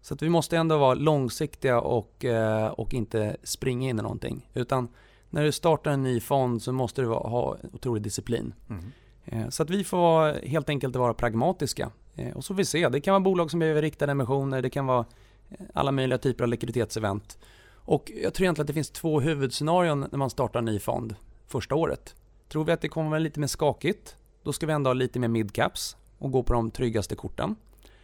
Så 0.00 0.14
att 0.14 0.22
vi 0.22 0.28
måste 0.28 0.56
ändå 0.56 0.78
vara 0.78 0.94
långsiktiga 0.94 1.80
och, 1.80 2.24
eh, 2.24 2.66
och 2.66 2.94
inte 2.94 3.36
springa 3.42 3.88
in 3.90 3.98
i 3.98 4.02
någonting. 4.02 4.50
Utan 4.54 4.88
när 5.30 5.44
du 5.44 5.52
startar 5.52 5.90
en 5.90 6.02
ny 6.02 6.20
fond 6.20 6.62
så 6.62 6.72
måste 6.72 7.02
du 7.02 7.06
ha 7.08 7.56
otrolig 7.72 8.02
disciplin. 8.02 8.54
Mm. 8.70 8.92
Eh, 9.32 9.48
så 9.48 9.62
att 9.62 9.70
vi 9.70 9.84
får 9.84 10.46
helt 10.46 10.68
enkelt 10.68 10.96
vara 10.96 11.14
pragmatiska. 11.14 11.90
Eh, 12.14 12.36
och 12.36 12.44
så 12.44 12.54
får 12.54 12.58
vi 12.58 12.64
se. 12.64 12.88
Det 12.88 13.00
kan 13.00 13.12
vara 13.12 13.20
bolag 13.20 13.50
som 13.50 13.60
behöver 13.60 13.82
riktade 13.82 14.12
emissioner, 14.12 14.62
det 14.62 14.70
kan 14.70 14.86
vara 14.86 15.06
eh, 15.50 15.66
alla 15.74 15.92
möjliga 15.92 16.18
typer 16.18 16.44
av 16.44 16.50
likviditetsevent. 16.50 17.38
Och 17.70 18.12
jag 18.22 18.34
tror 18.34 18.44
egentligen 18.44 18.64
att 18.64 18.66
det 18.66 18.72
finns 18.72 18.90
två 18.90 19.20
huvudscenarion 19.20 20.06
när 20.10 20.18
man 20.18 20.30
startar 20.30 20.58
en 20.58 20.64
ny 20.64 20.78
fond 20.78 21.16
första 21.46 21.74
året. 21.74 22.14
Tror 22.48 22.64
vi 22.64 22.72
att 22.72 22.80
det 22.80 22.88
kommer 22.88 23.10
vara 23.10 23.18
lite 23.18 23.40
mer 23.40 23.46
skakigt, 23.46 24.16
då 24.42 24.52
ska 24.52 24.66
vi 24.66 24.72
ändå 24.72 24.90
ha 24.90 24.94
lite 24.94 25.18
mer 25.18 25.28
midcaps 25.28 25.96
och 26.18 26.32
gå 26.32 26.42
på 26.42 26.52
de 26.52 26.70
tryggaste 26.70 27.14
korten. 27.16 27.56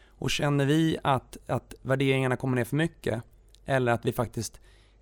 Och 0.09 0.31
känner 0.31 0.67
vi 0.67 0.99
att, 1.03 1.37
att 1.47 1.75
värderingarna 1.83 2.37
kommer 2.37 2.57
ner 2.57 2.65
för 2.65 2.77
mycket 2.77 3.23
eller 3.65 3.93
att 3.93 4.05
vi 4.05 4.13
faktiskt 4.13 4.61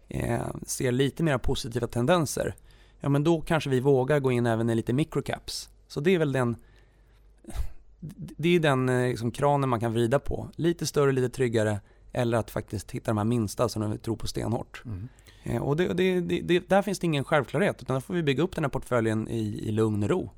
eh, 0.08 0.46
ser 0.66 0.92
lite 0.92 1.22
mer 1.22 1.38
positiva 1.38 1.86
tendenser, 1.86 2.54
ja 3.00 3.08
men 3.08 3.24
då 3.24 3.40
kanske 3.40 3.70
vi 3.70 3.80
vågar 3.80 4.20
gå 4.20 4.32
in 4.32 4.46
även 4.46 4.70
i 4.70 4.74
lite 4.74 4.92
microcaps. 4.92 5.71
Så 5.92 6.00
det 6.00 6.14
är 6.14 6.18
väl 6.18 6.32
den 6.32 6.56
det 8.36 8.56
är 8.56 8.60
den 8.60 8.88
eh, 8.88 9.08
liksom, 9.08 9.30
kranen 9.30 9.68
man 9.68 9.80
kan 9.80 9.92
vrida 9.92 10.18
på. 10.18 10.48
Lite 10.56 10.86
större, 10.86 11.12
lite 11.12 11.28
tryggare 11.28 11.80
eller 12.12 12.38
att 12.38 12.50
faktiskt 12.50 12.90
hitta 12.90 13.10
de 13.10 13.18
här 13.18 13.24
minsta 13.24 13.68
som 13.68 13.90
vi 13.90 13.98
tror 13.98 14.16
på 14.16 14.26
stenhårt. 14.26 14.82
Mm. 14.84 15.08
Eh, 15.42 15.62
Och 15.62 15.76
det, 15.76 15.88
det, 15.94 16.20
det, 16.20 16.40
det, 16.40 16.68
där 16.68 16.82
finns 16.82 16.98
det 16.98 17.06
ingen 17.06 17.24
självklarhet 17.24 17.82
utan 17.82 17.94
där 17.94 18.00
får 18.00 18.14
vi 18.14 18.22
bygga 18.22 18.42
upp 18.42 18.54
den 18.54 18.64
här 18.64 18.68
portföljen 18.68 19.28
i, 19.28 19.68
i 19.68 19.72
lugn 19.72 20.02
och 20.02 20.08
ro. 20.08 20.30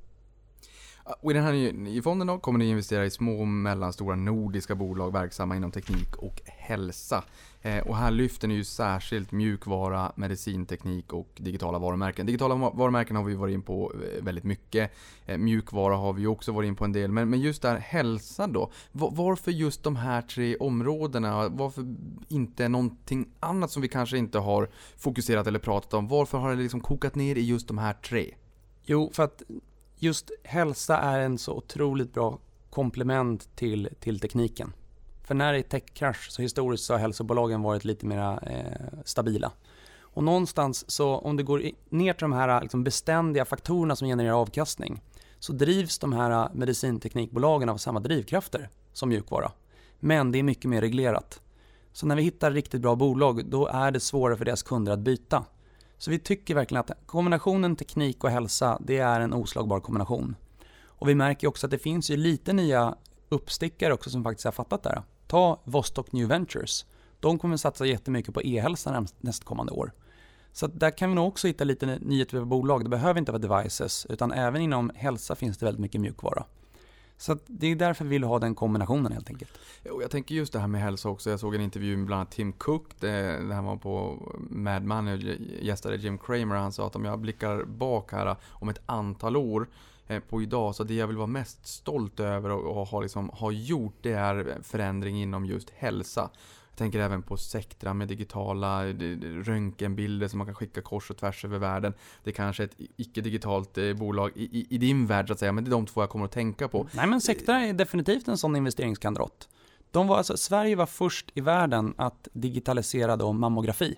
Och 1.05 1.31
I 1.31 1.35
den 1.35 1.45
här 1.45 1.73
nya 1.73 2.03
fonden 2.03 2.27
då 2.27 2.39
kommer 2.39 2.59
ni 2.59 2.69
investera 2.69 3.05
i 3.05 3.11
små 3.11 3.41
och 3.41 3.49
mellanstora 3.49 4.17
nordiska 4.17 4.75
bolag 4.75 5.13
verksamma 5.13 5.57
inom 5.57 5.71
teknik 5.71 6.17
och 6.17 6.41
hälsa. 6.45 7.25
Eh, 7.63 7.87
och 7.87 7.97
här 7.97 8.11
lyfter 8.11 8.49
ni 8.49 8.55
ju 8.55 8.65
särskilt 8.65 9.33
mjukvara, 9.33 10.13
medicinteknik 10.17 11.13
och 11.13 11.29
digitala 11.37 11.79
varumärken. 11.79 12.27
Digitala 12.27 12.55
varumärken 12.55 13.17
har 13.17 13.25
vi 13.25 13.35
varit 13.35 13.55
in 13.55 13.63
på 13.63 13.93
eh, 13.95 14.25
väldigt 14.25 14.45
mycket. 14.45 14.91
Eh, 15.27 15.39
mjukvara 15.39 15.97
har 15.97 16.13
vi 16.13 16.27
också 16.27 16.53
varit 16.53 16.69
in 16.69 16.77
på 16.77 16.85
en 16.85 16.93
del. 16.93 17.13
Men, 17.13 17.31
men 17.31 17.41
just 17.41 17.63
där 17.63 17.77
hälsa 17.77 18.47
då. 18.47 18.71
Varför 18.93 19.51
just 19.51 19.83
de 19.83 19.97
här 19.97 20.23
tre 20.23 20.57
områdena? 20.57 21.49
Varför 21.49 21.95
inte 22.29 22.69
någonting 22.69 23.29
annat 23.41 23.71
som 23.71 23.83
vi 23.83 23.89
kanske 23.89 24.19
inte 24.19 24.39
har 24.39 24.69
fokuserat 24.97 25.47
eller 25.47 25.59
pratat 25.59 25.95
om? 25.95 26.09
Varför 26.09 26.39
har 26.39 26.51
det 26.51 26.63
liksom 26.63 26.81
kokat 26.81 27.15
ner 27.15 27.37
i 27.37 27.43
just 27.43 27.69
de 27.69 27.79
här 27.79 27.93
tre? 27.93 28.35
Jo, 28.87 29.11
för 29.15 29.23
att 29.23 29.43
just 29.97 30.31
hälsa 30.43 30.97
är 30.97 31.21
en 31.21 31.39
så 31.39 31.53
otroligt 31.53 32.13
bra 32.13 32.39
komplement 32.71 33.57
till, 33.57 33.89
till 34.01 34.21
tekniken. 34.21 34.73
För 35.25 35.35
när 35.35 35.53
det 35.53 35.59
är 35.59 35.63
techkrasch 35.63 36.31
så 36.31 36.43
historiskt 36.43 36.85
så 36.85 36.95
har 36.95 36.99
hälsobolagen 36.99 37.63
varit 37.63 37.85
lite 37.85 38.07
mer 38.07 38.39
eh, 38.43 38.99
stabila. 39.05 39.53
Och 40.01 40.25
någonstans 40.25 40.91
så 40.91 41.17
om 41.17 41.37
det 41.37 41.43
går 41.43 41.63
ner 41.89 42.13
till 42.13 42.25
de 42.25 42.33
här 42.33 42.61
liksom 42.61 42.85
beständiga 42.85 43.45
faktorerna 43.45 43.97
som 43.97 44.09
genererar 44.09 44.41
avkastning 44.41 45.03
så 45.39 45.53
drivs 45.53 45.99
de 45.99 46.13
här 46.13 46.31
eh, 46.31 46.49
medicinteknikbolagen 46.55 47.69
av 47.69 47.77
samma 47.77 48.01
drivkrafter 48.01 48.69
som 48.93 49.09
mjukvara. 49.09 49.53
Men 50.01 50.33
det 50.33 50.39
är 50.39 50.43
mycket 50.43 50.71
mer 50.71 50.81
reglerat. 50.81 51.41
Så 51.93 52.07
när 52.07 52.17
vi 52.17 52.23
hittar 52.23 52.51
riktigt 52.51 52.81
bra 52.81 52.97
bolag 52.97 53.47
då 53.47 53.67
är 53.67 53.91
det 53.91 54.01
svårare 54.01 54.37
för 54.37 54.45
deras 54.45 54.63
kunder 54.63 54.93
att 54.93 54.99
byta. 54.99 55.45
Så 56.05 56.11
vi 56.11 56.19
tycker 56.19 56.55
verkligen 56.55 56.81
att 56.81 56.91
kombinationen 57.07 57.77
teknik 57.77 58.25
och 58.25 58.31
hälsa, 58.31 58.79
det 58.81 58.99
är 58.99 59.21
en 59.21 59.33
oslagbar 59.33 59.81
kombination. 59.81 60.37
Och 60.87 61.09
vi 61.09 61.15
märker 61.15 61.47
också 61.47 61.67
att 61.67 61.71
det 61.71 61.79
finns 61.79 62.11
ju 62.11 62.17
lite 62.17 62.53
nya 62.53 62.95
uppstickare 63.29 63.95
också 63.95 64.11
som 64.11 64.25
faktiskt 64.25 64.45
har 64.45 64.53
fattat 64.53 64.83
det 64.83 64.89
här. 64.89 65.03
Ta 65.27 65.63
Vostok 65.65 66.13
New 66.13 66.29
Ventures. 66.29 66.87
De 67.21 67.39
kommer 67.39 67.57
satsa 67.57 67.87
jättemycket 67.87 68.35
på 68.35 68.43
e-hälsa 68.43 69.07
nästkommande 69.21 69.73
år. 69.73 69.93
Så 70.53 70.67
där 70.67 70.91
kan 70.91 71.09
vi 71.09 71.15
nog 71.15 71.29
också 71.29 71.47
hitta 71.47 71.65
lite 71.65 71.87
nya 71.87 72.25
typer 72.25 72.39
av 72.39 72.47
bolag. 72.47 72.85
Det 72.85 72.91
behöver 72.91 73.19
inte 73.19 73.33
vara 73.33 73.43
devices, 73.43 74.07
utan 74.09 74.33
även 74.33 74.63
inom 74.63 74.91
hälsa 74.95 75.35
finns 75.35 75.59
det 75.59 75.67
väldigt 75.67 75.81
mycket 75.81 76.01
mjukvara. 76.01 76.45
Så 77.17 77.33
att 77.33 77.43
det 77.47 77.67
är 77.67 77.77
därför 77.77 78.05
vi 78.05 78.11
vill 78.11 78.25
ha 78.25 78.39
den 78.39 78.55
kombinationen 78.55 79.13
helt 79.13 79.31
enkelt. 79.31 79.59
Jag 79.83 80.11
tänker 80.11 80.35
just 80.35 80.53
det 80.53 80.59
här 80.59 80.67
med 80.67 80.81
hälsa 80.81 81.09
också. 81.09 81.31
Jag 81.31 81.41
såg 81.41 81.55
en 81.55 81.61
intervju 81.61 81.97
med 81.97 82.07
bland 82.07 82.21
annat 82.21 82.31
Tim 82.31 82.53
Cook, 82.53 82.87
det, 83.01 83.47
det 83.49 83.55
här 83.55 83.63
var 83.63 83.77
på 83.77 84.19
Mad 84.51 84.85
Man 84.85 85.09
och 85.09 85.19
gästade 85.61 85.97
Jim 85.97 86.19
Cramer. 86.19 86.57
Han 86.57 86.73
sa 86.73 86.87
att 86.87 86.97
om 86.97 87.05
jag 87.05 87.19
blickar 87.19 87.65
bak 87.65 88.13
här 88.13 88.27
eh, 88.27 88.37
om 88.51 88.69
ett 88.69 88.81
antal 88.87 89.37
år 89.37 89.69
eh, 90.07 90.21
på 90.21 90.43
idag, 90.43 90.75
så 90.75 90.85
det 90.85 90.95
jag 90.95 91.07
vill 91.07 91.17
vara 91.17 91.27
mest 91.27 91.67
stolt 91.67 92.21
över 92.21 92.51
och, 92.51 92.79
och 92.79 92.87
ha, 92.87 93.01
liksom, 93.01 93.29
ha 93.29 93.51
gjort, 93.51 93.97
det 94.01 94.13
är 94.13 94.49
eh, 94.49 94.63
förändring 94.63 95.23
inom 95.23 95.47
just 95.47 95.71
hälsa. 95.71 96.31
Jag 96.75 96.79
tänker 96.79 96.99
även 96.99 97.23
på 97.23 97.37
Sectra 97.37 97.95
med 97.95 98.09
digitala 98.09 98.89
eh, 98.89 98.95
röntgenbilder 99.21 100.29
som 100.29 100.39
man 100.39 100.47
kan 100.47 100.55
skicka 100.55 100.83
kors 100.83 101.11
och 101.11 101.17
tvärs 101.17 101.45
över 101.45 101.59
världen. 101.59 101.95
Det 102.25 102.31
är 102.31 102.35
kanske 102.35 102.65
ett 102.65 102.75
icke-digitalt 102.97 103.79
eh, 103.79 103.93
bolag 103.93 104.31
i, 104.35 104.43
i, 104.43 104.67
i 104.71 104.79
din 104.79 105.07
värld 105.07 105.27
så 105.27 105.33
att 105.33 105.39
säga, 105.39 105.53
men 105.53 105.65
det 105.65 105.69
är 105.69 105.71
de 105.71 105.87
två 105.87 106.03
jag 106.03 106.11
kommer 106.11 106.25
att 106.25 106.33
tänka 106.33 106.69
på. 106.69 106.89
Nej 106.93 107.07
men 107.07 107.21
Sectra 107.21 107.61
är 107.61 107.73
definitivt 107.73 108.29
en 108.29 108.39
sån 108.39 108.57
investeringskandidat. 108.57 109.49
De 109.91 110.07
var, 110.07 110.17
alltså, 110.17 110.37
Sverige 110.37 110.77
var 110.77 110.87
först 110.87 111.31
i 111.35 111.41
världen 111.41 111.95
att 111.97 112.29
digitalisera 112.33 113.17
då 113.17 113.33
mammografi. 113.33 113.97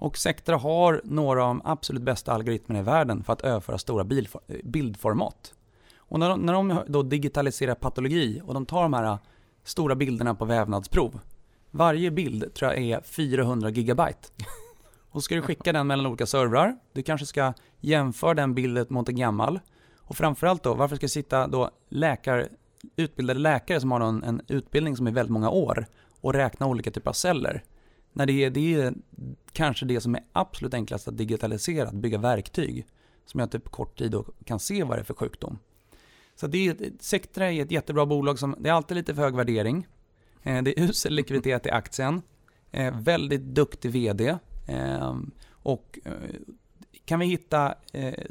Och 0.00 0.18
Sectra 0.18 0.56
har 0.56 1.00
några 1.04 1.42
av 1.44 1.48
de 1.48 1.62
absolut 1.64 2.02
bästa 2.02 2.32
algoritmerna 2.32 2.80
i 2.80 2.82
världen 2.82 3.24
för 3.24 3.32
att 3.32 3.40
överföra 3.40 3.78
stora 3.78 4.02
eh, 4.02 4.56
bildformat. 4.64 5.54
Och 5.96 6.18
när 6.18 6.28
de, 6.28 6.40
när 6.40 6.52
de 6.52 6.80
då 6.86 7.02
digitaliserar 7.02 7.74
patologi 7.74 8.40
och 8.44 8.54
de 8.54 8.66
tar 8.66 8.82
de 8.82 8.94
här 8.94 9.18
stora 9.64 9.94
bilderna 9.94 10.34
på 10.34 10.44
vävnadsprov. 10.44 11.20
Varje 11.76 12.10
bild 12.10 12.54
tror 12.54 12.72
jag 12.72 12.82
är 12.82 13.00
400 13.00 13.70
gigabyte. 13.70 14.28
Och 15.10 15.20
så 15.22 15.24
ska 15.24 15.34
du 15.34 15.42
skicka 15.42 15.72
den 15.72 15.86
mellan 15.86 16.06
olika 16.06 16.26
servrar. 16.26 16.76
Du 16.92 17.02
kanske 17.02 17.26
ska 17.26 17.52
jämföra 17.80 18.34
den 18.34 18.54
bilden 18.54 18.86
mot 18.88 19.08
en 19.08 19.16
gammal. 19.16 19.60
Och 19.98 20.16
framförallt 20.16 20.62
då, 20.62 20.74
varför 20.74 20.96
ska 20.96 21.04
det 21.04 21.10
sitta 21.10 21.46
då 21.46 21.70
läkar, 21.88 22.48
utbildade 22.96 23.40
läkare 23.40 23.80
som 23.80 23.92
har 23.92 24.00
en, 24.00 24.22
en 24.22 24.42
utbildning 24.48 24.96
som 24.96 25.06
är 25.06 25.10
väldigt 25.10 25.32
många 25.32 25.50
år 25.50 25.86
och 26.20 26.32
räkna 26.32 26.66
olika 26.66 26.90
typer 26.90 27.10
av 27.10 27.14
celler? 27.14 27.62
När 28.12 28.26
det 28.26 28.44
är, 28.44 28.50
det 28.50 28.74
är 28.74 28.94
kanske 29.52 29.86
det 29.86 30.00
som 30.00 30.14
är 30.14 30.22
absolut 30.32 30.74
enklast 30.74 31.08
att 31.08 31.18
digitalisera, 31.18 31.88
att 31.88 31.94
bygga 31.94 32.18
verktyg 32.18 32.86
som 33.26 33.40
gör 33.40 33.44
att 33.44 33.52
du 33.52 33.60
på 33.60 33.70
kort 33.70 33.98
tid 33.98 34.10
då 34.10 34.24
kan 34.44 34.60
se 34.60 34.84
vad 34.84 34.98
det 34.98 35.02
är 35.02 35.04
för 35.04 35.14
sjukdom. 35.14 35.58
Så 36.36 36.46
det 36.46 36.68
är, 36.68 36.76
Sectra 37.00 37.52
är 37.52 37.62
ett 37.62 37.70
jättebra 37.70 38.06
bolag 38.06 38.38
som, 38.38 38.56
det 38.58 38.68
är 38.68 38.72
alltid 38.72 38.96
lite 38.96 39.14
för 39.14 39.22
hög 39.22 39.36
värdering. 39.36 39.86
Eh, 40.44 40.62
det 40.62 40.80
är 40.80 40.84
usel 40.84 41.14
likviditet 41.14 41.66
i 41.66 41.70
aktien. 41.70 42.22
Eh, 42.70 43.00
väldigt 43.00 43.42
duktig 43.42 43.90
VD. 43.90 44.38
Ehm, 44.66 45.30
och 45.50 45.98
eh, 46.04 46.12
kan 47.04 47.20
vi 47.20 47.26
hitta 47.26 47.74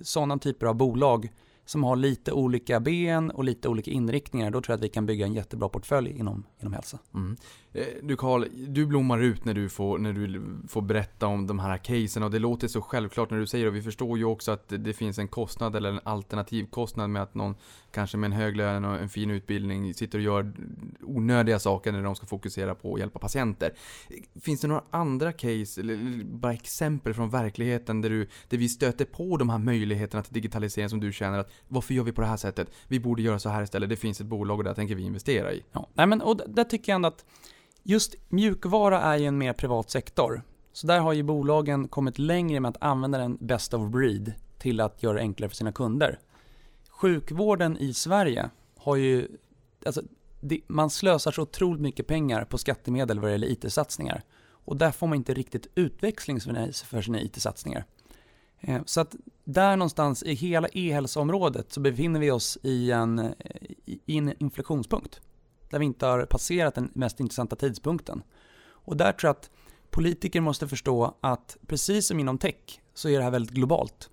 sådana 0.02 0.38
typer 0.38 0.66
av 0.66 0.76
bolag 0.76 1.30
som 1.66 1.84
har 1.84 1.96
lite 1.96 2.32
olika 2.32 2.80
ben 2.80 3.32
och 3.32 3.44
lite 3.44 3.70
olika 3.70 3.92
inriktningar, 3.92 4.52
då 4.52 4.62
tror 4.62 4.74
jag 4.74 4.78
att 4.78 4.84
vi 4.84 4.90
kan 4.90 5.06
bygga 5.06 5.26
en 5.26 5.34
jättebra 5.34 5.70
portfölj 5.70 6.12
inom, 6.12 6.44
inom 6.60 6.74
hälsa. 6.74 7.00
Mm. 7.14 7.38
Eh, 7.74 7.86
du 8.02 8.16
Karl, 8.16 8.46
du 8.68 8.86
blommar 8.86 9.20
ut 9.20 9.46
när 9.46 9.54
du, 9.54 9.70
får, 9.70 9.98
när 9.98 10.14
du 10.14 10.42
får 10.68 10.82
berätta 10.82 11.28
om 11.28 11.48
de 11.48 11.60
här 11.60 11.78
casen 11.78 12.24
och 12.24 12.32
det 12.32 12.40
låter 12.40 12.68
så 12.68 12.82
självklart 12.82 13.30
när 13.30 13.38
du 13.38 13.48
säger 13.48 13.66
det. 13.66 13.70
Och 13.70 13.76
vi 13.76 13.82
förstår 13.82 14.18
ju 14.18 14.26
också 14.26 14.52
att 14.52 14.70
det 14.70 14.94
finns 14.94 15.18
en 15.18 15.28
kostnad 15.28 15.76
eller 15.76 15.90
en 15.90 16.00
alternativ 16.04 16.66
kostnad 16.70 17.10
med 17.10 17.24
att 17.24 17.36
någon 17.36 17.56
kanske 17.92 18.18
med 18.18 18.28
en 18.28 18.32
hög 18.32 18.56
lön 18.56 18.86
och 18.86 19.00
en 19.00 19.10
fin 19.10 19.32
utbildning 19.32 19.94
sitter 19.94 20.18
och 20.18 20.24
gör 20.24 20.54
onödiga 21.02 21.60
saker 21.60 21.92
när 21.92 22.04
de 22.04 22.16
ska 22.16 22.26
fokusera 22.26 22.76
på 22.76 22.94
att 22.94 23.00
hjälpa 23.00 23.20
patienter. 23.20 23.74
Finns 24.42 24.62
det 24.62 24.68
några 24.68 24.84
andra 24.90 25.32
case, 25.32 25.82
eller 25.82 26.24
bara 26.24 26.54
exempel 26.54 27.14
från 27.14 27.30
verkligheten 27.30 28.02
där, 28.02 28.10
du, 28.10 28.28
där 28.48 28.58
vi 28.58 28.70
stöter 28.70 29.06
på 29.06 29.38
de 29.38 29.50
här 29.50 29.58
möjligheterna 29.58 30.24
till 30.24 30.34
digitalisering 30.34 30.90
som 30.90 31.00
du 31.00 31.14
känner 31.14 31.40
att 31.40 31.52
varför 31.68 31.94
gör 31.94 32.04
vi 32.04 32.12
på 32.12 32.22
det 32.22 32.28
här 32.28 32.38
sättet? 32.38 32.72
Vi 32.88 33.00
borde 33.00 33.22
göra 33.22 33.40
så 33.40 33.50
här 33.50 33.64
istället. 33.64 33.90
Det 33.90 33.96
finns 33.96 34.22
ett 34.22 34.28
bolag 34.28 34.58
och 34.58 34.64
där 34.64 34.74
tänker 34.74 34.96
vi 34.96 35.04
investera 35.04 35.54
i. 35.54 35.64
Ja, 35.72 35.90
nej 35.94 36.08
men, 36.08 36.22
och 36.22 36.42
där 36.48 36.64
tycker 36.64 36.92
jag 36.92 36.96
ändå 36.96 37.08
att 37.08 37.26
Just 37.86 38.16
mjukvara 38.30 39.02
är 39.02 39.18
ju 39.18 39.26
en 39.26 39.38
mer 39.38 39.54
privat 39.54 39.90
sektor. 39.90 40.42
Så 40.74 40.88
där 40.88 41.00
har 41.00 41.14
ju 41.14 41.24
bolagen 41.24 41.88
kommit 41.88 42.20
längre 42.20 42.60
med 42.60 42.70
att 42.70 42.84
använda 42.84 43.18
den 43.18 43.38
best 43.40 43.74
of 43.74 43.92
breed 43.92 44.34
till 44.58 44.80
att 44.80 45.04
göra 45.04 45.14
det 45.14 45.20
enklare 45.20 45.50
för 45.50 45.56
sina 45.56 45.72
kunder. 45.72 46.20
Sjukvården 46.90 47.78
i 47.78 47.94
Sverige 47.94 48.50
har 48.78 48.96
ju, 48.96 49.28
alltså, 49.86 50.02
det, 50.40 50.62
man 50.68 50.90
slösar 50.90 51.32
så 51.32 51.42
otroligt 51.42 51.82
mycket 51.82 52.08
pengar 52.08 52.46
på 52.46 52.58
skattemedel 52.58 53.20
vad 53.20 53.30
det 53.30 53.32
gäller 53.32 53.52
IT-satsningar. 53.52 54.24
Och 54.66 54.78
där 54.78 54.92
får 54.92 55.08
man 55.08 55.16
inte 55.16 55.34
riktigt 55.34 55.68
utväxling 55.76 56.40
för 56.40 57.02
sina 57.02 57.22
IT-satsningar. 57.22 57.86
Eh, 58.60 58.82
så 58.86 59.02
att 59.02 59.16
där 59.44 59.78
någonstans 59.78 60.24
i 60.24 60.34
hela 60.34 60.68
e-hälsoområdet 60.68 61.74
så 61.74 61.80
befinner 61.80 62.20
vi 62.20 62.32
oss 62.32 62.58
i 62.64 62.92
en, 62.92 63.20
eh, 63.20 63.34
i 63.86 64.18
en 64.18 64.34
inflektionspunkt. 64.44 65.22
Där 65.74 65.80
vi 65.80 65.86
inte 65.86 66.06
har 66.06 66.26
passerat 66.26 66.76
den 66.76 66.92
mest 66.94 67.20
intressanta 67.20 67.56
tidpunkten. 67.56 68.24
Och 68.64 68.98
där 68.98 69.12
tror 69.12 69.28
jag 69.28 69.36
att 69.36 69.50
politiker 69.90 70.42
måste 70.42 70.68
förstå 70.68 71.18
att 71.22 71.58
precis 71.68 72.08
som 72.08 72.20
inom 72.20 72.38
tech 72.38 72.82
så 72.94 73.10
är 73.10 73.18
det 73.18 73.24
här 73.24 73.32
väldigt 73.32 73.52
globalt. 73.52 74.10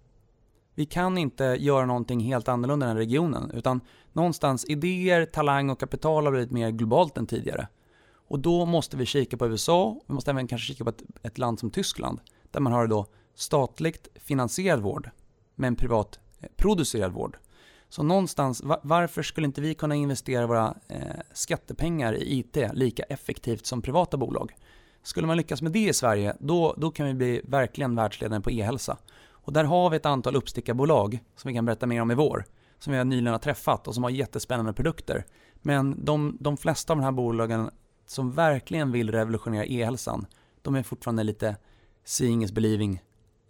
Vi 0.74 0.86
kan 0.86 1.18
inte 1.18 1.44
göra 1.44 1.86
någonting 1.86 2.20
helt 2.20 2.48
annorlunda 2.48 2.86
i 2.86 2.88
den 2.88 2.96
här 2.96 3.00
regionen, 3.00 3.50
utan 3.50 3.80
någonstans 4.12 4.64
idéer, 4.64 5.26
talang 5.26 5.70
och 5.70 5.80
kapital 5.80 6.24
har 6.24 6.32
blivit 6.32 6.50
mer 6.50 6.70
globalt 6.70 7.18
än 7.18 7.26
tidigare. 7.26 7.68
Och 8.12 8.38
då 8.38 8.66
måste 8.66 8.96
vi 8.96 9.06
kika 9.06 9.36
på 9.36 9.46
USA, 9.46 10.00
vi 10.06 10.14
måste 10.14 10.30
även 10.30 10.46
kanske 10.46 10.66
kika 10.72 10.84
på 10.84 10.90
ett, 10.90 11.02
ett 11.22 11.38
land 11.38 11.60
som 11.60 11.70
Tyskland, 11.70 12.20
där 12.50 12.60
man 12.60 12.72
har 12.72 12.86
då 12.86 13.06
statligt 13.34 14.08
finansierad 14.14 14.80
vård, 14.80 15.10
men 15.54 15.76
privat 15.76 16.20
eh, 16.40 16.48
producerad 16.56 17.12
vård. 17.12 17.38
Så 17.90 18.02
någonstans, 18.02 18.62
varför 18.82 19.22
skulle 19.22 19.46
inte 19.46 19.60
vi 19.60 19.74
kunna 19.74 19.94
investera 19.94 20.46
våra 20.46 20.74
eh, 20.88 20.98
skattepengar 21.32 22.14
i 22.14 22.38
IT 22.38 22.56
lika 22.72 23.02
effektivt 23.02 23.66
som 23.66 23.82
privata 23.82 24.16
bolag? 24.16 24.52
Skulle 25.02 25.26
man 25.26 25.36
lyckas 25.36 25.62
med 25.62 25.72
det 25.72 25.88
i 25.88 25.92
Sverige, 25.92 26.36
då, 26.40 26.74
då 26.76 26.90
kan 26.90 27.06
vi 27.06 27.14
bli 27.14 27.40
verkligen 27.44 27.94
världsledande 27.94 28.44
på 28.44 28.50
e-hälsa. 28.50 28.96
Och 29.30 29.52
där 29.52 29.64
har 29.64 29.90
vi 29.90 29.96
ett 29.96 30.06
antal 30.06 30.36
uppstickarbolag 30.36 31.18
som 31.36 31.48
vi 31.48 31.54
kan 31.54 31.64
berätta 31.64 31.86
mer 31.86 32.02
om 32.02 32.10
i 32.10 32.14
vår, 32.14 32.44
som 32.78 32.92
vi 32.92 33.04
nyligen 33.04 33.32
har 33.32 33.38
träffat 33.38 33.88
och 33.88 33.94
som 33.94 34.02
har 34.02 34.10
jättespännande 34.10 34.72
produkter. 34.72 35.24
Men 35.54 36.04
de, 36.04 36.36
de 36.40 36.56
flesta 36.56 36.92
av 36.92 36.96
de 36.96 37.04
här 37.04 37.12
bolagen 37.12 37.70
som 38.06 38.32
verkligen 38.32 38.92
vill 38.92 39.12
revolutionera 39.12 39.64
e-hälsan, 39.64 40.26
de 40.62 40.74
är 40.74 40.82
fortfarande 40.82 41.22
lite 41.22 41.56
seeing 42.04 42.44
is 42.44 42.52
believing 42.52 43.02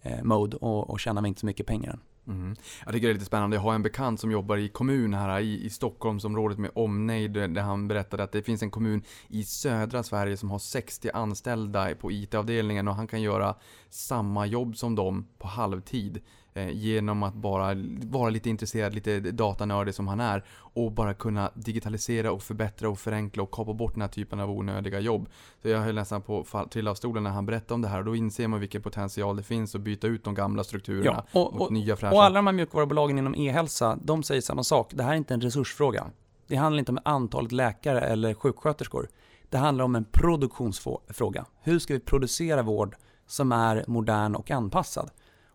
eh, 0.03 0.23
mode 0.23 0.57
och, 0.57 0.91
och 0.91 1.01
tjänar 1.01 1.27
inte 1.27 1.41
så 1.41 1.47
mycket 1.47 1.67
pengar 1.67 1.91
än. 1.91 2.01
Mm. 2.31 2.57
Jag 2.85 2.95
tycker 2.95 3.07
det 3.07 3.13
är 3.13 3.15
lite 3.15 3.27
spännande. 3.27 3.57
Jag 3.57 3.63
har 3.63 3.75
en 3.75 3.83
bekant 3.83 4.21
som 4.21 4.31
jobbar 4.31 4.57
i 4.57 4.69
kommun 4.69 5.15
här 5.15 5.41
i, 5.41 5.65
i 5.65 5.71
Stockholmsområdet 5.71 6.59
med 6.59 6.71
omnejd. 6.75 7.33
Där 7.33 7.61
han 7.61 7.89
berättade 7.89 8.23
att 8.23 8.33
det 8.33 8.43
finns 8.43 8.63
en 8.63 8.71
kommun 8.71 9.03
i 9.29 9.45
södra 9.45 10.03
Sverige 10.03 10.37
som 10.37 10.51
har 10.51 10.59
60 10.59 11.11
anställda 11.15 11.95
på 11.95 12.13
IT-avdelningen 12.13 12.89
och 12.89 12.95
han 12.95 13.07
kan 13.07 13.23
göra 13.23 13.55
samma 13.89 14.47
jobb 14.47 14.77
som 14.77 14.95
dem 14.95 15.27
på 15.39 15.49
halvtid. 15.49 16.21
Eh, 16.55 16.71
genom 16.71 17.23
att 17.23 17.35
bara 17.35 17.75
vara 18.05 18.31
lite 18.31 18.51
intresserad, 18.51 18.95
lite 18.95 19.21
datanördig 19.21 19.95
som 19.95 20.09
han 20.09 20.21
är 20.21 20.45
och 20.53 20.93
bara 20.93 21.15
kunna 21.15 21.51
digitalisera 21.55 22.33
och 22.33 22.43
förbättra 22.43 22.89
och 22.89 22.99
förenkla 22.99 23.43
och 23.43 23.51
kapa 23.51 23.73
bort 23.73 23.93
den 23.95 24.01
här 24.01 24.09
typen 24.09 24.41
av 24.41 24.51
onödiga 24.51 25.01
jobb. 25.01 25.29
Så 25.63 25.69
jag 25.69 25.79
höll 25.79 25.95
nästan 25.95 26.23
på 26.23 26.47
att 26.53 26.71
trilla 26.71 26.91
av 26.91 26.95
stolen 26.95 27.23
när 27.23 27.31
han 27.31 27.47
berättade 27.47 27.75
om 27.75 27.83
det 27.83 27.89
här 27.89 27.99
och 27.99 28.05
då 28.05 28.17
inser 28.17 28.49
man 28.49 28.61
vilken 28.61 28.83
potential 28.83 29.37
det 29.37 29.43
finns 29.43 29.75
att 29.75 29.81
byta 29.81 30.07
ut 30.07 30.25
de 30.25 30.35
gamla 30.35 30.65
strukturerna 30.65 31.25
ja, 31.33 31.41
och, 31.41 31.55
mot 31.55 31.63
och, 31.63 31.73
nya 31.73 31.97
fräscha. 31.97 32.15
Och 32.15 32.25
alla 32.25 32.35
de 32.35 32.47
här 32.47 32.55
mjukvarubolagen 32.55 33.19
inom 33.19 33.35
e-hälsa, 33.35 33.99
de 34.03 34.23
säger 34.23 34.41
samma 34.41 34.65
sak. 34.65 34.93
Det 34.95 35.03
här 35.03 35.13
är 35.13 35.17
inte 35.17 35.35
en 35.35 35.41
resursfråga. 35.41 36.07
Det 36.47 36.57
handlar 36.57 36.79
inte 36.79 36.93
om 36.93 36.99
antalet 37.05 37.53
läkare 37.53 38.01
eller 38.01 38.35
sjuksköterskor. 38.35 39.09
Det 39.49 39.59
handlar 39.59 39.85
om 39.85 39.97
en 39.97 40.05
produktionsfråga. 40.05 41.45
Hur 41.63 41.79
ska 41.79 41.95
vi 41.95 42.01
producera 42.01 42.63
vård 42.63 42.97
som 43.27 43.53
är 43.53 43.85
modern 43.87 44.35
och 44.35 44.51
anpassad? 44.51 45.11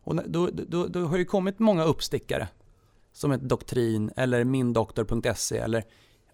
Och 0.05 0.15
då, 0.29 0.49
då, 0.67 0.87
då 0.87 1.05
har 1.05 1.17
ju 1.17 1.25
kommit 1.25 1.59
många 1.59 1.83
uppstickare. 1.83 2.47
Som 3.11 3.31
ett 3.31 3.41
Doktrin 3.41 4.11
eller 4.15 4.43
mindoktor.se 4.43 5.57
eller 5.57 5.83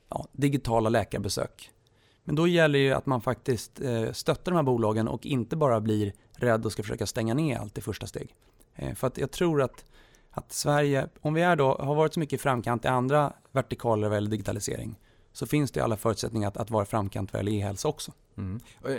ja, 0.10 0.28
digitala 0.32 0.90
läkarbesök. 0.90 1.72
Men 2.24 2.36
då 2.36 2.48
gäller 2.48 2.80
det 2.80 2.86
ju 2.86 2.92
att 2.92 3.06
man 3.06 3.22
faktiskt 3.22 3.82
eh, 3.82 4.12
stöttar 4.12 4.52
de 4.52 4.56
här 4.56 4.64
bolagen 4.64 5.08
och 5.08 5.26
inte 5.26 5.56
bara 5.56 5.82
blir 5.82 6.14
rädd 6.32 6.66
och 6.66 6.72
ska 6.72 6.84
försöka 6.84 7.06
stänga 7.06 7.34
ner 7.34 7.58
allt 7.58 7.78
i 7.78 7.82
första 7.82 8.08
steg. 8.08 8.36
Eh, 8.76 8.96
för 8.96 9.08
att 9.08 9.18
jag 9.18 9.32
tror 9.32 9.62
att, 9.62 9.86
att 10.30 10.52
Sverige, 10.52 11.08
om 11.22 11.34
vi 11.34 11.42
är 11.42 11.56
då, 11.56 11.78
har 11.80 11.96
varit 11.96 12.14
så 12.14 12.20
mycket 12.20 12.40
i 12.40 12.42
framkant 12.42 12.86
i 12.86 12.88
andra 12.88 13.34
vertikaler 13.52 14.08
vad 14.08 14.18
gäller 14.18 14.32
digitalisering, 14.32 15.00
så 15.34 15.46
finns 15.46 15.72
det 15.72 15.82
alla 15.82 15.98
förutsättningar 15.98 16.48
att, 16.48 16.58
att 16.58 16.72
vara 16.72 16.86
framkant 16.86 17.34
vad 17.34 17.40
gäller 17.40 17.52
e-hälsa 17.52 17.88
också. 17.88 18.12
Mm. 18.38 18.60
Eh, 18.86 18.96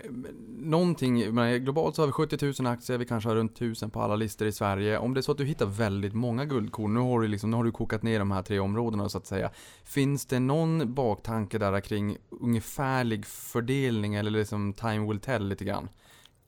någonting, 0.58 1.20
globalt 1.64 1.96
så 1.96 2.02
har 2.02 2.06
vi 2.06 2.12
70 2.12 2.62
000 2.62 2.72
aktier, 2.72 2.98
vi 2.98 3.04
kanske 3.04 3.28
har 3.28 3.36
runt 3.36 3.56
1000 3.56 3.90
på 3.90 4.00
alla 4.00 4.16
listor 4.16 4.48
i 4.48 4.52
Sverige. 4.52 4.98
Om 4.98 5.14
det 5.14 5.20
är 5.20 5.22
så 5.22 5.32
att 5.32 5.38
du 5.38 5.44
hittar 5.44 5.66
väldigt 5.66 6.14
många 6.14 6.44
guldkorn, 6.44 6.94
nu 6.94 7.00
har 7.00 7.20
du, 7.20 7.28
liksom, 7.28 7.50
nu 7.50 7.56
har 7.56 7.64
du 7.64 7.72
kokat 7.72 8.02
ner 8.02 8.18
de 8.18 8.30
här 8.30 8.42
tre 8.42 8.58
områdena 8.58 9.08
så 9.08 9.18
att 9.18 9.26
säga. 9.26 9.50
Finns 9.84 10.26
det 10.26 10.40
någon 10.40 10.94
baktanke 10.94 11.58
där 11.58 11.80
kring 11.80 12.16
ungefärlig 12.30 13.26
fördelning 13.26 14.14
eller 14.14 14.30
liksom 14.30 14.72
time 14.72 15.08
will 15.08 15.20
tell 15.20 15.48
lite 15.48 15.64
grann? 15.64 15.88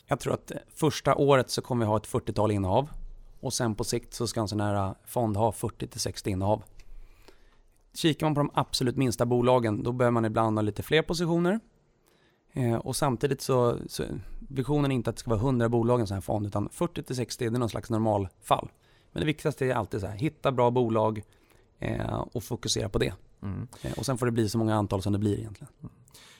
Jag 0.07 0.21
tror 0.21 0.35
att 0.35 0.53
första 0.75 1.15
året 1.15 1.51
så 1.51 1.63
kommer 1.63 1.85
vi 1.85 1.89
ha 1.89 1.97
ett 1.97 2.09
40-tal 2.09 2.51
innehav 2.51 2.89
och 3.41 3.53
sen 3.53 3.75
på 3.75 3.85
sikt 3.85 4.15
så 4.15 4.27
ska 4.27 4.41
en 4.41 4.49
sån 4.49 4.61
här 4.61 4.95
fond 5.07 5.37
ha 5.37 5.51
40-60 5.51 6.29
innehav. 6.29 6.63
Kikar 7.95 8.27
man 8.27 8.35
på 8.35 8.41
de 8.41 8.51
absolut 8.55 8.97
minsta 8.97 9.27
bolagen, 9.27 9.83
då 9.83 9.93
behöver 9.93 10.13
man 10.13 10.25
ibland 10.25 10.59
ha 10.59 10.63
lite 10.63 10.83
fler 10.83 11.03
positioner. 11.03 11.61
Eh, 12.53 12.75
och 12.75 12.97
samtidigt 12.97 13.41
så, 13.41 13.79
så 13.87 14.05
visionen 14.49 14.91
är 14.91 14.95
inte 14.95 15.11
att 15.11 15.17
det 15.17 15.21
ska 15.21 15.31
vara 15.31 15.41
100 15.41 15.69
bolag 15.69 15.99
i 15.99 16.01
en 16.01 16.07
sån 16.07 16.15
här 16.15 16.21
fond, 16.23 16.47
utan 16.47 16.69
40-60 16.69 17.39
det 17.39 17.45
är 17.45 17.51
någon 17.51 17.69
slags 17.69 17.91
normalfall. 17.91 18.71
Men 19.13 19.21
det 19.21 19.27
viktigaste 19.27 19.67
är 19.67 19.75
alltid 19.75 20.01
så 20.01 20.07
här, 20.07 20.17
hitta 20.17 20.53
bra 20.53 20.71
bolag 20.71 21.23
eh, 21.79 22.25
och 22.33 22.45
fokusera 22.45 22.89
på 22.89 22.99
det. 22.99 23.15
Mm. 23.43 23.69
Eh, 23.83 23.93
och 23.99 24.07
sen 24.07 24.19
får 24.19 24.27
det 24.27 24.33
bli 24.33 24.49
så 24.49 24.59
många 24.59 24.75
antal 24.75 25.03
som 25.03 25.13
det 25.13 25.19
blir 25.19 25.39
egentligen. 25.39 25.73
Mm. 25.81 25.93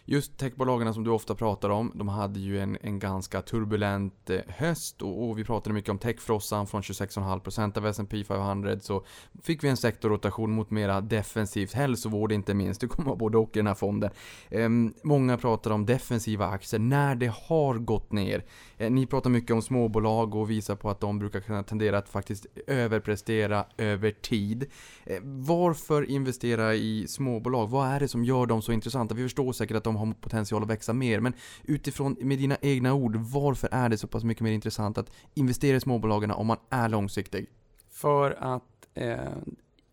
Just 0.07 0.39
techbolagen 0.39 0.95
som 0.95 1.05
du 1.05 1.11
ofta 1.11 1.35
pratar 1.35 1.71
om, 1.71 1.93
de 1.95 2.09
hade 2.09 2.41
ju 2.41 2.61
en, 2.61 2.79
en 2.81 2.99
ganska 2.99 3.43
turbulent 3.43 4.31
eh, 4.31 4.41
höst 4.49 5.03
och, 5.03 5.29
och, 5.29 5.39
vi 5.39 5.45
pratade 5.45 5.75
mycket 5.75 5.91
om 5.91 5.99
techfrossan 5.99 6.67
från 6.67 6.83
26,5% 6.83 7.79
av 7.79 7.87
S&P 7.87 8.25
500 8.25 8.81
så 8.81 9.05
fick 9.43 9.65
vi 9.65 9.69
en 9.69 9.77
sektorrotation 9.77 10.53
mot 10.53 10.71
mera 10.71 11.01
defensivt, 11.01 11.73
hälsovård 11.73 12.33
inte 12.33 12.55
minst, 12.55 12.81
det 12.81 12.87
kommer 12.87 13.07
vara 13.07 13.17
både 13.17 13.39
och 13.39 13.57
i 13.57 13.59
den 13.59 13.67
här 13.67 13.75
fonden. 13.75 14.11
Eh, 14.51 14.69
många 15.03 15.39
pratar 15.39 15.71
om 15.71 15.87
defensiva 15.87 16.47
aktier 16.47 16.81
när 16.81 17.15
det 17.15 17.33
har 17.49 17.75
gått 17.75 18.13
ner. 18.13 18.45
Eh, 18.79 18.91
ni 18.91 19.07
pratar 19.07 19.31
mycket 19.31 19.51
om 19.51 19.63
småbolag 19.63 20.35
och 20.35 20.51
visar 20.51 20.77
på 20.77 20.91
att 20.91 21.01
de 21.01 21.19
brukar 21.19 21.41
kunna 21.41 21.63
tendera 21.63 21.99
att 21.99 22.09
faktiskt 22.09 22.47
överprestera 22.67 23.65
över 23.77 24.11
tid. 24.11 24.67
Eh, 25.05 25.19
varför 25.23 26.11
investera 26.11 26.75
i 26.75 27.07
småbolag? 27.09 27.67
Vad 27.67 27.89
är 27.89 28.01
det 28.01 28.09
som 28.09 28.25
gör 28.25 28.47
dem 28.47 28.63
så 28.63 28.73
intressanta? 28.73 29.15
Vi 29.15 29.23
förstår 29.23 29.53
säkert 29.53 29.77
att 29.77 29.85
de 29.85 29.94
har 29.97 30.13
potential 30.13 30.63
att 30.63 30.69
växa 30.69 30.93
mer, 30.93 31.21
men 31.21 31.33
utifrån 31.63 32.17
med 32.21 32.39
dina 32.39 32.57
egna 32.61 32.95
ord, 32.95 33.17
varför 33.17 33.69
är 33.73 33.89
det 33.89 33.99
så 33.99 34.07
pass 34.07 34.25
mycket 34.25 34.43
mer 34.43 34.53
intressant 34.53 34.99
att 34.99 35.11
investera 35.35 35.77
i 35.77 35.81
småbolagen 35.81 36.31
om 36.31 36.47
man 36.47 36.57
är 36.71 36.89
långsiktig? 36.89 37.47
För 37.91 38.31
att 38.31 38.89
eh, 38.95 39.19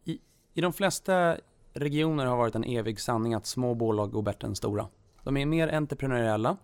i, 0.06 0.20
i 0.54 0.62
de 0.62 0.74
flesta 0.74 1.38
regioner 1.74 2.26
har 2.26 2.38
varit 2.38 2.56
en 2.56 2.64
evig 2.64 3.00
sanning 3.00 3.34
att 3.34 3.46
små 3.46 3.76
bolag 3.76 4.12
går 4.12 4.22
bättre 4.22 4.48
än 4.48 4.56
stora. 4.56 4.88
De 5.24 5.38
är 5.38 5.46
mer 5.46 5.74
entreprenöriella. 5.74 6.58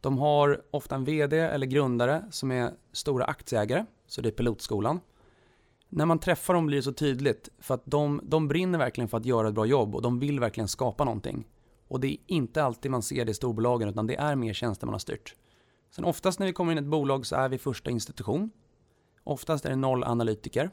De 0.00 0.18
har 0.18 0.62
ofta 0.70 0.94
en 0.94 1.04
VD 1.04 1.38
eller 1.38 1.66
grundare 1.66 2.24
som 2.30 2.52
är 2.52 2.70
stora 2.92 3.24
aktieägare, 3.24 3.84
så 4.06 4.20
det 4.20 4.28
är 4.28 4.32
pilotskolan. 4.32 5.00
När 5.88 6.06
man 6.06 6.18
träffar 6.18 6.54
dem 6.54 6.66
blir 6.66 6.76
det 6.76 6.82
så 6.82 6.92
tydligt, 6.92 7.48
för 7.58 7.74
att 7.74 7.82
de, 7.84 8.20
de 8.24 8.48
brinner 8.48 8.78
verkligen 8.78 9.08
för 9.08 9.16
att 9.16 9.26
göra 9.26 9.48
ett 9.48 9.54
bra 9.54 9.66
jobb 9.66 9.94
och 9.94 10.02
de 10.02 10.18
vill 10.18 10.40
verkligen 10.40 10.68
skapa 10.68 11.04
någonting. 11.04 11.44
Och 11.88 12.00
det 12.00 12.08
är 12.08 12.16
inte 12.26 12.64
alltid 12.64 12.90
man 12.90 13.02
ser 13.02 13.24
det 13.24 13.30
i 13.30 13.34
storbolagen, 13.34 13.88
utan 13.88 14.06
det 14.06 14.16
är 14.16 14.36
mer 14.36 14.52
tjänstemannastyrt. 14.52 15.34
Sen 15.90 16.04
oftast 16.04 16.38
när 16.38 16.46
vi 16.46 16.52
kommer 16.52 16.72
in 16.72 16.78
i 16.78 16.80
ett 16.80 16.86
bolag 16.86 17.26
så 17.26 17.36
är 17.36 17.48
vi 17.48 17.58
första 17.58 17.90
institution. 17.90 18.50
Oftast 19.24 19.64
är 19.64 19.70
det 19.70 19.76
noll 19.76 20.04
analytiker. 20.04 20.70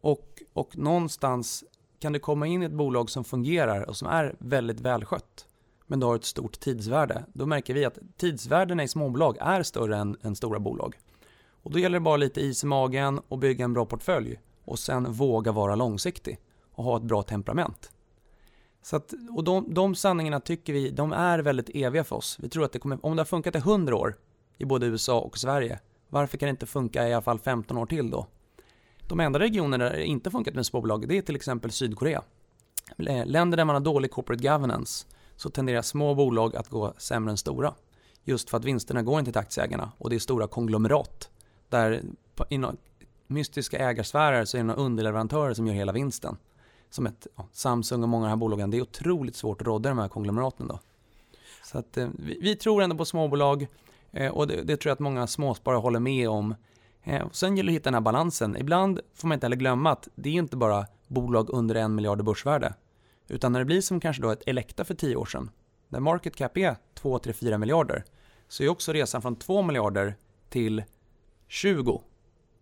Och, 0.00 0.42
och 0.52 0.78
någonstans 0.78 1.64
kan 1.98 2.12
det 2.12 2.18
komma 2.18 2.46
in 2.46 2.62
i 2.62 2.66
ett 2.66 2.72
bolag 2.72 3.10
som 3.10 3.24
fungerar 3.24 3.88
och 3.88 3.96
som 3.96 4.08
är 4.08 4.36
väldigt 4.38 4.80
välskött, 4.80 5.46
men 5.86 6.00
du 6.00 6.06
har 6.06 6.16
ett 6.16 6.24
stort 6.24 6.60
tidsvärde. 6.60 7.24
Då 7.32 7.46
märker 7.46 7.74
vi 7.74 7.84
att 7.84 7.98
tidsvärdena 8.16 8.82
i 8.82 8.88
småbolag 8.88 9.36
är 9.40 9.62
större 9.62 9.96
än, 9.96 10.16
än 10.22 10.36
stora 10.36 10.58
bolag. 10.58 10.98
Och 11.62 11.70
då 11.70 11.78
gäller 11.78 11.98
det 11.98 12.04
bara 12.04 12.16
lite 12.16 12.40
is 12.40 12.64
i 12.64 12.66
magen 12.66 13.20
och 13.28 13.38
bygga 13.38 13.64
en 13.64 13.72
bra 13.72 13.86
portfölj 13.86 14.40
och 14.64 14.78
sen 14.78 15.12
våga 15.12 15.52
vara 15.52 15.74
långsiktig 15.74 16.38
och 16.72 16.84
ha 16.84 16.96
ett 16.96 17.02
bra 17.02 17.22
temperament. 17.22 17.92
Så 18.82 18.96
att, 18.96 19.14
och 19.30 19.44
de, 19.44 19.74
de 19.74 19.94
sanningarna 19.94 20.40
tycker 20.40 20.72
vi, 20.72 20.90
de 20.90 21.12
är 21.12 21.38
väldigt 21.38 21.70
eviga 21.74 22.04
för 22.04 22.16
oss. 22.16 22.38
Vi 22.40 22.48
tror 22.48 22.64
att 22.64 22.72
det 22.72 22.78
kommer, 22.78 23.06
om 23.06 23.16
det 23.16 23.20
har 23.20 23.26
funkat 23.26 23.54
i 23.54 23.58
100 23.58 23.96
år 23.96 24.16
i 24.58 24.64
både 24.64 24.86
USA 24.86 25.20
och 25.20 25.38
Sverige, 25.38 25.78
varför 26.08 26.38
kan 26.38 26.46
det 26.46 26.50
inte 26.50 26.66
funka 26.66 27.08
i 27.08 27.14
alla 27.14 27.22
fall 27.22 27.38
15 27.38 27.78
år 27.78 27.86
till 27.86 28.10
då? 28.10 28.26
De 29.08 29.20
enda 29.20 29.38
regionerna 29.38 29.84
där 29.84 29.92
det 29.92 30.04
inte 30.04 30.30
funkat 30.30 30.54
med 30.54 30.66
småbolag, 30.66 31.08
det 31.08 31.18
är 31.18 31.22
till 31.22 31.36
exempel 31.36 31.70
Sydkorea. 31.70 32.22
Länder 33.24 33.56
där 33.56 33.64
man 33.64 33.74
har 33.74 33.80
dålig 33.80 34.10
corporate 34.10 34.42
governance, 34.42 35.06
så 35.36 35.50
tenderar 35.50 35.82
små 35.82 36.14
bolag 36.14 36.56
att 36.56 36.68
gå 36.68 36.94
sämre 36.98 37.30
än 37.30 37.36
stora. 37.36 37.74
Just 38.24 38.50
för 38.50 38.56
att 38.56 38.64
vinsterna 38.64 39.02
går 39.02 39.18
inte 39.18 39.32
till 39.32 39.38
aktieägarna 39.38 39.92
och 39.98 40.10
det 40.10 40.16
är 40.16 40.20
stora 40.20 40.46
konglomerat. 40.46 41.30
Där 41.68 41.92
i 41.92 42.54
inom 42.54 42.76
mystiska 43.26 43.78
ägarsfärer 43.78 44.44
så 44.44 44.56
är 44.56 44.58
det 44.58 44.66
några 44.66 44.80
underleverantörer 44.80 45.54
som 45.54 45.66
gör 45.66 45.74
hela 45.74 45.92
vinsten. 45.92 46.36
Som 46.90 47.06
ett, 47.06 47.26
ja, 47.36 47.48
Samsung 47.52 48.02
och 48.02 48.08
många 48.08 48.24
av 48.24 48.28
de 48.28 48.30
här 48.30 48.36
bolagen. 48.36 48.70
Det 48.70 48.76
är 48.76 48.82
otroligt 48.82 49.36
svårt 49.36 49.60
att 49.60 49.66
rådda 49.66 49.88
i 49.88 49.90
de 49.90 49.98
här 49.98 50.08
konglomeraten 50.08 50.68
då. 50.68 50.78
Så 51.64 51.78
att, 51.78 51.96
eh, 51.96 52.08
vi, 52.18 52.38
vi 52.40 52.56
tror 52.56 52.82
ändå 52.82 52.96
på 52.96 53.04
småbolag 53.04 53.66
eh, 54.12 54.32
och 54.32 54.46
det, 54.46 54.62
det 54.62 54.76
tror 54.76 54.90
jag 54.90 54.94
att 54.94 55.00
många 55.00 55.26
småsparare 55.26 55.78
håller 55.78 56.00
med 56.00 56.28
om. 56.28 56.54
Eh, 57.02 57.22
och 57.22 57.36
sen 57.36 57.56
gäller 57.56 57.72
det 57.72 57.76
att 57.76 57.80
hitta 57.80 57.90
den 57.90 57.94
här 57.94 58.00
balansen. 58.00 58.56
Ibland 58.56 59.00
får 59.14 59.28
man 59.28 59.36
inte 59.36 59.44
heller 59.44 59.56
glömma 59.56 59.90
att 59.90 60.08
det 60.14 60.28
är 60.28 60.34
inte 60.34 60.56
bara 60.56 60.86
bolag 61.06 61.50
under 61.50 61.74
en 61.74 61.94
miljard 61.94 62.20
i 62.20 62.22
börsvärde. 62.22 62.74
Utan 63.28 63.52
när 63.52 63.58
det 63.58 63.64
blir 63.64 63.80
som 63.80 64.00
kanske 64.00 64.22
då 64.22 64.30
ett 64.30 64.42
Elekta 64.46 64.84
för 64.84 64.94
tio 64.94 65.16
år 65.16 65.24
sedan, 65.24 65.50
där 65.88 66.00
market 66.00 66.36
cap 66.36 66.56
är 66.56 66.76
2, 66.94 67.18
3, 67.18 67.32
4 67.32 67.58
miljarder, 67.58 68.04
så 68.48 68.62
är 68.62 68.68
också 68.68 68.92
resan 68.92 69.22
från 69.22 69.36
2 69.36 69.62
miljarder 69.62 70.16
till 70.48 70.82
20 71.48 72.02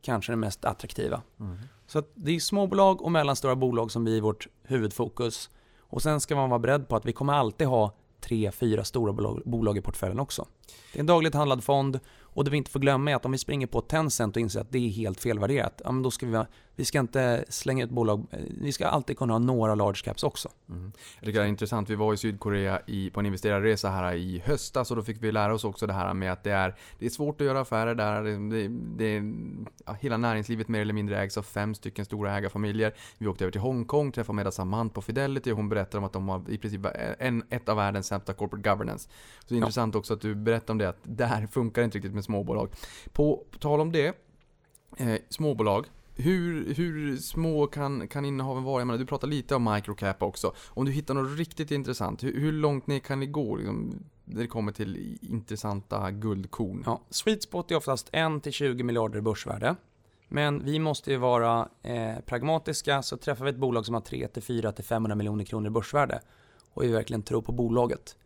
kanske 0.08 0.32
den 0.32 0.40
mest 0.40 0.64
attraktiva. 0.64 1.22
Så 1.86 1.98
att 1.98 2.10
det 2.14 2.36
är 2.36 2.40
småbolag 2.40 3.02
och 3.02 3.12
mellanstora 3.12 3.56
bolag 3.56 3.90
som 3.90 4.04
blir 4.04 4.20
vårt 4.20 4.48
huvudfokus. 4.62 5.50
Och 5.80 6.02
sen 6.02 6.20
ska 6.20 6.36
man 6.36 6.50
vara 6.50 6.58
beredd 6.58 6.88
på 6.88 6.96
att 6.96 7.06
vi 7.06 7.12
kommer 7.12 7.32
alltid 7.32 7.66
ha 7.66 7.92
tre, 8.20 8.52
fyra 8.52 8.84
stora 8.84 9.12
bolag, 9.12 9.42
bolag 9.44 9.78
i 9.78 9.80
portföljen 9.80 10.20
också. 10.20 10.46
Det 10.92 10.98
är 10.98 11.00
en 11.00 11.06
dagligt 11.06 11.34
handlad 11.34 11.64
fond 11.64 12.00
och 12.38 12.44
det 12.44 12.50
vi 12.50 12.56
inte 12.56 12.70
får 12.70 12.80
glömma 12.80 13.10
är 13.10 13.14
att 13.14 13.24
om 13.24 13.32
vi 13.32 13.38
springer 13.38 13.66
på 13.66 13.80
Tencent 13.80 14.36
och 14.36 14.40
inser 14.40 14.60
att 14.60 14.72
det 14.72 14.78
är 14.78 14.88
helt 14.88 15.20
felvärderat, 15.20 15.80
ja, 15.84 15.92
men 15.92 16.02
då 16.02 16.10
ska 16.10 16.26
vi, 16.26 16.44
vi 16.76 16.84
ska 16.84 16.98
inte 16.98 17.44
slänga 17.48 17.84
ut 17.84 17.90
bolag, 17.90 18.26
eh, 18.30 18.38
vi 18.60 18.72
ska 18.72 18.86
alltid 18.86 19.18
kunna 19.18 19.34
ha 19.34 19.38
några 19.38 19.74
large 19.74 20.00
caps 20.04 20.22
också. 20.22 20.48
Mm. 20.68 20.92
Jag 21.18 21.24
tycker 21.24 21.40
det 21.40 21.46
är 21.46 21.48
intressant. 21.48 21.90
Vi 21.90 21.94
var 21.94 22.14
i 22.14 22.16
Sydkorea 22.16 22.80
i, 22.86 23.10
på 23.10 23.20
en 23.20 23.26
investerarresa 23.26 23.90
här 23.90 24.14
i 24.14 24.42
höstas 24.44 24.90
och 24.90 24.96
då 24.96 25.02
fick 25.02 25.22
vi 25.22 25.32
lära 25.32 25.54
oss 25.54 25.64
också 25.64 25.86
det 25.86 25.92
här 25.92 26.14
med 26.14 26.32
att 26.32 26.44
det 26.44 26.50
är, 26.50 26.74
det 26.98 27.06
är 27.06 27.10
svårt 27.10 27.40
att 27.40 27.46
göra 27.46 27.60
affärer 27.60 27.94
där. 27.94 28.22
Det, 28.22 28.68
det, 28.96 29.22
ja, 29.86 29.92
hela 30.00 30.16
näringslivet 30.16 30.68
mer 30.68 30.80
eller 30.80 30.94
mindre 30.94 31.20
ägs 31.20 31.38
av 31.38 31.42
fem 31.42 31.74
stycken 31.74 32.04
stora 32.04 32.36
ägarfamiljer. 32.36 32.94
Vi 33.18 33.26
åkte 33.26 33.44
över 33.44 33.52
till 33.52 33.60
Hongkong, 33.60 34.12
träffade 34.12 34.36
Meda 34.36 34.50
Samant 34.50 34.94
på 34.94 35.02
Fidelity 35.02 35.52
och 35.52 35.56
hon 35.56 35.68
berättade 35.68 35.98
om 35.98 36.04
att 36.04 36.12
de 36.12 36.28
har 36.28 36.50
i 36.50 36.58
princip 36.58 36.86
en, 37.18 37.42
ett 37.50 37.68
av 37.68 37.76
världens 37.76 38.06
sämsta 38.06 38.32
corporate 38.32 38.70
governance. 38.70 39.08
Så 39.40 39.44
det 39.48 39.54
är 39.54 39.56
Ja. 39.56 39.64
intressant 39.64 39.94
också 39.94 40.14
att 40.14 40.20
du 40.20 40.34
berättar 40.34 40.74
om 40.74 40.78
det, 40.78 40.88
att 40.88 40.98
där 41.02 41.46
funkar 41.46 41.82
inte 41.82 41.98
riktigt 41.98 42.14
med 42.14 42.24
småbolag. 42.28 42.70
På, 43.12 43.44
på 43.50 43.58
tal 43.58 43.80
om 43.80 43.92
det, 43.92 44.06
eh, 44.96 45.18
småbolag. 45.28 45.86
Hur, 46.14 46.74
hur 46.74 47.16
små 47.16 47.66
kan, 47.66 48.08
kan 48.08 48.24
innehaven 48.24 48.62
vara? 48.62 48.80
Jag 48.80 48.86
menar, 48.86 48.98
du 48.98 49.06
pratar 49.06 49.28
lite 49.28 49.54
om 49.54 49.74
microcap 49.74 50.22
också. 50.22 50.52
Om 50.68 50.84
du 50.84 50.92
hittar 50.92 51.14
något 51.14 51.38
riktigt 51.38 51.70
intressant, 51.70 52.24
hur, 52.24 52.40
hur 52.40 52.52
långt 52.52 52.86
ner 52.86 52.98
kan 52.98 53.20
ni 53.20 53.26
gå 53.26 53.56
liksom, 53.56 54.04
när 54.24 54.40
det 54.40 54.46
kommer 54.46 54.72
till 54.72 55.18
intressanta 55.22 56.10
guldkorn? 56.10 56.82
Ja, 56.86 57.00
sweet 57.10 57.42
spot 57.42 57.70
är 57.70 57.76
oftast 57.76 58.12
1-20 58.12 58.82
miljarder 58.82 59.18
i 59.18 59.22
börsvärde. 59.22 59.76
Men 60.28 60.64
vi 60.64 60.78
måste 60.78 61.10
ju 61.10 61.16
vara 61.16 61.68
eh, 61.82 62.18
pragmatiska, 62.26 63.02
så 63.02 63.16
träffar 63.16 63.44
vi 63.44 63.50
ett 63.50 63.56
bolag 63.56 63.86
som 63.86 63.94
har 63.94 64.02
3-4-500 64.02 65.14
miljoner 65.14 65.44
kronor 65.44 65.66
i 65.66 65.70
börsvärde 65.70 66.20
och 66.74 66.84
vi 66.84 66.88
verkligen 66.88 67.22
tror 67.22 67.42
på 67.42 67.52
bolaget, 67.52 68.16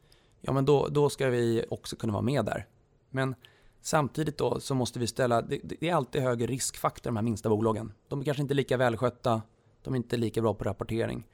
ja 0.41 0.53
men 0.53 0.65
då, 0.65 0.89
då 0.89 1.11
ska 1.11 1.29
vi 1.29 1.65
också 1.71 1.97
kunna 1.97 2.13
vara 2.13 2.23
med 2.23 2.45
där. 2.45 2.67
Men 3.11 3.35
samtidigt 3.83 4.39
då 4.39 4.61
så 4.61 4.75
måste 4.75 4.99
vi 4.99 5.07
ställa, 5.07 5.43
det, 5.43 5.61
det 5.63 5.89
är 5.89 5.95
alltid 5.95 6.23
högre 6.23 6.47
riskfaktor 6.47 7.11
de 7.11 7.17
här 7.17 7.23
minsta 7.23 7.49
bolagen. 7.49 7.93
De 8.09 8.21
är 8.21 8.25
kanske 8.25 8.43
inte 8.43 8.55
lika 8.55 8.77
välskötta, 8.77 9.43
de 9.83 9.95
är 9.95 9.97
inte 9.97 10.17
lika 10.17 10.43
bra 10.43 10.55
på 10.55 10.65
rapportering. 10.65 11.27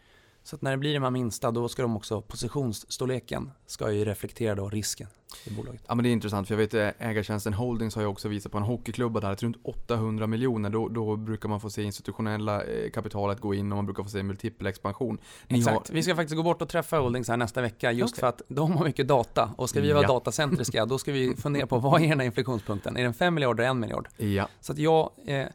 Så 0.49 0.57
att 0.57 0.63
när 0.63 0.71
det 0.71 0.77
blir 0.77 0.95
de 0.95 1.03
här 1.03 1.11
minsta, 1.11 1.51
då 1.51 1.69
ska 1.69 1.83
de 1.83 1.97
också, 1.97 2.21
positionsstorleken 2.23 3.51
ska 3.67 3.93
ju 3.93 4.05
reflektera 4.05 4.55
då 4.55 4.69
risken 4.69 5.09
i 5.45 5.51
bolaget. 5.51 5.83
Ja 5.87 5.95
men 5.95 6.03
det 6.03 6.09
är 6.09 6.13
intressant 6.13 6.49
för 6.49 6.55
jag 6.55 6.59
vet 6.59 6.75
eh, 6.75 7.09
ägartjänsten 7.09 7.55
Holdings 7.55 7.95
har 7.95 8.03
ju 8.03 8.09
också 8.09 8.29
visat 8.29 8.53
på 8.53 8.59
en 8.59 8.65
hockeyklubba 8.65 9.21
där 9.21 9.31
att 9.31 9.43
runt 9.43 9.57
800 9.65 10.27
miljoner 10.27 10.71
då, 10.71 10.89
då 10.89 11.17
brukar 11.17 11.49
man 11.49 11.61
få 11.61 11.71
se 11.71 11.83
institutionella 11.83 12.63
eh, 12.65 12.91
kapitalet 12.91 13.41
gå 13.41 13.55
in 13.55 13.73
och 13.73 13.77
man 13.77 13.87
brukar 13.87 14.03
få 14.03 14.09
se 14.09 14.23
multipel 14.23 14.67
expansion. 14.67 15.19
Ni 15.49 15.59
Exakt. 15.59 15.89
har- 15.89 15.95
Vi 15.95 16.03
ska 16.03 16.17
faktiskt 16.17 16.37
gå 16.37 16.43
bort 16.43 16.63
och 16.63 16.69
träffa 16.69 16.99
Holdings 16.99 17.29
här 17.29 17.37
nästa 17.37 17.61
vecka 17.63 17.93
just 17.93 18.15
Okej. 18.15 18.21
för 18.21 18.27
att 18.27 18.43
de 18.49 18.73
har 18.77 18.85
mycket 18.85 19.09
data 19.09 19.51
och 19.57 19.71
ska 19.71 19.81
vi 19.81 19.93
vara 19.93 20.03
Ja. 20.03 20.09
datacentriska 20.09 20.87
då 20.87 20.99
ska 20.99 21.13
vi 21.13 21.37
fundera 21.37 21.67
på 21.67 21.79
vad 21.79 22.03
är 22.03 22.09
den 22.09 22.19
här 22.21 22.27
inflationspunkten? 22.27 22.97
Är 22.97 23.03
den 23.03 23.15
5 23.15 23.35
miljarder 23.35 23.65
eller 23.65 23.71
1 23.71 23.77
miljard? 23.77 24.09
Ja, 24.17 24.49
Så 24.61 24.73
att 24.73 24.79
jag, 24.79 25.11
eh, 25.27 25.47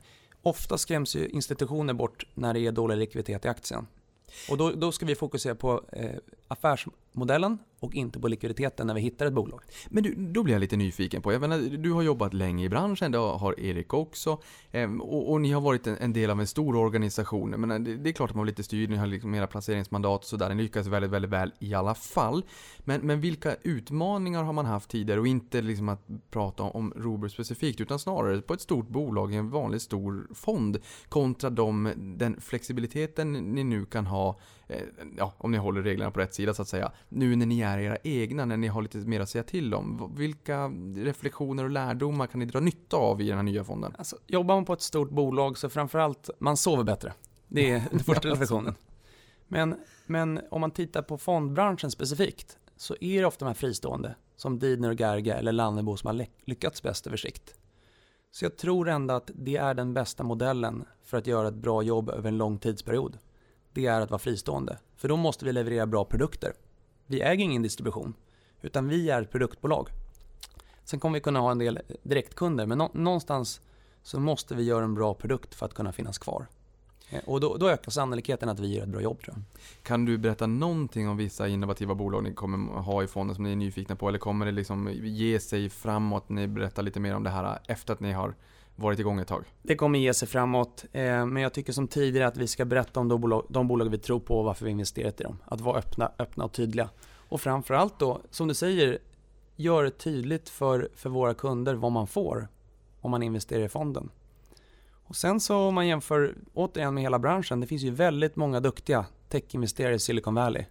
ofta 0.41 0.77
skräms 0.77 1.15
ju 1.15 1.27
institutioner 1.27 1.93
bort 1.93 2.25
när 2.33 2.53
det 2.53 2.59
är 2.59 2.71
dålig 2.71 2.97
likviditet 2.97 3.45
i 3.45 3.47
aktien. 3.47 3.87
Och 4.49 4.57
då, 4.57 4.71
då 4.71 4.91
ska 4.91 5.05
vi 5.05 5.15
fokusera 5.15 5.55
på 5.55 5.83
eh, 5.91 6.11
affärsmodellen 6.47 7.57
och 7.83 7.95
inte 7.95 8.19
på 8.19 8.27
likviditeten 8.27 8.87
när 8.87 8.93
vi 8.93 9.01
hittar 9.01 9.25
ett 9.25 9.33
bolag. 9.33 9.61
Men 9.89 10.03
du, 10.03 10.15
då 10.15 10.43
blir 10.43 10.53
jag 10.53 10.59
lite 10.59 10.77
nyfiken 10.77 11.21
på, 11.21 11.33
jag 11.33 11.41
menar, 11.41 11.57
du 11.77 11.91
har 11.91 12.01
jobbat 12.01 12.33
länge 12.33 12.65
i 12.65 12.69
branschen, 12.69 13.11
det 13.11 13.17
har 13.17 13.59
Erik 13.59 13.93
också, 13.93 14.41
ehm, 14.71 15.01
och, 15.01 15.31
och 15.31 15.41
ni 15.41 15.51
har 15.51 15.61
varit 15.61 15.87
en, 15.87 15.97
en 15.97 16.13
del 16.13 16.29
av 16.29 16.39
en 16.39 16.47
stor 16.47 16.75
organisation. 16.75 17.49
Men 17.49 17.83
det, 17.83 17.97
det 17.97 18.09
är 18.09 18.13
klart 18.13 18.29
att 18.29 18.35
man 18.35 18.43
blir 18.43 18.51
lite 18.51 18.63
styrd, 18.63 18.89
ni 18.89 18.97
har 18.97 19.07
liksom 19.07 19.35
era 19.35 19.47
placeringsmandat 19.47 20.21
och 20.21 20.25
sådär, 20.25 20.49
ni 20.55 20.63
lyckas 20.63 20.87
väldigt, 20.87 21.11
väldigt 21.11 21.31
väl 21.31 21.51
i 21.59 21.73
alla 21.73 21.95
fall. 21.95 22.43
Men, 22.79 23.01
men 23.01 23.21
vilka 23.21 23.55
utmaningar 23.63 24.43
har 24.43 24.53
man 24.53 24.65
haft 24.65 24.89
tidigare? 24.89 25.19
Och 25.19 25.27
inte 25.27 25.61
liksom 25.61 25.89
att 25.89 26.07
prata 26.31 26.63
om, 26.63 26.71
om 26.75 26.93
Robur 27.03 27.27
specifikt, 27.27 27.81
utan 27.81 27.99
snarare 27.99 28.41
på 28.41 28.53
ett 28.53 28.61
stort 28.61 28.87
bolag 28.87 29.33
i 29.33 29.35
en 29.35 29.49
vanlig 29.49 29.81
stor 29.81 30.27
fond 30.33 30.77
kontra 31.09 31.49
de, 31.49 31.93
den 32.17 32.41
flexibiliteten 32.41 33.33
ni 33.33 33.63
nu 33.63 33.85
kan 33.85 34.05
ha, 34.05 34.39
ja, 35.17 35.33
om 35.37 35.51
ni 35.51 35.57
håller 35.57 35.81
reglerna 35.81 36.11
på 36.11 36.19
rätt 36.19 36.33
sida 36.33 36.53
så 36.53 36.61
att 36.61 36.67
säga, 36.67 36.91
nu 37.09 37.35
när 37.35 37.45
ni 37.45 37.61
är 37.61 37.79
era 37.79 37.97
egna, 38.03 38.45
när 38.45 38.57
ni 38.57 38.67
har 38.67 38.81
lite 38.81 38.97
mer 38.97 39.19
att 39.19 39.29
säga 39.29 39.43
till 39.43 39.73
om. 39.73 40.13
Vilka 40.17 40.67
reflektioner 40.95 41.63
och 41.63 41.69
lärdomar 41.69 42.27
kan 42.27 42.39
ni 42.39 42.45
dra 42.45 42.59
nytta 42.59 42.97
av 42.97 43.21
i 43.21 43.27
den 43.27 43.37
här 43.37 43.43
nya 43.43 43.63
fonden? 43.63 43.95
Alltså, 43.97 44.17
jobbar 44.27 44.55
man 44.55 44.65
på 44.65 44.73
ett 44.73 44.81
stort 44.81 45.09
bolag 45.09 45.57
så 45.57 45.69
framförallt, 45.69 46.29
man 46.39 46.57
sover 46.57 46.83
bättre. 46.83 47.13
Det 47.47 47.71
är 47.71 47.83
den 47.91 47.99
första 47.99 48.29
reflektionen. 48.29 48.75
Men, 49.47 49.75
men 50.05 50.39
om 50.51 50.61
man 50.61 50.71
tittar 50.71 51.01
på 51.01 51.17
fondbranschen 51.17 51.91
specifikt 51.91 52.57
så 52.77 52.95
är 53.01 53.21
det 53.21 53.27
ofta 53.27 53.45
de 53.45 53.49
här 53.49 53.55
fristående 53.55 54.15
som 54.35 54.59
Didner 54.59 54.89
och 54.89 54.99
Gerge 54.99 55.33
eller 55.33 55.51
Lannebo 55.51 55.97
som 55.97 56.07
har 56.07 56.13
ly- 56.13 56.29
lyckats 56.45 56.83
bäst 56.83 57.07
över 57.07 57.17
sikt. 57.17 57.55
Så 58.31 58.45
jag 58.45 58.57
tror 58.57 58.89
ändå 58.89 59.13
att 59.13 59.31
det 59.35 59.57
är 59.57 59.73
den 59.73 59.93
bästa 59.93 60.23
modellen 60.23 60.85
för 61.03 61.17
att 61.17 61.27
göra 61.27 61.47
ett 61.47 61.53
bra 61.53 61.83
jobb 61.83 62.09
över 62.09 62.27
en 62.27 62.37
lång 62.37 62.57
tidsperiod. 62.57 63.17
Det 63.73 63.85
är 63.85 64.01
att 64.01 64.11
vara 64.11 64.19
fristående. 64.19 64.77
För 64.95 65.07
då 65.07 65.15
måste 65.15 65.45
vi 65.45 65.51
leverera 65.53 65.85
bra 65.85 66.05
produkter. 66.05 66.53
Vi 67.05 67.21
äger 67.21 67.45
ingen 67.45 67.61
distribution, 67.61 68.13
utan 68.61 68.87
vi 68.87 69.09
är 69.09 69.21
ett 69.21 69.31
produktbolag. 69.31 69.89
Sen 70.83 70.99
kommer 70.99 71.13
vi 71.13 71.21
kunna 71.21 71.39
ha 71.39 71.51
en 71.51 71.57
del 71.57 71.79
direktkunder, 72.03 72.65
men 72.65 72.77
någonstans 72.93 73.61
så 74.03 74.19
måste 74.19 74.55
vi 74.55 74.63
göra 74.63 74.83
en 74.83 74.93
bra 74.93 75.13
produkt 75.13 75.55
för 75.55 75.65
att 75.65 75.73
kunna 75.73 75.91
finnas 75.91 76.17
kvar. 76.17 76.47
Eh, 77.09 77.23
och 77.25 77.39
då, 77.39 77.57
då 77.57 77.69
ökar 77.69 77.91
sannolikheten 77.91 78.49
att 78.49 78.59
vi 78.59 78.75
gör 78.75 78.83
ett 78.83 78.89
bra 78.89 79.01
jobb 79.01 79.21
tror 79.21 79.35
jag. 79.35 79.43
Kan 79.83 80.05
du 80.05 80.17
berätta 80.17 80.47
någonting 80.47 81.09
om 81.09 81.17
vissa 81.17 81.47
innovativa 81.47 81.95
bolag 81.95 82.23
ni 82.23 82.33
kommer 82.33 82.81
ha 82.81 83.03
i 83.03 83.07
fonden 83.07 83.35
som 83.35 83.43
ni 83.43 83.51
är 83.51 83.55
nyfikna 83.55 83.95
på? 83.95 84.09
Eller 84.09 84.19
kommer 84.19 84.45
det 84.45 84.51
liksom 84.51 84.89
ge 84.93 85.39
sig 85.39 85.69
framåt? 85.69 86.29
Ni 86.29 86.47
berättar 86.47 86.83
lite 86.83 86.99
mer 86.99 87.15
om 87.15 87.23
det 87.23 87.29
här 87.29 87.43
eh, 87.43 87.57
efter 87.67 87.93
att 87.93 87.99
ni 87.99 88.11
har 88.11 88.35
varit 88.75 88.99
igång 88.99 89.19
ett 89.19 89.27
tag. 89.27 89.43
Det 89.61 89.75
kommer 89.75 89.99
ge 89.99 90.13
sig 90.13 90.27
framåt, 90.27 90.85
eh, 90.91 91.25
men 91.25 91.43
jag 91.43 91.53
tycker 91.53 91.73
som 91.73 91.87
tidigare 91.87 92.27
att 92.27 92.37
vi 92.37 92.47
ska 92.47 92.65
berätta 92.65 92.99
om 92.99 93.07
de 93.07 93.21
bolag, 93.21 93.45
de 93.49 93.67
bolag 93.67 93.89
vi 93.89 93.97
tror 93.97 94.19
på 94.19 94.39
och 94.39 94.45
varför 94.45 94.65
vi 94.65 94.71
investerat 94.71 95.21
i 95.21 95.23
dem. 95.23 95.37
Att 95.45 95.61
vara 95.61 95.77
öppna, 95.77 96.11
öppna 96.19 96.43
och 96.45 96.51
tydliga. 96.51 96.89
Och 97.29 97.41
framförallt 97.41 97.99
då, 97.99 98.21
som 98.29 98.47
du 98.47 98.53
säger, 98.53 98.99
gör 99.55 99.83
det 99.83 99.91
tydligt 99.91 100.49
för, 100.49 100.89
för 100.95 101.09
våra 101.09 101.33
kunder 101.33 101.75
vad 101.75 101.91
man 101.91 102.07
får 102.07 102.47
om 103.01 103.11
man 103.11 103.23
investerar 103.23 103.63
i 103.63 103.69
fonden. 103.69 104.09
Och 105.05 105.15
sen 105.15 105.39
så 105.39 105.57
om 105.57 105.75
man 105.75 105.87
jämför 105.87 106.35
återigen 106.53 106.93
med 106.93 107.03
hela 107.03 107.19
branschen, 107.19 107.59
det 107.59 107.67
finns 107.67 107.81
ju 107.81 107.91
väldigt 107.91 108.35
många 108.35 108.59
duktiga 108.59 109.05
techinvesterare 109.29 109.95
i 109.95 109.99
Silicon 109.99 110.35
Valley. 110.35 110.65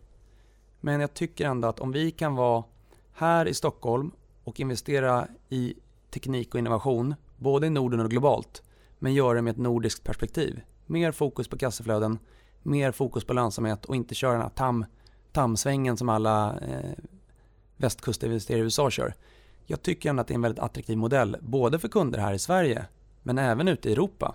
Men 0.81 1.01
jag 1.01 1.15
tycker 1.15 1.47
ändå 1.47 1.69
att 1.69 1.81
om 1.81 1.93
vi 1.93 2.11
kan 2.11 2.35
vara 2.35 2.65
här 3.13 3.49
i 3.49 3.55
Stockholm 3.55 4.11
och 4.45 4.61
investera 4.61 5.29
i 5.49 5.75
teknik 6.11 6.55
och 6.55 6.59
innovation, 6.59 7.15
både 7.43 7.67
i 7.67 7.71
Norden 7.71 8.01
och 8.01 8.11
globalt, 8.11 8.63
men 8.99 9.15
göra 9.15 9.35
det 9.35 9.43
med 9.43 9.51
ett 9.51 9.59
nordiskt 9.59 10.05
perspektiv. 10.05 10.61
Mer 10.87 11.13
fokus 11.13 11.49
på 11.49 11.59
kassaflöden, 11.59 12.19
mer 12.63 12.93
fokus 12.93 13.25
på 13.25 13.33
lönsamhet 13.33 13.85
och 13.85 13.97
inte 13.97 14.15
köra 14.15 14.33
den 14.33 14.43
här 14.43 14.49
tam, 14.49 14.85
tamsvängen 15.33 15.97
som 15.97 16.09
alla 16.09 16.59
eh, 16.59 16.91
västkustinvesterare 17.77 18.61
i 18.61 18.63
USA 18.63 18.91
kör. 18.91 19.15
Jag 19.67 19.83
tycker 19.83 20.11
ändå 20.11 20.21
att 20.21 20.29
det 20.29 20.33
är 20.33 20.37
en 20.37 20.43
väldigt 20.43 20.65
attraktiv 20.65 20.97
modell, 20.97 21.37
både 21.41 21.79
för 21.79 21.89
kunder 21.89 22.19
här 22.19 22.33
i 22.33 22.39
Sverige, 22.39 22.87
men 23.23 23.39
även 23.39 23.69
ute 23.69 23.89
i 23.89 23.93
Europa. 23.93 24.35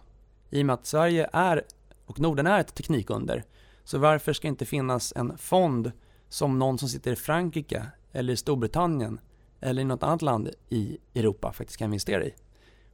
I 0.49 0.61
och 0.61 0.65
med 0.65 0.73
att 0.73 0.85
Sverige 0.85 1.29
är, 1.33 1.63
och 2.05 2.19
Norden 2.19 2.47
är 2.47 2.59
ett 2.59 2.75
teknikunder, 2.75 3.43
så 3.83 3.97
varför 3.97 4.33
ska 4.33 4.47
det 4.47 4.49
inte 4.49 4.65
finnas 4.65 5.13
en 5.15 5.37
fond 5.37 5.91
som 6.29 6.59
någon 6.59 6.77
som 6.77 6.89
sitter 6.89 7.11
i 7.11 7.15
Frankrike 7.15 7.85
eller 8.11 8.33
i 8.33 8.37
Storbritannien 8.37 9.19
eller 9.59 9.81
i 9.81 9.85
något 9.85 10.03
annat 10.03 10.21
land 10.21 10.49
i 10.69 10.97
Europa 11.15 11.53
faktiskt 11.53 11.79
kan 11.79 11.85
investera 11.85 12.25
i. 12.25 12.33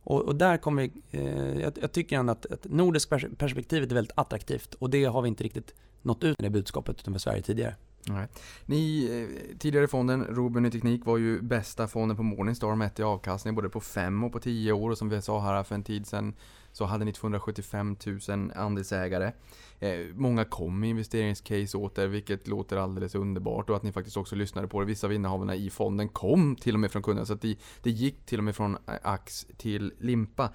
Och, 0.03 0.21
och 0.21 0.35
där 0.35 0.57
kommer 0.57 0.81
vi, 0.81 1.19
eh, 1.19 1.61
jag, 1.61 1.73
jag 1.81 1.91
tycker 1.91 2.17
ändå 2.17 2.31
att, 2.31 2.45
att 2.45 2.65
nordiskt 2.69 3.11
pers- 3.11 3.35
perspektivet 3.35 3.91
är 3.91 3.95
väldigt 3.95 4.17
attraktivt 4.17 4.73
och 4.73 4.89
det 4.89 5.05
har 5.05 5.21
vi 5.21 5.27
inte 5.27 5.43
riktigt 5.43 5.73
nått 6.01 6.23
ut 6.23 6.39
med 6.39 6.45
det 6.45 6.49
budskapet 6.49 6.99
utanför 6.99 7.19
Sverige 7.19 7.41
tidigare. 7.41 7.75
Nej. 8.07 8.27
Ni, 8.65 9.05
eh, 9.05 9.57
tidigare 9.57 9.87
fonden, 9.87 10.25
Robin 10.25 10.63
Ny 10.63 10.71
Teknik, 10.71 11.05
var 11.05 11.17
ju 11.17 11.41
bästa 11.41 11.87
fonden 11.87 12.17
på 12.17 12.23
Morningstar 12.23 12.75
mätt 12.75 12.99
i 12.99 13.03
avkastning 13.03 13.55
både 13.55 13.69
på 13.69 13.79
5 13.79 14.23
och 14.23 14.31
på 14.31 14.39
10 14.39 14.71
år 14.71 14.89
och 14.89 14.97
som 14.97 15.09
vi 15.09 15.21
sa 15.21 15.41
här 15.41 15.63
för 15.63 15.75
en 15.75 15.83
tid 15.83 16.07
sedan 16.07 16.33
så 16.73 16.85
hade 16.85 17.05
ni 17.05 17.13
275 17.13 17.95
000 18.27 18.51
andelsägare. 18.55 19.31
Eh, 19.79 19.99
många 20.15 20.45
kom 20.45 20.79
med 20.79 20.89
investeringscase 20.89 21.77
åt 21.77 21.97
er, 21.97 22.07
vilket 22.07 22.47
låter 22.47 22.77
alldeles 22.77 23.15
underbart 23.15 23.69
och 23.69 23.75
att 23.75 23.83
ni 23.83 23.91
faktiskt 23.91 24.17
också 24.17 24.35
lyssnade 24.35 24.67
på 24.67 24.79
det. 24.79 24.85
Vissa 24.85 25.07
av 25.07 25.13
innehavarna 25.13 25.55
i 25.55 25.69
fonden 25.69 26.09
kom 26.09 26.55
till 26.55 26.73
och 26.73 26.79
med 26.79 26.91
från 26.91 27.03
kunderna, 27.03 27.25
så 27.25 27.33
att 27.33 27.41
det, 27.41 27.57
det 27.81 27.89
gick 27.89 28.25
till 28.25 28.37
och 28.37 28.43
med 28.43 28.55
från 28.55 28.75
eh, 28.75 28.93
ax 29.01 29.47
till 29.57 29.93
limpa. 29.99 30.53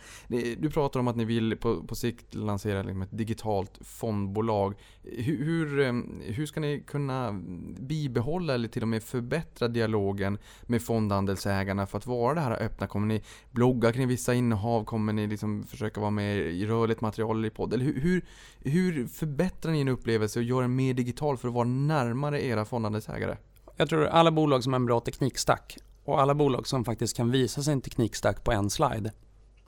Du 0.59 0.71
pratar 0.71 1.01
om 1.01 1.09
att 1.09 1.17
ni 1.17 1.25
vill 1.25 1.57
på, 1.57 1.83
på 1.83 1.95
sikt 1.95 2.35
lansera 2.35 2.83
liksom 2.83 3.03
ett 3.03 3.19
digitalt 3.19 3.79
fondbolag. 3.81 4.75
Hur, 5.03 5.45
hur, 5.45 6.33
hur 6.33 6.47
ska 6.47 6.61
ni 6.61 6.85
kunna 6.87 7.33
bibehålla 7.81 8.55
eller 8.55 8.69
till 8.69 8.83
och 8.83 8.89
med 8.89 9.03
förbättra 9.03 9.69
dialogen 9.69 10.39
med 10.63 10.83
fondandelsägarna 10.83 11.87
för 11.87 11.99
att 11.99 12.07
vara 12.07 12.35
det 12.35 12.41
här 12.41 12.63
öppna? 12.63 12.87
Kommer 12.87 13.07
ni 13.07 13.23
blogga 13.51 13.93
kring 13.93 14.09
vissa 14.09 14.35
innehav? 14.35 14.85
Kommer 14.85 15.13
ni 15.13 15.27
liksom 15.27 15.67
försöka 15.67 16.01
vara 16.01 16.08
med 16.11 16.39
i 16.39 16.67
rörligt 16.67 17.01
material 17.01 17.45
i 17.45 17.51
podd? 17.51 17.75
Eller 17.75 17.85
hur, 17.85 18.01
hur, 18.01 18.25
hur 18.71 19.07
förbättrar 19.07 19.73
ni 19.73 19.81
en 19.81 19.89
upplevelse 19.89 20.39
och 20.39 20.45
gör 20.45 20.63
den 20.63 20.77
mer 20.77 20.95
digital 20.95 21.37
för 21.37 21.49
att 21.49 21.55
vara 21.55 21.69
närmare 21.69 22.45
era 22.45 22.65
fondandelsägare? 22.65 23.37
Jag 23.77 23.89
tror 23.89 24.07
alla 24.07 24.31
bolag 24.31 24.65
som 24.65 24.73
har 24.73 24.81
en 24.81 24.87
bra 24.87 25.01
teknikstack 25.01 25.79
och 26.05 26.21
alla 26.21 26.35
bolag 26.35 26.67
som 26.67 26.85
faktiskt 26.85 27.17
kan 27.17 27.31
visa 27.31 27.63
sin 27.63 27.81
teknikstack 27.81 28.45
på 28.45 28.53
en 28.53 28.71
slide, 28.71 29.13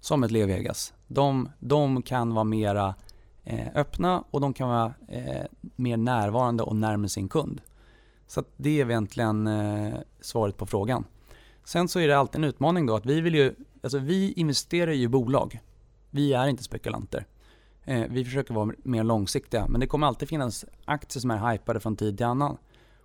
som 0.01 0.25
ett 0.25 0.31
Levegas. 0.31 0.95
de, 1.07 1.49
de 1.59 2.03
kan 2.03 2.35
vara 2.35 2.45
mera 2.45 2.95
eh, 3.45 3.69
öppna 3.75 4.25
och 4.31 4.41
de 4.41 4.53
kan 4.53 4.69
vara 4.69 4.95
eh, 5.09 5.45
mer 5.77 5.97
närvarande 5.97 6.63
och 6.63 6.77
närmare 6.77 7.09
sin 7.09 7.29
kund. 7.29 7.61
Så 8.27 8.45
det 8.57 8.81
är 8.81 8.91
egentligen 8.91 9.47
eh, 9.47 9.95
svaret 10.21 10.57
på 10.57 10.67
frågan. 10.67 11.05
Sen 11.65 11.89
så 11.89 12.01
är 12.01 12.09
det 12.09 12.19
alltid 12.19 12.37
en 12.37 12.45
utmaning 12.45 12.87
då 12.87 12.97
att 12.97 13.07
vi 13.07 13.21
vill 13.21 13.35
ju, 13.35 13.55
alltså 13.83 13.99
vi 13.99 14.33
investerar 14.33 14.93
ju 14.93 15.03
i 15.03 15.09
bolag. 15.09 15.61
Vi 16.11 16.33
är 16.33 16.47
inte 16.49 16.63
spekulanter. 16.63 17.27
Eh, 17.85 18.05
vi 18.11 18.25
försöker 18.25 18.55
vara 18.55 18.73
mer 18.83 19.05
långsiktiga, 19.05 19.67
men 19.69 19.81
det 19.81 19.87
kommer 19.87 20.07
alltid 20.07 20.29
finnas 20.29 20.65
aktier 20.85 21.21
som 21.21 21.31
är 21.31 21.53
hypade 21.53 21.81
från 21.81 21.97
tid 21.97 22.17
till 22.17 22.27
annan. 22.27 22.57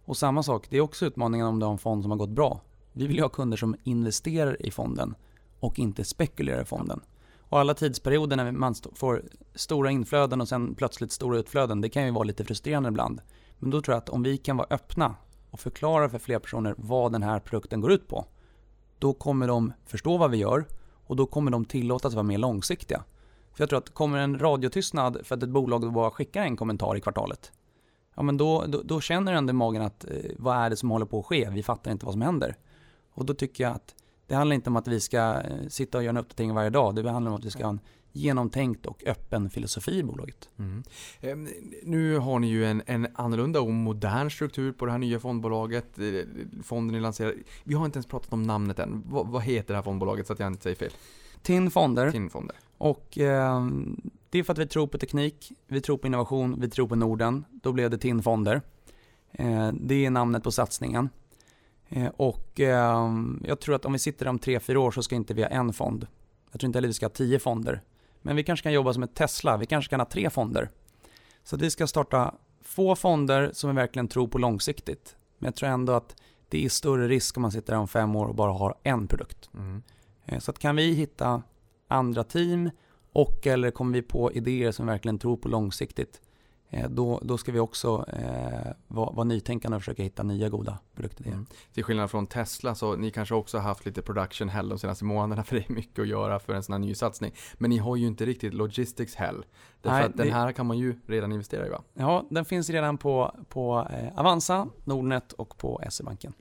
Och 0.06 0.18
samma 0.18 0.44
sak, 0.44 0.68
det 0.70 0.78
är 0.78 0.82
också 0.82 1.06
utmaningen 1.06 1.48
om 1.48 1.60
du 1.60 1.66
har 1.66 1.74
en 1.74 1.78
fond 1.78 2.02
som 2.04 2.12
har 2.12 2.18
gått 2.18 2.30
bra. 2.30 2.62
Vi 2.94 3.08
vill 3.08 3.16
ju 3.16 3.22
ha 3.22 3.30
kunder 3.30 3.58
som 3.58 3.76
investerar 3.84 4.66
i 4.66 4.72
fonden 4.72 5.16
och 5.60 5.80
inte 5.80 6.04
spekulerar 6.04 6.62
i 6.62 6.66
fonden. 6.66 7.02
Och 7.40 7.60
alla 7.60 7.74
tidsperioder 7.74 8.36
när 8.36 8.52
man 8.52 8.76
får 8.94 9.24
stora 9.56 9.92
inflöden 9.92 10.42
och 10.42 10.48
sen 10.48 10.76
plötsligt 10.76 11.12
stora 11.12 11.38
utflöden, 11.38 11.82
det 11.82 11.90
kan 11.90 12.06
ju 12.06 12.12
vara 12.12 12.24
lite 12.24 12.46
frustrerande 12.46 12.90
ibland. 12.90 13.22
Men 13.60 13.70
då 13.70 13.82
tror 13.82 13.94
jag 13.94 14.02
att 14.02 14.10
om 14.10 14.24
vi 14.24 14.38
kan 14.38 14.58
vara 14.58 14.68
öppna 14.70 15.16
och 15.52 15.60
förklara 15.60 16.10
för 16.10 16.20
fler 16.20 16.40
personer 16.40 16.76
vad 16.78 17.12
den 17.12 17.24
här 17.24 17.40
produkten 17.40 17.82
går 17.82 17.92
ut 17.92 18.08
på, 18.08 18.26
då 19.00 19.14
kommer 19.14 19.48
de 19.48 19.74
förstå 19.86 20.18
vad 20.18 20.32
vi 20.32 20.38
gör 20.38 20.66
och 21.06 21.16
då 21.16 21.26
kommer 21.26 21.52
de 21.52 21.66
tillåtas 21.66 22.14
vara 22.14 22.24
mer 22.24 22.38
långsiktiga. 22.38 23.04
För 23.54 23.62
jag 23.62 23.70
tror 23.70 23.80
att 23.80 23.90
kommer 23.90 24.18
en 24.18 24.40
radiotystnad 24.40 25.18
för 25.24 25.36
att 25.36 25.44
ett 25.44 25.50
bolag 25.50 25.94
bara 25.94 26.12
skickar 26.12 26.42
en 26.42 26.58
kommentar 26.58 26.98
i 26.98 27.02
kvartalet, 27.02 27.52
ja 28.16 28.24
men 28.24 28.38
då, 28.38 28.66
då, 28.68 28.82
då 28.84 29.02
känner 29.02 29.34
ändå 29.34 29.54
magen 29.54 29.82
att 29.82 30.06
eh, 30.06 30.12
vad 30.38 30.58
är 30.58 30.70
det 30.70 30.76
som 30.76 30.90
håller 30.90 31.06
på 31.06 31.20
att 31.20 31.26
ske? 31.26 31.50
Vi 31.50 31.64
fattar 31.64 31.92
inte 31.92 32.06
vad 32.06 32.14
som 32.14 32.22
händer. 32.22 32.56
Och 33.14 33.26
då 33.26 33.34
tycker 33.34 33.64
jag 33.64 33.74
att 33.74 33.96
det 34.28 34.36
handlar 34.36 34.56
inte 34.56 34.70
om 34.70 34.76
att 34.76 34.88
vi 34.88 35.00
ska 35.00 35.42
eh, 35.42 35.68
sitta 35.70 35.98
och 35.98 36.04
göra 36.04 36.10
en 36.10 36.18
uppdatering 36.18 36.54
varje 36.54 36.70
dag. 36.70 36.96
Det 36.96 37.12
handlar 37.12 37.32
om 37.32 37.38
att 37.38 37.46
vi 37.46 37.52
ska 37.52 37.64
ha 37.64 37.70
en 37.70 37.80
genomtänkt 38.16 38.86
och 38.86 39.04
öppen 39.06 39.50
filosofi 39.50 39.98
i 39.98 40.04
bolaget. 40.04 40.50
Mm. 40.58 40.84
Eh, 41.22 41.36
nu 41.84 42.18
har 42.18 42.40
ni 42.40 42.48
ju 42.48 42.66
en, 42.66 42.82
en 42.86 43.08
annorlunda 43.14 43.62
och 43.62 43.74
modern 43.74 44.30
struktur 44.30 44.72
på 44.72 44.86
det 44.86 44.92
här 44.92 45.00
nya 45.00 45.20
fondbolaget. 45.20 46.00
Eh, 46.00 46.04
fonden 46.64 46.96
ni 46.96 47.02
lanserar. 47.02 47.34
Vi 47.64 47.74
har 47.74 47.86
inte 47.86 47.98
ens 47.98 48.06
pratat 48.06 48.34
om 48.34 48.44
namnet 48.44 48.80
än. 48.80 49.04
vad, 49.06 49.28
vad 49.28 49.42
heter 49.42 49.68
det 49.68 49.76
här 49.76 49.84
fondbolaget 49.84 50.28
så 50.28 50.34
att 50.34 50.40
jag 50.40 50.48
inte 50.48 50.64
säger 50.64 50.76
fel? 50.76 50.92
TIN 51.42 51.72
Fonder. 51.72 52.12
TIN 52.12 52.30
Fonder. 52.30 52.56
Och 52.78 53.18
eh, 53.18 53.68
det 54.30 54.40
är 54.40 54.44
för 54.44 54.54
att 54.54 54.60
vi 54.60 54.68
tror 54.68 54.88
på 54.88 54.98
teknik, 54.98 55.52
vi 55.68 55.82
tror 55.82 55.98
på 55.98 56.08
innovation, 56.08 56.60
vi 56.60 56.70
tror 56.70 56.88
på 56.88 56.96
Norden. 56.96 57.46
Då 57.52 57.72
blev 57.72 57.90
det 57.90 57.98
TIN 57.98 58.24
Fonder. 58.24 58.62
Eh, 59.32 59.72
det 59.74 60.06
är 60.06 60.10
namnet 60.10 60.44
på 60.44 60.52
satsningen. 60.52 61.10
Eh, 61.90 62.08
och 62.08 62.60
eh, 62.60 63.12
jag 63.44 63.60
tror 63.60 63.76
att 63.76 63.86
om 63.86 63.94
vi 63.94 64.00
sitter 64.00 64.28
om 64.28 64.40
tre 64.40 64.60
fyra 64.60 64.80
år 64.80 64.92
så 64.92 65.04
ska 65.04 65.16
inte 65.16 65.34
vi 65.34 65.42
ha 65.42 65.50
en 65.50 65.74
fond. 65.74 66.08
Jag 66.52 66.60
tror 66.60 66.68
inte 66.68 66.78
heller 66.78 66.88
vi 66.88 66.94
ska 66.94 67.06
ha 67.06 67.10
tio 67.10 67.40
fonder. 67.40 67.82
Men 68.26 68.36
vi 68.36 68.44
kanske 68.44 68.64
kan 68.64 68.74
jobba 68.74 68.94
som 68.94 69.04
ett 69.04 69.16
Tesla, 69.16 69.58
vi 69.58 69.66
kanske 69.66 69.90
kan 69.90 70.00
ha 70.00 70.06
tre 70.06 70.30
fonder. 70.30 70.70
Så 71.44 71.58
vi 71.58 71.70
ska 71.70 71.88
starta 71.88 72.36
få 72.62 72.96
fonder 72.96 73.52
som 73.54 73.70
vi 73.70 73.76
verkligen 73.76 74.08
tror 74.08 74.28
på 74.28 74.38
långsiktigt. 74.38 75.16
Men 75.38 75.48
jag 75.48 75.56
tror 75.56 75.70
ändå 75.70 75.94
att 75.94 76.16
det 76.50 76.66
är 76.66 76.70
större 76.70 77.08
risk 77.08 77.38
om 77.38 77.42
man 77.42 77.52
sitter 77.52 77.74
där 77.74 77.80
om 77.80 77.88
fem 77.88 78.16
år 78.16 78.26
och 78.26 78.36
bara 78.36 78.52
har 78.52 78.76
en 78.84 79.08
produkt. 79.08 79.50
Mm. 79.54 79.84
Eh, 80.26 80.40
så 80.40 80.52
att 80.52 80.60
kan 80.60 80.76
vi 80.76 80.94
hitta 80.94 81.44
andra 81.88 82.24
team 82.24 82.70
och 83.14 83.48
eller 83.48 83.72
kommer 83.72 83.94
vi 83.94 84.02
på 84.02 84.32
idéer 84.32 84.72
som 84.72 84.86
vi 84.86 84.92
verkligen 84.92 85.20
tror 85.20 85.38
på 85.38 85.48
långsiktigt, 85.48 86.22
då, 86.90 87.20
då 87.24 87.38
ska 87.38 87.52
vi 87.52 87.60
också 87.60 88.06
eh, 88.08 88.72
vara, 88.88 89.12
vara 89.12 89.24
nytänkande 89.24 89.76
och 89.76 89.82
försöka 89.82 90.04
hitta 90.04 90.24
nya 90.24 90.50
goda 90.50 90.80
produktidéer. 90.96 91.34
Mm. 91.34 91.46
Till 91.74 91.84
skillnad 91.84 92.12
från 92.12 92.28
Tesla 92.28 92.76
så 92.76 92.96
ni 92.96 93.12
kanske 93.12 93.36
också 93.36 93.58
har 93.58 93.64
haft 93.64 93.86
lite 93.86 94.02
production 94.02 94.50
hell 94.50 94.70
de 94.70 94.80
senaste 94.80 95.06
månaderna 95.06 95.44
för 95.48 95.56
det 95.56 95.70
är 95.70 95.74
mycket 95.74 96.00
att 96.00 96.08
göra 96.08 96.40
för 96.40 96.54
en 96.54 96.64
sån 96.64 96.74
här 96.74 96.80
ny 96.80 96.96
satsning. 96.96 97.34
Men 97.54 97.70
ni 97.70 97.78
har 97.78 97.96
ju 97.96 98.08
inte 98.08 98.26
riktigt 98.26 98.54
logistics 98.54 99.16
hell. 99.16 99.46
Därför 99.82 99.98
Nej, 99.98 100.06
att 100.06 100.18
den 100.18 100.32
här 100.32 100.52
kan 100.52 100.66
man 100.66 100.78
ju 100.78 100.96
redan 101.08 101.32
investera 101.32 101.68
i 101.68 101.70
va? 101.70 101.82
Ja, 101.94 102.26
den 102.30 102.46
finns 102.46 102.70
redan 102.70 102.98
på, 102.98 103.36
på 103.50 103.88
eh, 103.92 104.20
Avanza, 104.20 104.68
Nordnet 104.84 105.34
och 105.34 105.58
på 105.58 105.82
SE-banken 105.90 106.34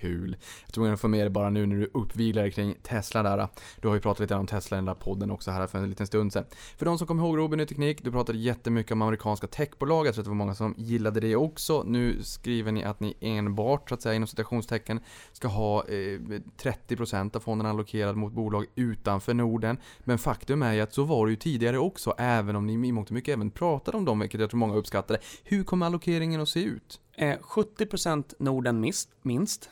kul. 0.00 0.36
Jag 0.66 0.74
tror 0.74 0.92
att 0.92 1.00
få 1.00 1.08
med 1.08 1.20
dig 1.20 1.30
bara 1.30 1.50
nu 1.50 1.66
när 1.66 1.76
du 1.76 1.90
uppviglar 1.94 2.50
kring 2.50 2.74
Tesla 2.82 3.22
där. 3.22 3.48
Du 3.80 3.88
har 3.88 3.94
ju 3.94 4.00
pratat 4.00 4.20
lite 4.20 4.34
om 4.34 4.46
Tesla 4.46 4.76
i 4.76 4.78
den 4.78 4.84
där 4.84 4.94
podden 4.94 5.30
också 5.30 5.50
här 5.50 5.66
för 5.66 5.78
en 5.78 5.88
liten 5.88 6.06
stund 6.06 6.32
sedan. 6.32 6.44
För 6.76 6.86
de 6.86 6.98
som 6.98 7.06
kommer 7.06 7.22
ihåg 7.22 7.38
Robin 7.38 7.60
i 7.60 7.66
Teknik, 7.66 8.04
du 8.04 8.10
pratade 8.10 8.38
jättemycket 8.38 8.92
om 8.92 9.02
amerikanska 9.02 9.46
techbolag. 9.46 10.06
Jag 10.06 10.14
tror 10.14 10.22
att 10.22 10.26
det 10.26 10.30
var 10.30 10.34
många 10.34 10.54
som 10.54 10.74
gillade 10.78 11.20
det 11.20 11.36
också. 11.36 11.82
Nu 11.86 12.22
skriver 12.22 12.72
ni 12.72 12.84
att 12.84 13.00
ni 13.00 13.16
enbart, 13.20 13.88
så 13.88 13.94
att 13.94 14.02
säga 14.02 14.14
inom 14.14 14.26
citationstecken, 14.26 15.00
ska 15.32 15.48
ha 15.48 15.84
eh, 15.88 16.20
30% 16.62 17.36
av 17.36 17.40
fonden 17.40 17.66
allokerad 17.66 18.16
mot 18.16 18.32
bolag 18.32 18.66
utanför 18.74 19.34
Norden. 19.34 19.76
Men 20.00 20.18
faktum 20.18 20.62
är 20.62 20.72
ju 20.72 20.80
att 20.80 20.94
så 20.94 21.04
var 21.04 21.26
det 21.26 21.30
ju 21.30 21.36
tidigare 21.36 21.78
också, 21.78 22.14
även 22.18 22.56
om 22.56 22.66
ni 22.66 22.88
i 22.88 22.92
mångt 22.92 23.08
och 23.08 23.14
mycket 23.14 23.32
även 23.32 23.50
pratade 23.50 23.96
om 23.96 24.04
dem, 24.04 24.18
vilket 24.18 24.40
jag 24.40 24.50
tror 24.50 24.58
många 24.58 24.74
uppskattade. 24.74 25.20
Hur 25.44 25.64
kommer 25.64 25.86
allokeringen 25.86 26.40
att 26.40 26.48
se 26.48 26.62
ut? 26.62 27.00
Eh, 27.16 27.38
70% 27.38 28.34
Norden 28.38 28.80
minst 29.22 29.70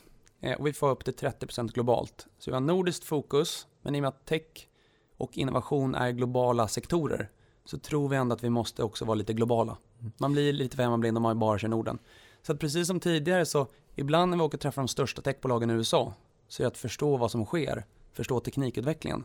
och 0.59 0.67
vi 0.67 0.73
får 0.73 0.91
upp 0.91 1.05
till 1.05 1.15
30% 1.15 1.73
globalt. 1.73 2.27
Så 2.39 2.51
vi 2.51 2.55
har 2.55 2.61
nordiskt 2.61 3.05
fokus, 3.05 3.67
men 3.83 3.95
i 3.95 3.99
och 3.99 4.03
med 4.03 4.09
att 4.09 4.27
tech 4.27 4.69
och 5.17 5.39
innovation 5.39 5.95
är 5.95 6.11
globala 6.11 6.69
sektorer 6.69 7.31
så 7.65 7.79
tror 7.79 8.09
vi 8.09 8.17
ändå 8.17 8.35
att 8.35 8.45
vi 8.45 8.51
måste 8.51 8.83
också 8.83 9.05
vara 9.05 9.15
lite 9.15 9.33
globala. 9.33 9.77
Man 10.17 10.33
blir 10.33 10.53
lite 10.53 10.77
för 10.77 10.83
hemmablind 10.83 11.17
om 11.17 11.23
man 11.23 11.39
bara 11.39 11.59
kör 11.59 11.69
Norden. 11.69 11.99
Så 12.43 12.53
att 12.53 12.61
precis 12.61 12.87
som 12.87 13.01
tidigare 13.01 13.47
så 13.47 13.67
ibland 13.95 14.31
när 14.31 14.39
vi 14.39 14.45
åker 14.45 14.57
och 14.57 14.63
träffar 14.63 14.83
de 14.83 14.89
största 14.89 15.23
techbolagen 15.23 15.71
i 15.71 15.73
USA 15.73 16.15
så 16.49 16.63
är 16.63 16.65
det 16.65 16.69
att 16.69 16.79
förstå 16.79 17.17
vad 17.17 17.31
som 17.31 17.45
sker, 17.45 17.85
förstå 18.13 18.41
teknikutvecklingen. 18.41 19.25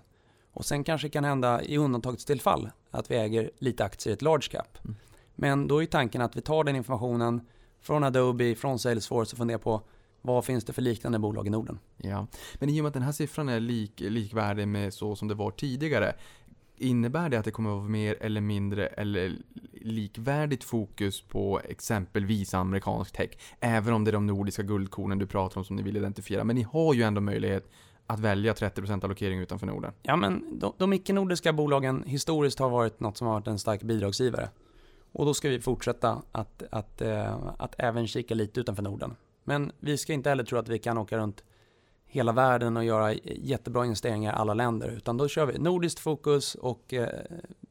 Och 0.53 0.66
sen 0.66 0.84
kanske 0.84 1.07
det 1.07 1.11
kan 1.11 1.24
hända 1.24 1.64
i 1.64 1.78
undantagstillfall 1.78 2.70
att 2.91 3.11
vi 3.11 3.16
äger 3.16 3.51
lite 3.57 3.86
aktier 3.86 4.11
i 4.11 4.14
ett 4.14 4.22
large 4.22 4.47
cap. 4.51 4.78
Mm. 4.84 4.95
Men 5.36 5.68
då 5.68 5.84
är 5.84 5.86
tanken 5.86 6.22
att 6.22 6.38
vi 6.38 6.41
tar 6.41 6.64
den 6.64 6.76
informationen 6.76 7.41
från 7.82 8.03
Adobe, 8.03 8.55
från 8.55 8.80
Salesforce 8.80 9.34
och 9.34 9.38
funderar 9.38 9.59
på 9.59 9.82
vad 10.26 10.46
finns 10.46 10.66
det 10.66 10.74
för 10.74 10.82
liknande 10.82 11.20
bolag 11.20 11.48
i 11.48 11.50
Norden? 11.50 11.80
Ja, 11.98 12.28
men 12.60 12.70
i 12.70 12.80
och 12.80 12.84
med 12.84 12.88
att 12.88 12.94
den 12.94 13.04
här 13.04 13.12
siffran 13.12 13.50
är 13.50 13.60
lik, 13.60 14.00
likvärdig 14.00 14.68
med 14.68 14.94
så 14.94 15.16
som 15.16 15.28
det 15.28 15.36
var 15.36 15.52
tidigare, 15.52 16.16
Innebär 16.78 17.30
det 17.30 17.40
att 17.40 17.46
det 17.46 17.52
kommer 17.52 17.70
att 17.70 17.78
vara 17.78 17.90
mer 17.90 18.18
eller 18.22 18.42
mindre 18.42 18.88
eller 18.88 19.38
likvärdigt 19.72 20.64
fokus 20.64 21.22
på 21.22 21.62
exempelvis 21.64 22.54
amerikansk 22.54 23.16
tech? 23.16 23.30
Även 23.60 23.94
om 23.94 24.04
det 24.04 24.10
är 24.10 24.14
de 24.14 24.28
nordiska 24.28 24.64
guldkornen 24.64 25.20
du 25.20 25.28
pratar 25.28 25.58
om 25.58 25.66
som 25.66 25.76
ni 25.76 25.84
vill 25.84 25.98
identifiera. 25.98 26.44
Men 26.44 26.56
ni 26.56 26.62
har 26.62 26.94
ju 26.94 27.04
ändå 27.04 27.22
möjlighet 27.22 27.70
att 28.08 28.20
välja 28.20 28.54
30% 28.54 29.04
allokering 29.04 29.40
utanför 29.40 29.68
Norden. 29.68 29.94
Ja, 30.02 30.16
men 30.16 30.60
de, 30.60 30.74
de 30.78 30.94
icke-nordiska 30.94 31.54
bolagen 31.54 32.04
historiskt 32.08 32.60
har 32.60 32.70
varit 32.70 33.00
något 33.00 33.18
som 33.18 33.28
har 33.28 33.34
varit 33.34 33.48
en 33.48 33.60
stark 33.60 33.84
bidragsgivare. 33.84 34.50
Och 35.12 35.26
då 35.26 35.34
ska 35.34 35.50
vi 35.50 35.60
fortsätta 35.60 36.22
att, 36.32 36.64
att, 36.72 37.02
äh, 37.02 37.36
att 37.58 37.76
även 37.78 38.08
kika 38.08 38.36
lite 38.36 38.60
utanför 38.60 38.84
Norden. 38.84 39.16
Men 39.44 39.72
vi 39.80 39.98
ska 39.98 40.14
inte 40.14 40.30
heller 40.30 40.44
tro 40.44 40.58
att 40.58 40.70
vi 40.70 40.80
kan 40.80 40.98
åka 40.98 41.18
runt 41.18 41.44
hela 42.14 42.32
världen 42.32 42.78
och 42.78 42.84
göra 42.84 43.14
jättebra 43.24 43.86
investeringar 43.86 44.34
i 44.34 44.36
alla 44.36 44.53
länder. 44.53 44.89
Utan 44.89 45.18
då 45.18 45.28
kör 45.28 45.45
vi 45.45 45.59
nordiskt 45.59 45.99
fokus 45.99 46.55
och 46.55 46.93
eh, 46.93 47.07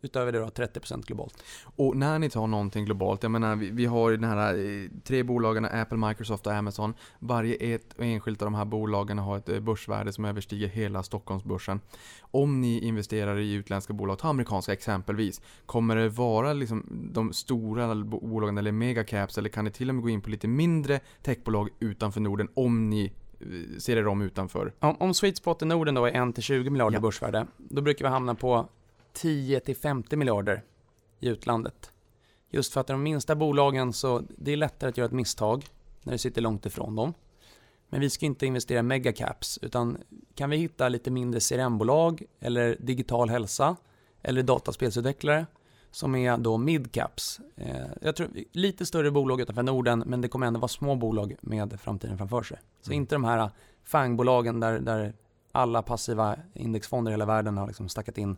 utöver 0.00 0.32
det 0.32 0.38
då 0.38 0.46
30% 0.46 1.06
globalt. 1.06 1.44
Och 1.76 1.96
när 1.96 2.18
ni 2.18 2.30
tar 2.30 2.46
någonting 2.46 2.84
globalt, 2.84 3.22
jag 3.22 3.32
menar 3.32 3.56
vi, 3.56 3.70
vi 3.70 3.86
har 3.86 4.10
ju 4.10 4.16
den 4.16 4.30
här 4.30 4.54
eh, 4.54 4.90
tre 5.04 5.22
bolagen, 5.22 5.64
Apple, 5.64 5.98
Microsoft 5.98 6.46
och 6.46 6.52
Amazon. 6.52 6.94
Varje 7.18 7.54
ett 7.54 7.92
och 7.92 8.04
enskilt 8.04 8.42
av 8.42 8.46
de 8.46 8.54
här 8.54 8.64
bolagen 8.64 9.18
har 9.18 9.36
ett 9.36 9.48
eh, 9.48 9.60
börsvärde 9.60 10.12
som 10.12 10.24
överstiger 10.24 10.68
hela 10.68 11.02
Stockholmsbörsen. 11.02 11.80
Om 12.20 12.60
ni 12.60 12.80
investerar 12.80 13.38
i 13.38 13.52
utländska 13.52 13.92
bolag, 13.92 14.18
ta 14.18 14.28
amerikanska 14.28 14.72
exempelvis, 14.72 15.40
kommer 15.66 15.96
det 15.96 16.08
vara 16.08 16.52
liksom 16.52 17.10
de 17.12 17.32
stora 17.32 17.94
bolagen 17.94 18.58
eller 18.58 18.72
megacaps 18.72 19.38
eller 19.38 19.48
kan 19.48 19.64
ni 19.64 19.70
till 19.70 19.88
och 19.88 19.94
med 19.94 20.02
gå 20.02 20.10
in 20.10 20.20
på 20.20 20.30
lite 20.30 20.48
mindre 20.48 21.00
techbolag 21.22 21.68
utanför 21.80 22.20
Norden 22.20 22.48
om 22.54 22.90
ni 22.90 23.12
ser 23.78 23.96
er 23.96 24.06
om 24.06 24.22
utanför? 24.22 24.72
Om, 24.78 24.96
om 25.00 25.14
sweet 25.14 25.36
spot 25.36 25.62
i 25.62 25.64
Norden 25.64 25.94
då 25.94 26.04
är 26.06 26.12
1-20 26.12 26.70
miljarder 26.70 26.96
Ja. 26.96 27.00
börsvärde, 27.00 27.46
då 27.56 27.82
brukar 27.82 28.04
vi 28.04 28.10
hamna 28.10 28.34
på 28.34 28.68
10-50 29.14 30.16
miljarder 30.16 30.62
i 31.20 31.28
utlandet. 31.28 31.92
Just 32.50 32.72
för 32.72 32.80
att 32.80 32.86
de 32.86 33.02
minsta 33.02 33.34
bolagen 33.34 33.92
så 33.92 34.22
det 34.28 34.52
är 34.52 34.56
lättare 34.56 34.90
att 34.90 34.96
göra 34.96 35.06
ett 35.06 35.12
misstag 35.12 35.64
när 36.02 36.12
du 36.12 36.18
sitter 36.18 36.42
långt 36.42 36.66
ifrån 36.66 36.96
dem. 36.96 37.14
Men 37.88 38.00
vi 38.00 38.10
ska 38.10 38.26
inte 38.26 38.46
investera 38.46 38.78
i 38.78 38.82
megacaps 38.82 39.58
utan 39.62 39.98
kan 40.34 40.50
vi 40.50 40.56
hitta 40.56 40.88
lite 40.88 41.10
mindre 41.10 41.40
CRM-bolag 41.40 42.22
eller 42.40 42.76
digital 42.80 43.30
hälsa 43.30 43.76
eller 44.22 44.42
dataspelsutvecklare 44.42 45.46
som 45.92 46.14
är 46.14 46.36
då 46.36 46.58
midcaps. 46.58 47.40
Eh, 47.56 47.86
jag 48.00 48.16
tror 48.16 48.28
lite 48.52 48.86
större 48.86 49.10
bolag 49.10 49.40
utanför 49.40 49.62
Norden 49.62 50.02
men 50.06 50.20
det 50.20 50.28
kommer 50.28 50.46
ändå 50.46 50.60
vara 50.60 50.68
små 50.68 50.94
bolag 50.96 51.36
med 51.40 51.80
framtiden 51.80 52.18
framför 52.18 52.42
sig. 52.42 52.58
Så 52.80 52.90
Mm. 52.90 53.02
inte 53.02 53.14
de 53.14 53.24
här 53.24 53.50
fangbolagen 53.84 54.60
där, 54.60 54.80
där 54.80 55.14
alla 55.52 55.82
passiva 55.82 56.36
indexfonder 56.54 57.10
i 57.10 57.12
hela 57.12 57.24
världen 57.26 57.56
har 57.58 57.66
liksom 57.66 57.88
stackat 57.88 58.18
in 58.18 58.36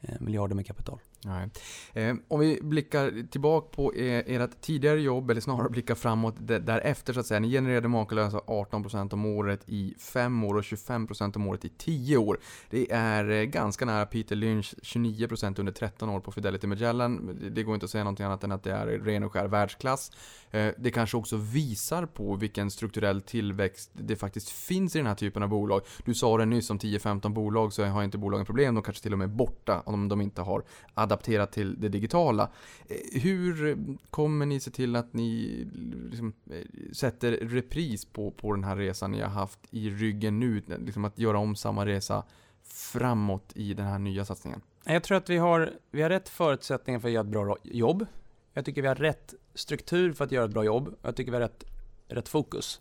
eh, 0.00 0.14
miljarder 0.20 0.54
med 0.54 0.66
kapital. 0.66 0.98
Nej. 1.24 1.50
Eh, 1.92 2.16
om 2.28 2.40
vi 2.40 2.58
blickar 2.62 3.28
tillbaka 3.30 3.68
på 3.76 3.92
eh, 3.92 4.18
ert 4.26 4.60
tidigare 4.60 5.00
jobb, 5.00 5.30
eller 5.30 5.40
snarare 5.40 5.68
blickar 5.68 5.94
framåt 5.94 6.34
därefter 6.38 7.12
så 7.12 7.20
att 7.20 7.26
säga. 7.26 7.40
Ni 7.40 7.50
genererade 7.50 7.88
makalösa 7.88 8.38
18% 8.38 9.14
om 9.14 9.26
året 9.26 9.60
i 9.66 9.94
5 9.98 10.44
år 10.44 10.54
och 10.54 10.62
25% 10.62 11.36
om 11.36 11.46
året 11.46 11.64
i 11.64 11.68
10 11.68 12.16
år. 12.16 12.38
Det 12.70 12.92
är 12.92 13.30
eh, 13.30 13.42
ganska 13.42 13.84
nära 13.84 14.06
Peter 14.06 14.36
Lynch 14.36 14.74
29% 14.82 15.60
under 15.60 15.72
13 15.72 16.08
år 16.08 16.20
på 16.20 16.32
Fidelity 16.32 16.66
Magellan. 16.66 17.38
Det 17.54 17.62
går 17.62 17.74
inte 17.74 17.84
att 17.84 17.90
säga 17.90 18.04
någonting 18.04 18.26
annat 18.26 18.44
än 18.44 18.52
att 18.52 18.62
det 18.62 18.72
är 18.72 18.86
ren 18.86 19.22
och 19.22 19.32
skär 19.32 19.46
världsklass. 19.46 20.10
Eh, 20.50 20.72
Det 20.78 20.90
kanske 20.90 21.16
också 21.16 21.36
visar 21.36 22.06
på 22.06 22.36
vilken 22.36 22.70
strukturell 22.70 23.22
tillväxt 23.22 23.90
det 23.92 24.16
faktiskt 24.16 24.50
finns 24.50 24.96
i 24.96 24.98
den 24.98 25.06
här 25.06 25.14
typen 25.14 25.42
av 25.42 25.48
bolag. 25.48 25.80
Du 26.04 26.14
sa 26.14 26.38
det 26.38 26.46
nyss 26.46 26.70
om 26.70 26.78
10-15 26.78 27.32
bolag 27.32 27.72
så 27.72 27.84
har 27.84 28.02
inte 28.02 28.18
bolagen 28.18 28.46
problem, 28.46 28.74
de 28.74 28.82
kanske 28.82 29.02
till 29.02 29.12
och 29.12 29.18
med 29.18 29.26
är 29.26 29.34
borta 29.34 29.82
om 29.86 30.08
de 30.08 30.20
inte 30.20 30.42
har 30.42 30.64
adapterat 31.06 31.52
till 31.52 31.80
det 31.80 31.88
digitala. 31.88 32.50
Eh, 32.88 33.20
hur 33.20 33.78
kommer 34.10 34.46
ni 34.46 34.60
se 34.60 34.70
till 34.70 34.96
att 34.96 35.12
ni 35.12 35.64
liksom, 36.10 36.32
eh, 36.50 36.92
sätter 36.92 37.32
repris 37.32 38.04
på, 38.04 38.30
på 38.30 38.52
den 38.52 38.64
här 38.64 38.76
resan 38.76 39.10
ni 39.10 39.20
har 39.20 39.28
haft 39.28 39.58
i 39.70 39.90
ryggen 39.90 40.40
nu? 40.40 40.62
Liksom 40.78 41.04
att 41.04 41.18
göra 41.18 41.38
om 41.38 41.56
samma 41.56 41.86
resa 41.86 42.24
framåt 42.64 43.52
i 43.54 43.74
den 43.74 43.86
här 43.86 43.98
nya 43.98 44.24
satsningen? 44.24 44.60
Jag 44.84 45.02
tror 45.02 45.16
att 45.18 45.30
vi 45.30 45.36
har, 45.36 45.72
vi 45.90 46.02
har 46.02 46.10
rätt 46.10 46.28
förutsättningar 46.28 47.00
för 47.00 47.08
att 47.08 47.14
göra 47.14 47.24
ett 47.24 47.30
bra 47.30 47.56
jobb. 47.62 48.06
Jag 48.52 48.64
tycker 48.64 48.82
vi 48.82 48.88
har 48.88 48.94
rätt 48.94 49.34
struktur 49.54 50.12
för 50.12 50.24
att 50.24 50.32
göra 50.32 50.44
ett 50.44 50.50
bra 50.50 50.64
jobb. 50.64 50.94
Jag 51.02 51.16
tycker 51.16 51.32
vi 51.32 51.36
har 51.36 51.42
rätt, 51.42 51.64
rätt 52.08 52.28
fokus. 52.28 52.80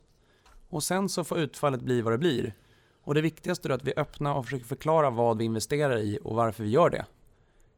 Och 0.70 0.84
sen 0.84 1.10
så 1.10 1.24
får 1.24 1.40
utfallet 1.40 1.82
bli 1.82 2.02
vad 2.02 2.14
det 2.14 2.18
blir. 2.18 2.54
Och 3.02 3.14
det 3.14 3.22
viktigaste 3.22 3.68
är 3.68 3.74
att 3.74 3.84
vi 3.84 3.94
öppnar 3.96 4.34
och 4.34 4.46
försöker 4.46 4.66
förklara 4.66 5.10
vad 5.10 5.38
vi 5.38 5.46
investerar 5.46 5.98
i 5.98 6.20
och 6.24 6.36
varför 6.36 6.64
vi 6.64 6.70
gör 6.70 6.90
det. 6.90 7.06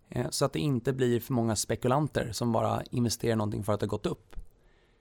Eh, 0.10 0.30
så 0.30 0.46
att 0.46 0.54
det 0.54 0.60
inte 0.60 0.94
blir 0.94 1.20
för 1.20 1.34
många 1.34 1.56
spekulanter 1.56 2.32
som 2.32 2.52
bara 2.52 2.84
investerar 2.92 3.34
i 3.34 3.36
någonting 3.36 3.64
för 3.64 3.74
att 3.74 3.80
det 3.80 3.86
har 3.86 3.90
gått 3.90 4.06
upp. 4.06 4.36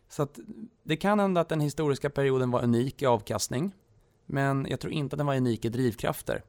Så 0.09 0.23
att 0.23 0.39
det 0.83 0.97
kan 0.97 1.21
hända 1.21 1.41
att 1.41 1.49
den 1.49 1.61
historiska 1.61 2.11
perioden 2.11 2.51
var 2.51 2.63
unik 2.63 3.03
i 3.03 3.07
avkastning. 3.07 3.75
Men 4.27 4.67
jag 4.71 4.81
tror 4.81 4.93
inte 4.93 5.15
att 5.15 5.19
den 5.19 5.27
var 5.27 5.37
unik 5.37 5.65
i 5.65 5.69
drivkrafter. 5.69 6.43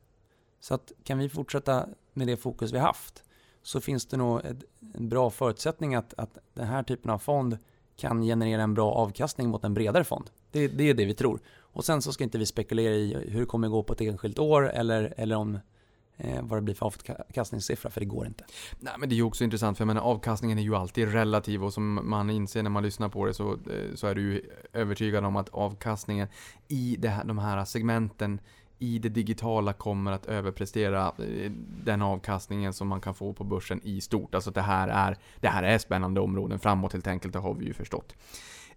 Så 0.59 0.73
att 0.73 0.91
kan 1.03 1.17
vi 1.17 1.29
fortsätta 1.29 1.87
med 2.13 2.27
det 2.27 2.37
fokus 2.37 2.73
vi 2.73 2.77
haft 2.77 3.23
så 3.61 3.81
finns 3.81 4.05
det 4.05 4.17
nog 4.17 4.45
ett, 4.45 4.63
en 4.93 5.09
bra 5.09 5.29
förutsättning 5.29 5.95
att, 5.95 6.13
att 6.17 6.37
den 6.53 6.67
här 6.67 6.83
typen 6.83 7.11
av 7.11 7.19
fond 7.19 7.57
kan 7.95 8.21
generera 8.21 8.61
en 8.61 8.73
bra 8.73 8.91
avkastning 8.91 9.49
mot 9.49 9.63
en 9.63 9.73
bredare 9.73 10.03
fond. 10.03 10.29
Det, 10.51 10.67
det 10.67 10.89
är 10.89 10.93
det 10.93 11.05
vi 11.05 11.13
tror. 11.13 11.39
Och 11.59 11.85
sen 11.85 12.01
så 12.01 12.13
ska 12.13 12.23
inte 12.23 12.37
vi 12.37 12.45
spekulera 12.45 12.93
i 12.93 13.13
hur 13.29 13.39
det 13.39 13.45
kommer 13.45 13.67
gå 13.67 13.83
på 13.83 13.93
ett 13.93 14.01
enskilt 14.01 14.39
år 14.39 14.69
eller, 14.69 15.13
eller 15.17 15.35
om 15.35 15.59
Eh, 16.19 16.41
vad 16.43 16.57
det 16.57 16.61
blir 16.61 16.75
för 16.75 16.85
avkastningssiffra, 16.85 17.89
för 17.89 17.99
det 17.99 18.05
går 18.05 18.27
inte. 18.27 18.43
Nej 18.79 18.93
men 18.99 19.09
det 19.09 19.15
är 19.15 19.17
ju 19.17 19.23
också 19.23 19.43
intressant 19.43 19.77
för 19.77 19.81
jag 19.81 19.87
menar 19.87 20.01
avkastningen 20.01 20.57
är 20.57 20.61
ju 20.61 20.75
alltid 20.75 21.11
relativ 21.13 21.63
och 21.63 21.73
som 21.73 22.09
man 22.09 22.29
inser 22.29 22.63
när 22.63 22.69
man 22.69 22.83
lyssnar 22.83 23.09
på 23.09 23.25
det 23.25 23.33
så, 23.33 23.51
eh, 23.51 23.95
så 23.95 24.07
är 24.07 24.15
du 24.15 24.21
ju 24.21 24.41
övertygad 24.73 25.25
om 25.25 25.35
att 25.35 25.49
avkastningen 25.49 26.27
i 26.67 26.95
det 26.99 27.09
här, 27.09 27.23
de 27.23 27.37
här 27.37 27.65
segmenten 27.65 28.39
i 28.79 28.99
det 28.99 29.09
digitala 29.09 29.73
kommer 29.73 30.11
att 30.11 30.25
överprestera 30.25 31.07
eh, 31.07 31.51
den 31.83 32.01
avkastningen 32.01 32.73
som 32.73 32.87
man 32.87 33.01
kan 33.01 33.13
få 33.13 33.33
på 33.33 33.43
börsen 33.43 33.81
i 33.83 34.01
stort. 34.01 34.35
Alltså 34.35 34.51
det 34.51 34.61
här 34.61 34.87
är, 34.87 35.17
det 35.39 35.47
här 35.47 35.63
är 35.63 35.77
spännande 35.77 36.21
områden 36.21 36.59
framåt 36.59 36.93
helt 36.93 37.07
enkelt, 37.07 37.33
det 37.33 37.39
har 37.39 37.53
vi 37.53 37.65
ju 37.65 37.73
förstått. 37.73 38.15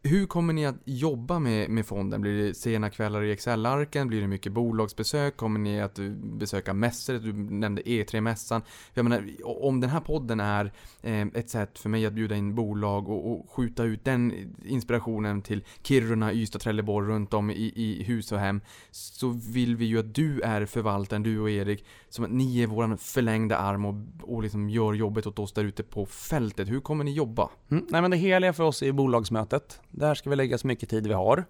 Hur 0.02 0.26
kommer 0.26 0.52
ni 0.52 0.66
att 0.66 0.76
jobba 0.84 1.38
med, 1.38 1.70
med 1.70 1.86
fonden? 1.86 2.20
Blir 2.20 2.42
det 2.42 2.54
sena 2.54 2.90
kvällar 2.90 3.22
i 3.22 3.32
Excel-arken? 3.32 4.08
Blir 4.08 4.20
det 4.20 4.26
mycket 4.26 4.52
bolagsbesök? 4.52 5.36
Kommer 5.36 5.60
ni 5.60 5.80
att 5.80 5.98
besöka 6.22 6.74
mässor? 6.74 7.14
Du 7.14 7.32
nämnde 7.32 7.82
E3-mässan. 7.82 8.62
Jag 8.94 9.04
menar, 9.04 9.24
om 9.44 9.80
den 9.80 9.90
här 9.90 10.00
podden 10.00 10.40
är 10.40 10.72
eh, 11.02 11.20
ett 11.20 11.50
sätt 11.50 11.78
för 11.78 11.88
mig 11.88 12.06
att 12.06 12.12
bjuda 12.12 12.36
in 12.36 12.54
bolag 12.54 13.08
och, 13.08 13.32
och 13.32 13.50
skjuta 13.50 13.84
ut 13.84 14.04
den 14.04 14.54
inspirationen 14.64 15.42
till 15.42 15.64
Kiruna, 15.82 16.32
Ystad, 16.32 16.58
Trelleborg, 16.58 17.08
runt 17.08 17.34
om 17.34 17.50
i, 17.50 17.72
i 17.76 18.02
hus 18.02 18.32
och 18.32 18.38
hem. 18.38 18.60
Så 18.90 19.28
vill 19.28 19.76
vi 19.76 19.84
ju 19.84 19.98
att 19.98 20.14
du 20.14 20.40
är 20.40 20.66
förvaltaren, 20.66 21.22
du 21.22 21.40
och 21.40 21.50
Erik, 21.50 21.84
som 22.08 22.24
att 22.24 22.30
ni 22.30 22.62
är 22.62 22.66
vår 22.66 22.96
förlängda 22.96 23.56
arm 23.56 23.84
och, 23.84 23.94
och 24.22 24.42
liksom 24.42 24.70
gör 24.70 24.94
jobbet 24.94 25.26
åt 25.26 25.38
oss 25.38 25.52
där 25.52 25.64
ute 25.64 25.82
på 25.82 26.06
fältet. 26.06 26.68
Hur 26.68 26.80
kommer 26.80 27.04
ni 27.04 27.12
jobba? 27.12 27.50
Mm. 27.70 27.86
Nej, 27.88 28.02
men 28.02 28.10
det 28.10 28.16
heliga 28.16 28.52
för 28.52 28.64
oss 28.64 28.82
är 28.82 28.92
bolagsmötet. 28.92 29.80
Där 29.90 30.14
ska 30.14 30.30
vi 30.30 30.36
lägga 30.36 30.58
så 30.58 30.66
mycket 30.66 30.88
tid 30.88 31.06
vi 31.06 31.14
har. 31.14 31.44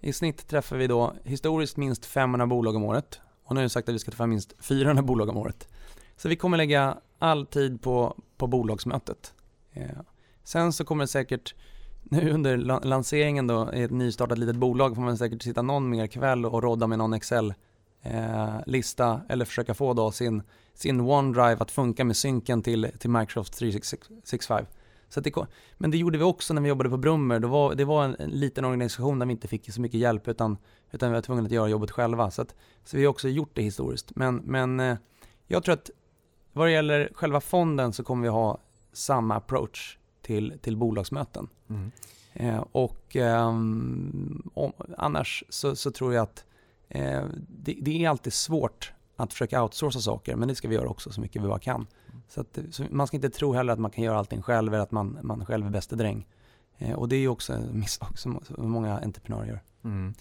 I 0.00 0.12
snitt 0.12 0.46
träffar 0.48 0.76
vi 0.76 0.86
då 0.86 1.14
historiskt 1.24 1.76
minst 1.76 2.06
500 2.06 2.46
bolag 2.46 2.76
om 2.76 2.84
året. 2.84 3.20
Och 3.44 3.54
nu 3.54 3.58
har 3.58 3.62
jag 3.62 3.70
sagt 3.70 3.88
att 3.88 3.94
vi 3.94 3.98
ska 3.98 4.10
träffa 4.10 4.26
minst 4.26 4.54
400 4.58 5.02
bolag 5.02 5.28
om 5.28 5.36
året. 5.36 5.68
Så 6.16 6.28
vi 6.28 6.36
kommer 6.36 6.56
lägga 6.56 6.96
all 7.18 7.46
tid 7.46 7.82
på, 7.82 8.16
på 8.36 8.46
bolagsmötet. 8.46 9.34
Eh, 9.72 9.88
sen 10.44 10.72
så 10.72 10.84
kommer 10.84 11.04
det 11.04 11.08
säkert, 11.08 11.54
nu 12.02 12.30
under 12.30 12.56
lanseringen 12.84 13.46
då, 13.46 13.74
i 13.74 13.82
ett 13.82 13.90
nystartat 13.90 14.38
litet 14.38 14.56
bolag 14.56 14.94
får 14.94 15.02
man 15.02 15.18
säkert 15.18 15.42
sitta 15.42 15.62
någon 15.62 15.90
mer 15.90 16.06
kväll 16.06 16.46
och 16.46 16.62
rodda 16.62 16.86
med 16.86 16.98
någon 16.98 17.12
Excel 17.12 17.54
eh, 18.02 18.54
lista 18.66 19.20
eller 19.28 19.44
försöka 19.44 19.74
få 19.74 19.94
då 19.94 20.10
sin, 20.10 20.42
sin 20.74 21.00
OneDrive 21.00 21.56
att 21.58 21.70
funka 21.70 22.04
med 22.04 22.16
synken 22.16 22.62
till, 22.62 22.88
till 22.98 23.10
Microsoft 23.10 23.58
365. 23.58 24.66
Så 25.10 25.20
det, 25.20 25.30
kom- 25.30 25.46
men 25.78 25.90
det 25.90 25.98
gjorde 25.98 26.18
vi 26.18 26.24
också 26.24 26.54
när 26.54 26.62
vi 26.62 26.68
jobbade 26.68 26.90
på 26.90 26.96
Brummer. 26.96 27.40
Det 27.40 27.46
var, 27.46 27.74
det 27.74 27.84
var 27.84 28.04
en, 28.04 28.16
en 28.18 28.30
liten 28.30 28.64
organisation 28.64 29.18
där 29.18 29.26
vi 29.26 29.32
inte 29.32 29.48
fick 29.48 29.72
så 29.72 29.80
mycket 29.80 30.00
hjälp 30.00 30.28
utan, 30.28 30.56
utan 30.90 31.10
vi 31.10 31.14
var 31.14 31.22
tvungna 31.22 31.44
att 31.44 31.50
göra 31.50 31.68
jobbet 31.68 31.90
själva. 31.90 32.30
Så, 32.30 32.42
att, 32.42 32.54
så 32.84 32.96
vi 32.96 33.04
har 33.04 33.10
också 33.10 33.28
gjort 33.28 33.50
det 33.54 33.62
historiskt. 33.62 34.12
Men, 34.16 34.36
men 34.36 34.80
eh, 34.80 34.96
jag 35.46 35.62
tror 35.62 35.72
att 35.72 35.90
vad 36.52 36.66
det 36.66 36.72
gäller 36.72 37.10
själva 37.14 37.40
fonden 37.40 37.92
så 37.92 38.04
kommer 38.04 38.22
vi 38.22 38.28
ha 38.28 38.58
samma 38.92 39.36
approach 39.36 39.98
till, 40.22 40.58
till 40.62 40.76
bolagsmöten. 40.76 41.48
Eh, 42.32 42.64
och 42.72 43.16
ehm, 43.16 44.50
om, 44.54 44.72
annars 44.98 45.44
så, 45.48 45.76
så 45.76 45.90
tror 45.90 46.14
jag 46.14 46.22
att 46.22 46.44
eh, 46.88 47.22
det, 47.48 47.76
det 47.80 48.04
är 48.04 48.08
alltid 48.08 48.32
svårt 48.32 48.92
att 49.22 49.32
försöka 49.32 49.62
outsourca 49.62 49.98
saker, 49.98 50.36
men 50.36 50.48
det 50.48 50.54
ska 50.54 50.68
vi 50.68 50.74
göra 50.74 50.88
också 50.88 51.12
så 51.12 51.20
mycket 51.20 51.42
vi 51.42 51.48
bara 51.48 51.58
kan. 51.58 51.86
Så, 52.28 52.40
att, 52.40 52.58
så 52.70 52.84
man 52.90 53.06
ska 53.06 53.16
inte 53.16 53.30
tro 53.30 53.52
heller 53.52 53.72
att 53.72 53.78
man 53.78 53.90
kan 53.90 54.04
göra 54.04 54.18
allting 54.18 54.42
själv 54.42 54.74
eller 54.74 54.82
att 54.82 54.90
man, 54.90 55.18
man 55.22 55.46
själv 55.46 55.66
är 55.66 55.70
bäste 55.70 55.96
dräng. 55.96 56.26
Eh, 56.78 56.92
och 56.92 57.08
det 57.08 57.16
är 57.16 57.20
ju 57.20 57.28
också 57.28 57.52
en 57.52 57.80
misstag 57.80 58.18
som, 58.18 58.40
många 58.58 58.98
entreprenörer 58.98 59.46
gör. 59.46 59.60
Mm. 59.84 60.14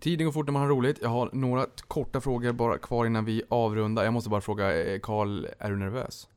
Tiden 0.00 0.26
går 0.26 0.32
fort 0.32 0.46
när 0.46 0.52
man 0.52 0.62
har 0.62 0.68
roligt. 0.68 0.98
Jag 1.02 1.08
har 1.08 1.30
några 1.32 1.66
korta 1.88 2.20
frågor 2.20 2.52
bara 2.52 2.78
kvar 2.78 3.06
innan 3.06 3.24
vi 3.24 3.42
avrundar. 3.48 4.04
Jag 4.04 4.12
måste 4.12 4.30
bara 4.30 4.40
fråga, 4.40 4.84
eh, 4.84 5.00
Karl, 5.00 5.46
är 5.58 5.70
du 5.70 5.76
nervös? 5.76 6.28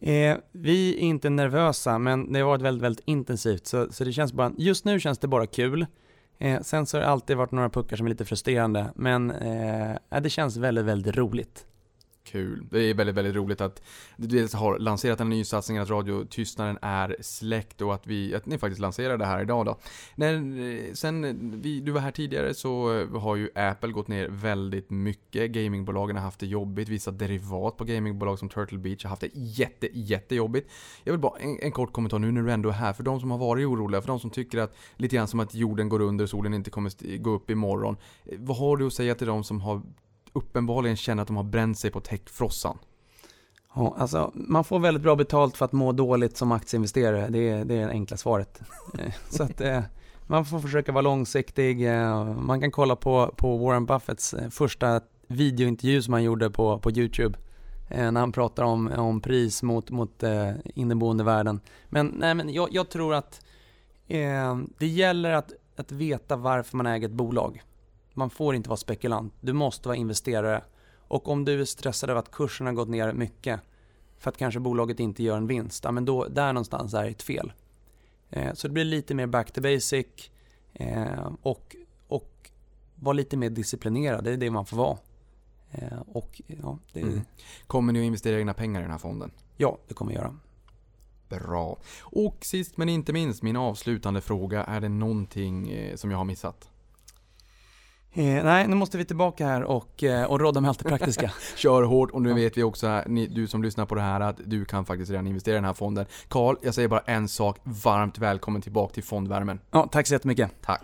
Eh, 0.00 0.36
vi 0.52 0.94
är 0.94 0.98
inte 0.98 1.30
nervösa, 1.30 1.98
men 1.98 2.32
det 2.32 2.40
har 2.40 2.46
varit 2.46 2.62
väldigt, 2.62 2.82
väldigt 2.82 3.04
intensivt. 3.06 3.66
Så, 3.66 3.92
så 3.92 4.04
det 4.04 4.12
känns 4.12 4.32
bara, 4.32 4.52
just 4.58 4.84
nu 4.84 5.00
känns 5.00 5.18
det 5.18 5.28
bara 5.28 5.46
kul. 5.46 5.86
Eh, 6.42 6.60
sen 6.60 6.86
så 6.86 6.96
har 6.96 7.02
det 7.02 7.08
alltid 7.08 7.36
varit 7.36 7.52
några 7.52 7.70
puckar 7.70 7.96
som 7.96 8.06
är 8.06 8.10
lite 8.10 8.24
frustrerande, 8.24 8.92
men 8.94 9.30
eh, 9.30 10.20
det 10.22 10.30
känns 10.30 10.56
väldigt, 10.56 10.84
väldigt 10.84 11.16
roligt. 11.16 11.66
Kul. 12.24 12.66
Det 12.70 12.80
är 12.80 12.94
väldigt, 12.94 13.16
väldigt 13.16 13.34
roligt 13.34 13.60
att 13.60 13.82
du 14.16 14.26
dels 14.26 14.54
har 14.54 14.78
lanserat 14.78 15.18
den 15.18 15.28
nya 15.28 15.44
satsningen, 15.44 15.82
att 15.82 15.90
radiotystnaden 15.90 16.78
är 16.82 17.16
släckt 17.20 17.80
och 17.80 17.94
att, 17.94 18.06
vi, 18.06 18.34
att 18.34 18.46
ni 18.46 18.58
faktiskt 18.58 18.80
lanserar 18.80 19.18
det 19.18 19.26
här 19.26 19.42
idag 19.42 19.66
då. 19.66 19.78
När, 20.14 20.94
sen 20.94 21.50
vi, 21.62 21.80
du 21.80 21.92
var 21.92 22.00
här 22.00 22.10
tidigare 22.10 22.54
så 22.54 23.04
har 23.18 23.36
ju 23.36 23.50
Apple 23.54 23.92
gått 23.92 24.08
ner 24.08 24.28
väldigt 24.28 24.90
mycket. 24.90 25.50
Gamingbolagen 25.50 26.16
har 26.16 26.22
haft 26.22 26.40
det 26.40 26.46
jobbigt. 26.46 26.88
Vissa 26.88 27.10
derivat 27.10 27.76
på 27.76 27.84
gamingbolag 27.84 28.38
som 28.38 28.48
Turtle 28.48 28.78
Beach 28.78 29.04
har 29.04 29.10
haft 29.10 29.22
det 29.22 29.30
jätte, 29.34 29.88
jättejobbigt. 29.92 30.70
Jag 31.04 31.12
vill 31.12 31.20
bara 31.20 31.38
en, 31.38 31.58
en 31.62 31.72
kort 31.72 31.92
kommentar 31.92 32.18
nu 32.18 32.32
när 32.32 32.42
du 32.42 32.52
ändå 32.52 32.68
är 32.68 32.72
här. 32.72 32.92
För 32.92 33.02
de 33.02 33.20
som 33.20 33.30
har 33.30 33.38
varit 33.38 33.66
oroliga, 33.66 34.00
för 34.00 34.08
de 34.08 34.20
som 34.20 34.30
tycker 34.30 34.58
att 34.58 34.76
lite 34.96 35.16
grann 35.16 35.28
som 35.28 35.40
att 35.40 35.54
jorden 35.54 35.88
går 35.88 36.00
under, 36.00 36.26
solen 36.26 36.54
inte 36.54 36.70
kommer 36.70 37.18
gå 37.18 37.30
upp 37.30 37.50
imorgon. 37.50 37.96
Vad 38.38 38.56
har 38.56 38.76
du 38.76 38.86
att 38.86 38.92
säga 38.92 39.14
till 39.14 39.26
de 39.26 39.44
som 39.44 39.60
har 39.60 39.82
uppenbarligen 40.32 40.96
känner 40.96 41.22
att 41.22 41.28
de 41.28 41.36
har 41.36 41.44
bränt 41.44 41.78
sig 41.78 41.90
på 41.90 42.00
techfrossan? 42.00 42.78
Ja, 43.74 43.94
alltså, 43.98 44.30
man 44.34 44.64
får 44.64 44.78
väldigt 44.78 45.02
bra 45.02 45.16
betalt 45.16 45.56
för 45.56 45.64
att 45.64 45.72
må 45.72 45.92
dåligt 45.92 46.36
som 46.36 46.52
aktieinvesterare. 46.52 47.28
Det 47.28 47.48
är 47.48 47.64
det, 47.64 47.74
är 47.74 47.86
det 47.86 47.92
enkla 47.92 48.16
svaret. 48.16 48.60
Eh, 48.98 49.12
så 49.30 49.42
att 49.42 49.60
eh, 49.60 49.80
man 50.26 50.44
får 50.44 50.60
försöka 50.60 50.92
vara 50.92 51.02
långsiktig. 51.02 51.88
Eh, 51.88 52.24
man 52.24 52.60
kan 52.60 52.70
kolla 52.70 52.96
på, 52.96 53.34
på 53.36 53.56
Warren 53.56 53.86
Buffetts 53.86 54.34
eh, 54.34 54.48
första 54.50 55.00
videointervju 55.26 56.02
som 56.02 56.12
han 56.12 56.22
gjorde 56.22 56.50
på, 56.50 56.78
på 56.78 56.90
YouTube. 56.90 57.38
När 57.88 58.20
han 58.20 58.32
pratar 58.32 58.62
om, 58.64 58.92
om 58.92 59.20
pris 59.20 59.62
mot, 59.62 59.90
mot 59.90 60.22
eh, 60.22 60.50
inneboende 60.74 61.24
värden. 61.24 61.60
Men, 61.88 62.06
nej, 62.06 62.34
men 62.34 62.52
jag, 62.52 62.68
jag 62.72 62.90
tror 62.90 63.14
att 63.14 63.44
eh, 64.08 64.58
det 64.78 64.86
gäller 64.86 65.32
att, 65.32 65.52
att 65.76 65.92
veta 65.92 66.36
varför 66.36 66.76
man 66.76 66.86
äger 66.86 67.08
ett 67.08 67.14
bolag. 67.14 67.62
Man 68.14 68.30
får 68.30 68.54
inte 68.54 68.68
vara 68.68 68.76
spekulant. 68.76 69.34
Du 69.40 69.52
måste 69.52 69.88
vara 69.88 69.96
investerare. 69.96 70.64
Och 71.08 71.28
om 71.28 71.44
du 71.44 71.60
är 71.60 71.64
stressad 71.64 72.10
över 72.10 72.20
att 72.20 72.30
kursen 72.30 72.66
har 72.66 72.74
gått 72.74 72.88
ner 72.88 73.12
mycket 73.12 73.60
för 74.18 74.30
att 74.30 74.36
kanske 74.36 74.60
bolaget 74.60 75.00
inte 75.00 75.22
gör 75.22 75.36
en 75.36 75.46
vinst, 75.46 75.84
ja 75.84 75.92
men 75.92 76.04
då, 76.04 76.24
där 76.28 76.52
någonstans 76.52 76.94
är 76.94 77.04
det 77.04 77.10
ett 77.10 77.22
fel. 77.22 77.52
Eh, 78.30 78.54
så 78.54 78.68
det 78.68 78.72
blir 78.74 78.84
lite 78.84 79.14
mer 79.14 79.26
back 79.26 79.52
to 79.52 79.60
basic 79.60 80.06
eh, 80.72 81.32
och, 81.42 81.76
och 82.08 82.50
vara 82.94 83.12
lite 83.12 83.36
mer 83.36 83.50
disciplinerad, 83.50 84.24
det 84.24 84.32
är 84.32 84.36
det 84.36 84.50
man 84.50 84.66
får 84.66 84.76
vara. 84.76 84.98
Eh, 85.70 86.00
och 86.06 86.42
ja 86.46 86.78
det, 86.92 87.00
Mm. 87.00 87.20
Kommer 87.66 87.92
ni 87.92 88.00
att 88.00 88.04
investera 88.04 88.38
egna 88.38 88.54
pengar 88.54 88.80
i 88.80 88.82
den 88.82 88.90
här 88.90 88.98
fonden? 88.98 89.30
ja, 89.56 89.78
det 89.88 89.94
kommer 89.94 90.12
jag 90.12 90.22
göra. 90.22 90.36
Bra. 91.28 91.78
Och 92.00 92.44
sist 92.44 92.76
men 92.76 92.88
inte 92.88 93.12
minst, 93.12 93.42
min 93.42 93.56
avslutande 93.56 94.20
fråga. 94.20 94.64
Är 94.64 94.80
det 94.80 94.88
någonting 94.88 95.70
eh, 95.70 95.96
som 95.96 96.10
jag 96.10 96.18
har 96.18 96.24
missat? 96.24 96.71
Eh, 98.14 98.44
nej, 98.44 98.68
nu 98.68 98.76
måste 98.76 98.98
vi 98.98 99.04
tillbaka 99.04 99.46
här 99.46 99.62
och, 99.62 100.04
eh, 100.04 100.24
och 100.24 100.40
rodda 100.40 100.60
med 100.60 100.68
allt 100.68 100.78
det 100.78 100.88
praktiska. 100.88 101.32
Kör 101.56 101.82
hårt 101.82 102.10
och 102.10 102.22
nu 102.22 102.32
vet 102.34 102.56
vi 102.56 102.62
också, 102.62 102.86
här, 102.86 103.04
ni, 103.08 103.26
du 103.26 103.46
som 103.46 103.62
lyssnar 103.62 103.86
på 103.86 103.94
det 103.94 104.00
här, 104.00 104.20
att 104.20 104.36
du 104.44 104.64
kan 104.64 104.84
faktiskt 104.84 105.10
redan 105.10 105.26
investera 105.26 105.54
i 105.54 105.56
den 105.56 105.64
här 105.64 105.72
fonden. 105.72 106.06
Karl, 106.28 106.56
jag 106.62 106.74
säger 106.74 106.88
bara 106.88 107.02
en 107.06 107.28
sak. 107.28 107.58
Varmt 107.62 108.18
välkommen 108.18 108.62
tillbaka 108.62 108.94
till 108.94 109.04
fondvärmen. 109.04 109.60
ja, 109.70 109.88
tack 109.92 110.06
så 110.06 110.14
jättemycket. 110.14 110.50
Tack. 110.60 110.82